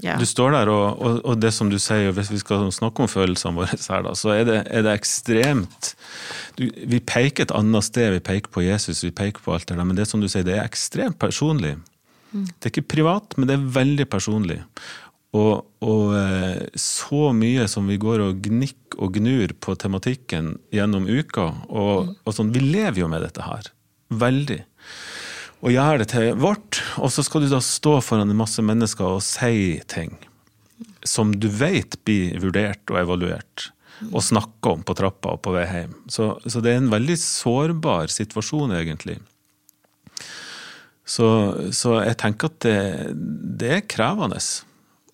Ja. 0.00 0.16
Du 0.18 0.24
står 0.26 0.54
der, 0.54 0.70
og, 0.72 0.98
og, 0.98 1.18
og, 1.20 1.36
det 1.42 1.52
som 1.54 1.68
du 1.70 1.76
sier, 1.80 2.10
hvis 2.16 2.30
vi 2.32 2.40
skal 2.40 2.64
snakke 2.74 3.04
om 3.04 3.10
følelsene 3.10 3.54
våre 3.60 3.76
her, 3.76 4.02
da, 4.06 4.14
så 4.18 4.32
er 4.34 4.46
det, 4.48 4.56
er 4.72 4.86
det 4.86 4.94
ekstremt 4.96 5.92
du, 6.58 6.64
Vi 6.88 6.98
peker 7.04 7.44
et 7.44 7.54
annet 7.54 7.86
sted, 7.86 8.08
vi 8.16 8.24
peker 8.24 8.50
på 8.52 8.64
Jesus, 8.64 9.04
vi 9.04 9.12
peker 9.14 9.44
på 9.44 9.54
alt 9.54 9.68
det 9.68 9.76
der, 9.76 9.86
men 9.86 9.98
det 9.98 10.08
som 10.10 10.22
du 10.22 10.30
sier, 10.32 10.46
det 10.48 10.56
er 10.56 10.64
ekstremt 10.64 11.20
personlig. 11.22 11.76
Mm. 12.32 12.48
Det 12.48 12.66
er 12.66 12.74
ikke 12.74 12.88
privat, 12.96 13.36
men 13.36 13.50
det 13.50 13.58
er 13.58 13.70
veldig 13.76 14.08
personlig. 14.10 14.58
Og, 15.36 15.62
og, 15.84 16.16
eh, 16.18 16.64
så 16.76 17.30
mye 17.36 17.68
som 17.70 17.86
vi 17.88 18.00
går 18.00 18.24
og 18.24 18.42
gnikker 18.44 19.00
og 19.00 19.14
gnur 19.16 19.54
på 19.64 19.76
tematikken 19.80 20.56
gjennom 20.74 21.06
uka, 21.08 21.46
og, 21.68 22.08
mm. 22.08 22.18
og 22.26 22.36
sånn, 22.36 22.52
vi 22.52 22.64
lever 22.64 23.04
jo 23.04 23.12
med 23.12 23.24
dette 23.24 23.44
her. 23.44 23.70
Veldig 24.12 24.60
og 25.62 25.70
gjøre 25.70 26.02
det 26.02 26.08
til 26.10 26.32
vårt, 26.42 26.80
og 26.98 27.12
så 27.14 27.22
skal 27.22 27.44
du 27.44 27.50
da 27.52 27.60
stå 27.62 28.00
foran 28.02 28.30
en 28.30 28.38
masse 28.38 28.62
mennesker 28.62 29.18
og 29.18 29.24
si 29.24 29.78
ting 29.90 30.16
som 31.06 31.32
du 31.34 31.48
vet 31.50 31.96
blir 32.06 32.38
vurdert 32.42 32.90
og 32.90 32.98
evaluert, 33.00 33.68
og 34.10 34.22
snakke 34.24 34.72
om 34.72 34.82
på 34.86 34.94
trappa 34.98 35.36
og 35.36 35.42
på 35.44 35.54
vei 35.54 35.64
hjem. 35.68 35.94
Så, 36.10 36.32
så, 36.46 36.62
det 36.62 36.72
er 36.72 36.80
en 36.80 36.90
veldig 36.90 37.16
sårbar 37.18 38.10
situasjon, 38.10 38.74
egentlig. 38.74 39.20
Så, 41.06 41.28
så 41.74 41.98
jeg 42.02 42.18
tenker 42.22 42.50
at 42.50 42.58
det, 42.64 42.76
det 43.62 43.72
er 43.76 43.86
krevende. 43.90 44.40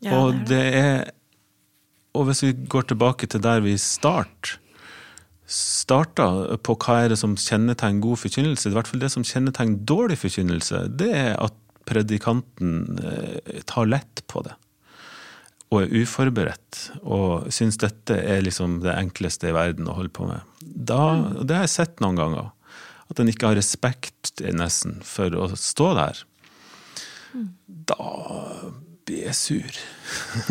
Ja, 0.04 0.20
og 0.20 0.44
det 0.48 0.64
er 0.78 1.08
Og 2.14 2.28
hvis 2.28 2.40
vi 2.44 2.52
går 2.70 2.86
tilbake 2.88 3.26
til 3.26 3.42
der 3.42 3.60
vi 3.60 3.74
starter 3.78 4.56
starta 5.48 6.58
på 6.60 6.76
hva 6.76 6.98
er 7.02 7.12
det 7.12 7.18
som 7.20 7.36
kjennetegner 7.40 8.04
god 8.04 8.20
forkynnelse, 8.20 8.68
i 8.68 8.76
hvert 8.76 8.90
fall 8.90 9.00
det 9.02 9.10
som 9.14 9.24
kjennetegner 9.24 9.80
dårlig 9.88 10.18
forkynnelse, 10.20 10.84
det 11.00 11.08
er 11.16 11.34
at 11.40 11.56
predikanten 11.88 12.98
eh, 13.00 13.62
tar 13.68 13.88
lett 13.88 14.22
på 14.28 14.44
det. 14.44 14.54
Og 15.72 15.82
er 15.82 15.94
uforberedt 16.00 16.82
og 17.02 17.48
syns 17.52 17.80
dette 17.80 18.16
er 18.16 18.44
liksom 18.44 18.78
det 18.84 18.94
enkleste 18.96 19.50
i 19.50 19.56
verden 19.56 19.88
å 19.88 19.96
holde 19.96 20.12
på 20.16 20.28
med. 20.28 20.44
Da, 20.60 21.02
det 21.42 21.56
har 21.56 21.66
jeg 21.66 21.76
sett 21.76 22.04
noen 22.04 22.20
ganger. 22.20 22.50
At 23.08 23.20
en 23.20 23.32
ikke 23.32 23.50
har 23.50 23.56
respekt 23.56 24.42
nesten 24.52 24.98
for 25.04 25.32
å 25.32 25.48
stå 25.56 25.92
der. 25.96 26.22
Da 27.88 28.08
blir 29.08 29.32
sur. 29.36 29.78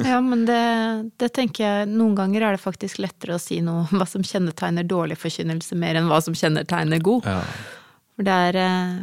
ja, 0.05 0.17
men 0.21 0.45
det, 0.45 0.61
det, 1.21 1.29
tenker 1.33 1.63
jeg 1.63 1.89
Noen 1.89 2.15
ganger 2.17 2.45
er 2.45 2.57
det 2.57 2.61
faktisk 2.61 2.99
lettere 3.01 3.37
å 3.37 3.41
si 3.41 3.59
noe 3.65 3.85
hva 3.93 4.07
som 4.09 4.25
kjennetegner 4.25 4.87
dårlig 4.87 5.19
forkynnelse, 5.21 5.77
mer 5.79 5.99
enn 5.99 6.09
hva 6.09 6.19
som 6.25 6.37
kjennetegner 6.37 7.01
god. 7.05 7.29
Ja. 7.29 7.41
For 8.17 8.27
det 8.27 8.39
er 8.49 8.59
eh... 8.63 8.97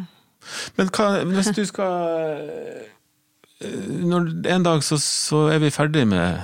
Men 0.76 0.90
hva, 0.92 1.06
hvis 1.30 1.52
du 1.56 1.62
skal 1.64 2.42
eh, 3.64 3.78
når, 4.04 4.26
En 4.52 4.66
dag 4.66 4.82
så, 4.84 4.98
så, 5.00 5.46
er 5.54 5.62
vi 5.62 5.72
ferdig 5.72 6.04
med, 6.10 6.42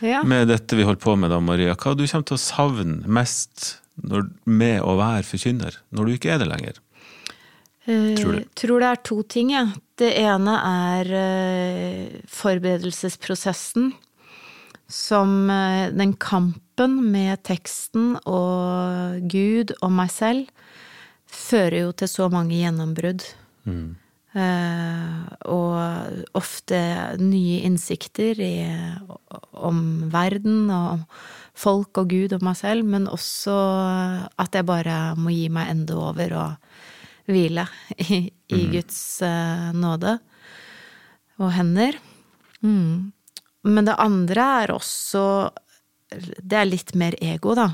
ja. 0.00 0.22
med 0.24 0.48
dette 0.48 0.78
vi 0.78 0.86
holder 0.86 1.02
på 1.02 1.18
med, 1.20 1.34
da, 1.34 1.42
Maria. 1.44 1.76
Hva 1.76 1.92
du 1.98 2.06
kommer 2.06 2.30
til 2.30 2.38
å 2.38 2.42
savne 2.42 3.02
mest 3.04 3.74
når, 3.98 4.30
med 4.46 4.80
å 4.86 4.96
være 5.00 5.26
forkynner, 5.26 5.82
når 5.92 6.08
du 6.08 6.16
ikke 6.16 6.32
er 6.32 6.40
det 6.42 6.48
lenger? 6.48 6.80
Tror 7.88 8.34
du? 8.34 8.40
Jeg 8.42 8.50
tror 8.60 8.82
det 8.82 8.88
er 8.90 9.06
to 9.08 9.22
ting, 9.24 9.52
jeg. 9.54 9.68
Ja. 9.70 9.84
Det 9.98 10.08
ene 10.20 10.54
er 10.62 11.08
eh, 11.18 12.18
forberedelsesprosessen. 12.30 13.94
Som 14.88 15.48
eh, 15.52 15.88
den 15.92 16.12
kampen 16.20 16.98
med 17.12 17.42
teksten 17.48 18.14
og 18.28 19.24
Gud 19.32 19.72
og 19.80 19.94
meg 19.96 20.12
selv 20.12 20.52
fører 21.28 21.88
jo 21.88 21.96
til 21.96 22.12
så 22.12 22.28
mange 22.32 22.60
gjennombrudd. 22.60 23.24
Mm. 23.68 23.96
Og 25.48 26.36
ofte 26.36 26.78
nye 27.18 27.56
innsikter 27.66 28.38
i, 28.44 28.52
om 29.56 29.80
verden 30.12 30.68
og 30.70 31.02
folk 31.58 31.98
og 31.98 32.12
Gud 32.12 32.36
og 32.36 32.44
meg 32.46 32.58
selv, 32.60 32.86
men 32.86 33.08
også 33.10 33.56
at 34.38 34.54
jeg 34.54 34.68
bare 34.68 35.16
må 35.18 35.32
gi 35.34 35.48
meg 35.52 35.72
ende 35.72 35.96
over 35.98 36.36
og 36.38 36.67
hvile 37.28 37.66
i, 37.96 38.26
i 38.48 38.60
mm. 38.64 38.72
Guds 38.72 38.98
uh, 39.24 39.70
nåde 39.76 40.18
og 41.38 41.52
hender. 41.54 41.98
Mm. 42.64 43.12
Men 43.68 43.86
det 43.86 43.98
andre 44.00 44.44
er 44.62 44.72
også 44.74 45.22
Det 46.40 46.56
er 46.56 46.66
litt 46.66 46.94
mer 46.98 47.14
ego, 47.20 47.52
da. 47.58 47.68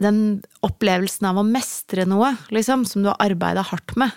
Den 0.00 0.20
opplevelsen 0.64 1.28
av 1.28 1.38
å 1.38 1.46
mestre 1.46 2.06
noe, 2.08 2.32
liksom, 2.54 2.86
som 2.88 3.04
du 3.04 3.10
har 3.12 3.20
arbeida 3.22 3.62
hardt 3.62 3.94
med. 4.00 4.14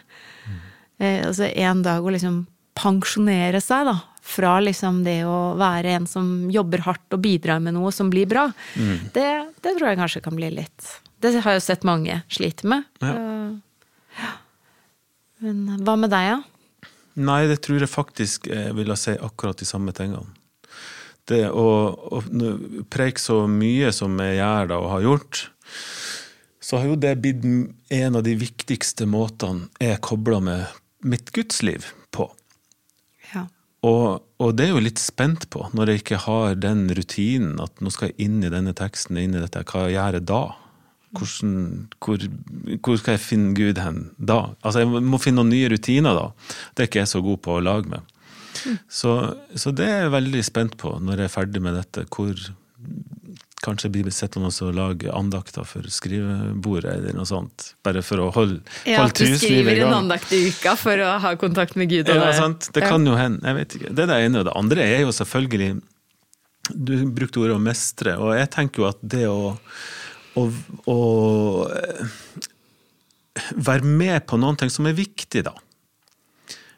Mm. 0.48 0.62
Eh, 0.98 1.20
altså 1.28 1.50
en 1.52 1.84
dag 1.86 2.06
å 2.06 2.14
liksom 2.14 2.46
pensjonere 2.78 3.60
seg, 3.62 3.90
da. 3.92 3.98
Fra 4.28 4.58
liksom 4.64 5.04
det 5.06 5.20
å 5.28 5.54
være 5.60 5.98
en 6.00 6.08
som 6.10 6.48
jobber 6.52 6.86
hardt 6.88 7.16
og 7.16 7.22
bidrar 7.24 7.62
med 7.64 7.76
noe 7.76 7.92
som 7.96 8.10
blir 8.12 8.28
bra. 8.30 8.48
Mm. 8.80 9.12
Det, 9.14 9.28
det 9.62 9.76
tror 9.76 9.92
jeg 9.92 10.00
kanskje 10.02 10.24
kan 10.24 10.40
bli 10.40 10.54
litt 10.58 10.90
det 11.24 11.34
har 11.42 11.56
jeg 11.56 11.62
jo 11.62 11.66
sett 11.66 11.88
mange 11.88 12.22
slite 12.34 12.68
med. 12.70 12.86
Ja. 13.02 13.16
ja. 14.20 14.36
Men 15.44 15.84
hva 15.86 15.98
med 16.00 16.14
deg, 16.14 16.32
da? 16.34 16.38
Ja? 16.38 16.92
Nei, 17.18 17.48
det 17.50 17.64
tror 17.66 17.82
jeg 17.82 17.90
faktisk 17.90 18.50
jeg 18.52 18.76
ville 18.78 18.98
si 19.00 19.16
akkurat 19.18 19.58
de 19.58 19.66
samme 19.66 19.94
tingene. 19.98 20.28
Det 21.28 21.48
å, 21.50 21.68
å 21.92 22.22
preike 22.94 23.20
så 23.20 23.42
mye 23.52 23.90
som 23.96 24.14
jeg 24.22 24.38
gjør 24.38 24.70
da 24.70 24.78
og 24.80 24.92
har 24.94 25.06
gjort, 25.08 25.42
så 26.64 26.80
har 26.80 26.92
jo 26.92 27.00
det 27.00 27.16
blitt 27.24 27.48
en 27.98 28.20
av 28.20 28.24
de 28.28 28.36
viktigste 28.38 29.08
måtene 29.10 29.68
jeg 29.82 30.00
kobler 30.06 30.44
med 30.44 30.78
mitt 31.08 31.34
gudsliv 31.36 31.90
på. 32.16 32.30
Ja. 33.34 33.48
Og, 33.88 34.24
og, 34.42 34.54
det 34.58 34.68
er 34.68 34.74
jo 34.76 34.86
litt 34.86 35.02
spent 35.02 35.50
på, 35.54 35.66
når 35.78 35.92
jeg 35.92 36.04
ikke 36.04 36.22
har 36.26 36.58
den 36.60 36.88
rutinen 36.98 37.60
at 37.64 37.82
nå 37.82 37.92
skal 37.94 38.12
jeg 38.12 38.28
inn 38.28 38.40
i 38.44 38.54
denne 38.54 38.74
teksten, 38.78 39.20
inn 39.20 39.36
i 39.38 39.44
dette, 39.44 39.66
hva 39.68 39.88
gjør 39.92 40.20
jeg 40.20 40.28
da? 40.30 40.42
Hvordan, 41.16 41.88
hvor, 42.04 42.24
hvor, 42.84 43.00
skal 43.00 43.16
jeg 43.16 43.24
finne 43.24 43.56
Gud 43.56 43.80
hen 43.80 44.10
da? 44.18 44.54
Altså 44.62 44.84
Jeg 44.84 45.04
må 45.08 45.20
finne 45.22 45.42
noen 45.42 45.54
nye 45.54 45.72
rutiner 45.72 46.18
da. 46.18 46.30
Det 46.76 46.84
er 46.84 46.92
ikke 46.92 47.04
jeg 47.04 47.14
så 47.14 47.24
god 47.26 47.42
på 47.46 47.58
å 47.58 47.64
lage 47.64 47.92
med. 47.94 48.16
Mm. 48.66 48.78
Så, 48.90 49.14
så, 49.56 49.72
det 49.76 49.88
er 49.88 50.02
jeg 50.06 50.16
veldig 50.18 50.44
spent 50.46 50.78
på 50.82 50.98
når 51.00 51.24
jeg 51.24 51.30
er 51.30 51.36
ferdig 51.38 51.64
med 51.64 51.78
dette. 51.78 52.08
Hvor 52.12 52.36
kanskje 53.64 53.90
blir 53.92 54.14
sittende 54.14 54.52
og 54.52 54.76
lage 54.78 55.12
andakter 55.12 55.66
for 55.68 55.88
skrivebordet 55.92 56.94
eller 57.00 57.16
noe 57.18 57.28
sånt. 57.28 57.72
Bare 57.86 58.04
for 58.06 58.22
å 58.22 58.30
holde, 58.36 58.62
ja, 58.86 59.02
holde 59.02 59.18
truslivet 59.18 59.42
i 59.42 59.42
gang. 59.42 59.42
Ja, 59.42 59.42
du 59.42 59.44
skriver 59.44 59.84
en 59.88 59.98
andakt 59.98 60.34
i 60.36 60.42
uka 60.52 60.76
for 60.80 61.04
å 61.04 61.12
ha 61.24 61.34
kontakt 61.42 61.78
med 61.80 61.92
Gud. 61.92 62.12
ja, 62.12 62.32
sant. 62.38 62.70
Det 62.76 62.86
kan 62.86 63.06
jo 63.08 63.18
hende. 63.18 63.42
Jeg 63.48 63.60
vet 63.60 63.78
ikke. 63.80 63.94
Det 63.94 64.06
er 64.06 64.12
det 64.14 64.20
ene. 64.28 64.42
Og 64.42 64.50
det 64.50 64.58
andre 64.62 64.90
er 64.96 65.06
jo 65.06 65.14
selvfølgelig 65.16 65.72
Du 66.68 66.94
brukte 67.16 67.40
ordet 67.40 67.56
å 67.56 67.64
mestre, 67.64 68.18
og 68.20 68.34
jeg 68.36 68.50
tenker 68.52 68.84
jo 68.84 68.88
at 68.90 68.98
det 69.00 69.24
å 69.32 69.56
å, 70.38 71.00
eh, 71.72 72.12
være 73.56 73.86
med 73.86 74.26
på 74.30 74.40
noen 74.42 74.58
ting 74.60 74.72
som 74.74 74.88
er 74.90 74.98
viktig, 74.98 75.46
da. 75.48 75.56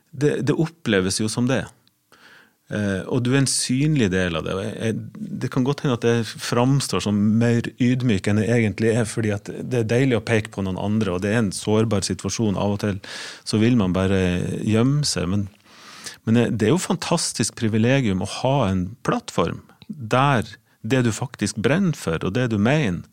Det, 0.09 0.39
det, 0.47 0.55
oppleves 0.57 1.19
jo 1.21 1.29
som 1.29 1.47
det. 1.49 1.65
Eh, 2.69 3.01
og 3.09 3.23
du 3.25 3.31
er 3.33 3.41
en 3.41 3.49
synlig 3.49 4.09
del 4.13 4.37
av 4.37 4.45
det. 4.45 4.93
Det 5.41 5.49
kan 5.53 5.65
godt 5.65 5.83
hende 5.85 5.97
at 5.97 6.05
det 6.05 6.29
framstår 6.29 7.03
som 7.05 7.17
mer 7.41 7.65
ydmyk 7.81 8.29
enn 8.29 8.41
det 8.41 8.49
egentlig 8.53 8.93
er, 8.93 9.05
fordi 9.09 9.33
det 9.45 9.83
er 9.83 9.89
deilig 9.89 10.19
å 10.19 10.25
peke 10.25 10.53
på 10.53 10.65
noen 10.65 10.81
andre, 10.81 11.15
og 11.15 11.23
det 11.25 11.33
er 11.33 11.43
en 11.43 11.53
sårbar 11.55 12.05
situasjon. 12.05 12.57
Av 12.57 12.77
og 12.77 12.81
til 12.83 12.99
så 13.47 13.61
vil 13.61 13.77
man 13.79 13.95
bare 13.97 14.21
gjemme 14.65 15.05
seg. 15.07 15.29
Men, 15.33 15.47
men 16.25 16.41
det 16.57 16.69
er 16.69 16.73
jo 16.73 16.81
fantastisk 16.81 17.57
privilegium 17.59 18.25
å 18.25 18.33
ha 18.41 18.55
en 18.69 18.89
plattform 19.05 19.63
der 19.89 20.45
det 20.81 21.03
du 21.05 21.11
faktisk 21.13 21.57
brenner 21.59 21.97
for, 21.97 22.21
og 22.23 22.35
det 22.37 22.49
du 22.53 22.59
mener, 22.61 23.03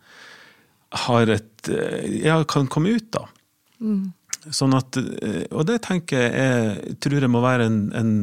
har 1.07 1.33
et, 1.35 1.69
eh, 1.69 2.23
ja, 2.27 2.39
kan 2.45 2.71
komme 2.71 2.95
ut, 2.97 3.11
da. 3.15 3.27
Mm. 3.81 4.13
Sånn 4.55 4.77
at, 4.79 4.97
eh, 4.97 5.45
og 5.51 5.67
det 5.67 5.81
tenker 5.89 6.23
jeg, 6.23 6.33
jeg 6.33 6.99
tror 7.03 7.21
jeg 7.27 7.33
må 7.33 7.43
være 7.45 7.67
en, 7.67 7.81
en 7.99 8.17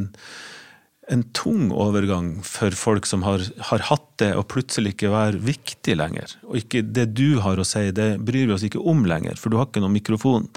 en 1.11 1.23
tung 1.35 1.67
overgang 1.75 2.37
for 2.47 2.75
folk 2.77 3.07
som 3.07 3.25
har, 3.27 3.43
har, 3.69 3.85
hatt 3.89 4.05
det, 4.21 4.31
og 4.39 4.47
plutselig 4.51 4.93
ikke 4.95 5.11
være 5.11 5.41
viktig 5.43 5.97
lenger. 5.99 6.35
Og 6.47 6.61
ikke 6.61 6.83
det 6.95 7.09
du 7.17 7.39
har 7.43 7.59
å 7.59 7.67
si, 7.67 7.89
det 7.95 8.17
bryr 8.23 8.47
vi 8.47 8.55
oss 8.55 8.65
ikke 8.67 8.81
om 8.81 9.03
lenger, 9.09 9.37
for 9.39 9.51
du 9.51 9.59
har 9.59 9.67
ikke 9.67 9.83
noen 9.83 9.97
mikrofon. 9.97 10.47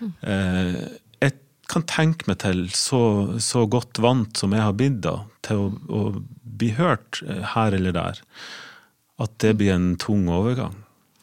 Mm. 0.00 0.12
Eh, 0.32 0.80
jeg 1.22 1.36
kan 1.70 1.86
tenke 1.90 2.30
meg 2.30 2.40
til, 2.42 2.66
så, 2.74 3.02
så, 3.42 3.66
godt 3.70 4.02
vant 4.02 4.38
som 4.38 4.54
jeg 4.56 4.64
har 4.66 4.74
blitt 4.76 4.98
da, 5.06 5.20
til 5.46 5.68
å, 5.68 5.70
å, 5.86 6.02
bli 6.56 6.72
hørt 6.78 7.22
eh, 7.26 7.44
her 7.54 7.76
eller 7.76 7.94
der, 7.94 8.20
at 9.22 9.38
det 9.44 9.54
blir 9.60 9.76
en 9.76 9.94
tung 10.02 10.26
overgang. 10.32 10.74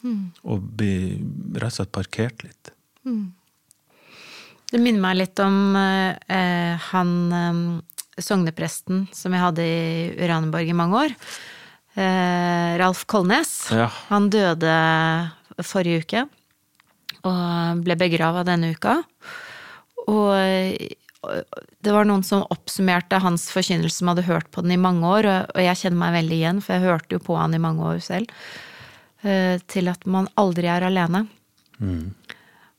Mm. 0.04 0.28
Og 0.44 0.68
bli 0.78 0.94
rett 1.56 1.72
og 1.72 1.78
slett 1.78 1.94
parkert 1.94 2.44
litt. 2.44 2.70
Mm. 3.08 3.32
Det 4.70 4.80
minner 4.82 5.02
meg 5.02 5.18
litt 5.20 5.40
om 5.42 5.76
eh, 5.78 6.88
han 6.90 7.10
eh, 7.38 7.58
sognepresten 8.20 9.06
som 9.14 9.34
jeg 9.34 9.42
hadde 9.44 9.64
i 9.64 10.24
Uraneborg 10.24 10.70
i 10.70 10.76
mange 10.76 11.04
år, 11.06 11.14
eh, 11.98 12.74
Ralf 12.80 13.04
Kolnes, 13.10 13.54
ja. 13.74 13.88
han 14.10 14.28
døde 14.34 14.74
forrige 15.62 16.04
uke. 16.04 16.26
Og 17.24 17.80
ble 17.86 17.96
begrava 17.96 18.42
denne 18.44 18.74
uka. 18.76 18.98
Og 20.12 20.34
det 21.84 21.92
var 21.92 22.04
noen 22.08 22.24
som 22.26 22.44
oppsummerte 22.52 23.20
hans 23.22 23.46
forkynnelse 23.54 24.00
som 24.00 24.10
hadde 24.12 24.26
hørt 24.26 24.50
på 24.52 24.64
den 24.64 24.74
i 24.76 24.80
mange 24.80 25.08
år, 25.08 25.28
og 25.54 25.60
jeg 25.62 25.80
kjenner 25.80 26.00
meg 26.02 26.16
veldig 26.18 26.36
igjen, 26.36 26.62
for 26.64 26.76
jeg 26.76 26.84
hørte 26.84 27.16
jo 27.16 27.22
på 27.24 27.38
han 27.38 27.56
i 27.56 27.62
mange 27.62 27.86
år 27.94 28.02
selv, 28.04 28.28
eh, 28.28 28.73
til 29.24 29.88
at 29.88 30.02
man 30.10 30.26
aldri 30.36 30.68
er 30.68 30.84
alene. 30.84 31.22
Mm. 31.78 32.12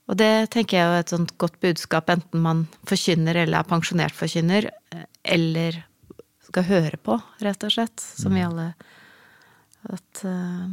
Og 0.06 0.18
det 0.20 0.52
tenker 0.54 0.78
jeg 0.78 0.90
er 0.92 1.02
et 1.02 1.14
sånt 1.14 1.32
godt 1.42 1.58
budskap, 1.64 2.12
enten 2.14 2.44
man 2.44 2.66
forkynner 2.86 3.40
eller 3.42 3.64
er 3.64 3.70
pensjonert 3.70 4.14
forkynner, 4.14 4.68
eller 5.26 5.80
skal 6.46 6.68
høre 6.70 7.00
på, 7.02 7.18
rett 7.44 7.66
og 7.66 7.74
slett, 7.74 8.04
som 8.04 8.36
vi 8.36 8.44
mm. 8.44 8.48
alle 8.50 8.68
At 9.96 10.22
uh, 10.24 10.70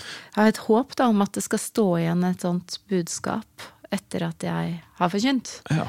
Jeg 0.00 0.38
har 0.38 0.50
et 0.50 0.62
håp 0.64 0.96
da 0.98 1.10
om 1.12 1.20
at 1.24 1.36
det 1.36 1.44
skal 1.44 1.62
stå 1.62 1.86
igjen 2.00 2.24
et 2.26 2.46
sånt 2.46 2.78
budskap 2.90 3.68
etter 3.90 4.24
at 4.28 4.44
jeg 4.46 4.74
har 5.00 5.12
forkynt. 5.12 5.52
Ja. 5.74 5.86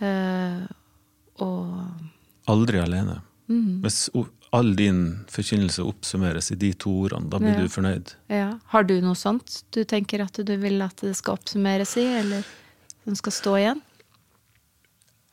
Uh, 0.00 0.62
og 1.42 2.50
Aldri 2.50 2.78
alene. 2.78 3.18
Mm. 3.50 3.82
Hvis 3.82 4.06
all 4.54 4.76
din 4.76 5.00
forkynnelse 5.30 5.82
oppsummeres 5.82 6.50
i 6.52 6.58
de 6.60 6.70
to 6.78 6.92
ordene, 7.06 7.30
da 7.30 7.40
blir 7.42 7.54
ja. 7.54 7.64
du 7.64 7.72
fornøyd. 7.72 8.12
Ja. 8.32 8.48
Har 8.72 8.86
du 8.86 8.94
noe 9.02 9.18
sånt 9.18 9.62
du 9.74 9.82
tenker 9.88 10.22
at 10.24 10.38
du 10.38 10.54
vil 10.60 10.80
at 10.84 11.02
det 11.02 11.16
skal 11.18 11.38
oppsummeres 11.40 11.96
i, 12.00 12.06
eller 12.20 12.46
som 13.04 13.18
skal 13.18 13.34
stå 13.34 13.56
igjen? 13.62 13.82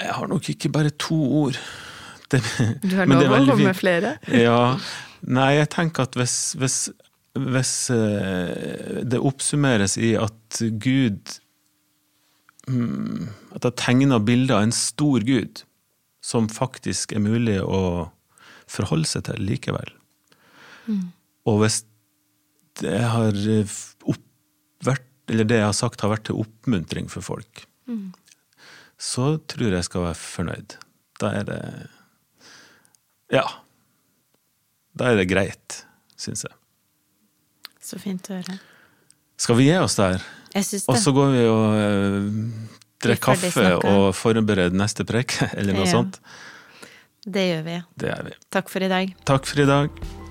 Jeg 0.02 0.18
har 0.18 0.30
nok 0.30 0.50
ikke 0.50 0.72
bare 0.74 0.94
to 0.98 1.20
ord. 1.46 1.60
Det, 2.34 2.40
du 2.82 2.96
har 2.98 3.06
lov 3.06 3.20
å 3.30 3.42
komme 3.46 3.68
med 3.68 3.78
flere? 3.78 4.16
ja. 4.48 4.74
Nei, 5.22 5.52
jeg 5.60 5.68
tenker 5.70 6.08
at 6.08 6.16
hvis, 6.18 6.56
hvis, 6.58 6.78
hvis 7.38 7.74
uh, 7.94 9.04
det 9.06 9.20
oppsummeres 9.22 10.00
i 10.02 10.16
at 10.18 10.64
Gud 10.82 11.36
um, 12.66 13.30
At 13.54 13.68
jeg 13.68 13.78
tegner 13.84 14.24
bilder 14.26 14.58
av 14.58 14.66
en 14.66 14.74
stor 14.74 15.22
Gud 15.28 15.62
som 16.26 16.50
faktisk 16.50 17.14
er 17.14 17.22
mulig 17.22 17.60
å 17.62 18.10
forholde 18.70 19.10
seg 19.10 19.26
til 19.28 19.44
likevel. 19.44 19.92
Mm. 20.88 21.12
Og 21.50 21.60
hvis 21.64 21.82
det 22.82 23.00
har 23.06 23.38
opp, 24.10 24.24
vært, 24.84 25.08
eller 25.32 25.48
det 25.48 25.60
jeg 25.62 25.70
har 25.70 25.78
sagt 25.78 26.04
har 26.04 26.14
vært 26.14 26.28
til 26.30 26.42
oppmuntring 26.44 27.10
for 27.12 27.26
folk, 27.26 27.66
mm. 27.90 28.12
så 28.98 29.36
tror 29.50 29.70
jeg 29.70 29.80
jeg 29.80 29.90
skal 29.90 30.08
være 30.08 30.22
fornøyd. 30.22 30.78
Da 31.22 31.36
er 31.40 31.50
det 31.50 31.62
Ja. 33.34 33.46
Da 34.94 35.10
er 35.10 35.18
det 35.18 35.30
greit, 35.32 35.80
syns 36.20 36.46
jeg. 36.46 36.54
Så 37.82 37.98
fint 38.00 38.28
å 38.30 38.38
høre. 38.38 38.60
Skal 39.42 39.58
vi 39.58 39.66
gi 39.68 39.78
oss 39.82 39.98
der? 39.98 40.22
Jeg 40.54 40.68
syns 40.68 40.86
det. 40.86 40.94
Og 40.94 41.00
så 41.02 41.14
går 41.16 41.32
vi 41.34 41.44
og 41.50 41.64
uh, 41.74 42.28
drikker 43.04 43.34
kaffe 43.34 43.70
og 43.90 44.04
forbereder 44.16 44.76
neste 44.78 45.06
prek, 45.08 45.36
eller 45.58 45.76
noe 45.76 45.88
ja. 45.88 45.96
sånt. 45.98 46.20
Det 47.24 47.46
gjør 47.48 47.64
vi. 47.64 47.78
Det 47.96 48.12
gjør 48.12 48.28
vi. 48.28 48.36
Takk 48.52 48.70
for 48.74 48.84
i 48.84 48.92
dag. 48.92 49.16
Takk 49.30 49.48
for 49.48 49.64
i 49.64 49.70
dag. 49.70 50.23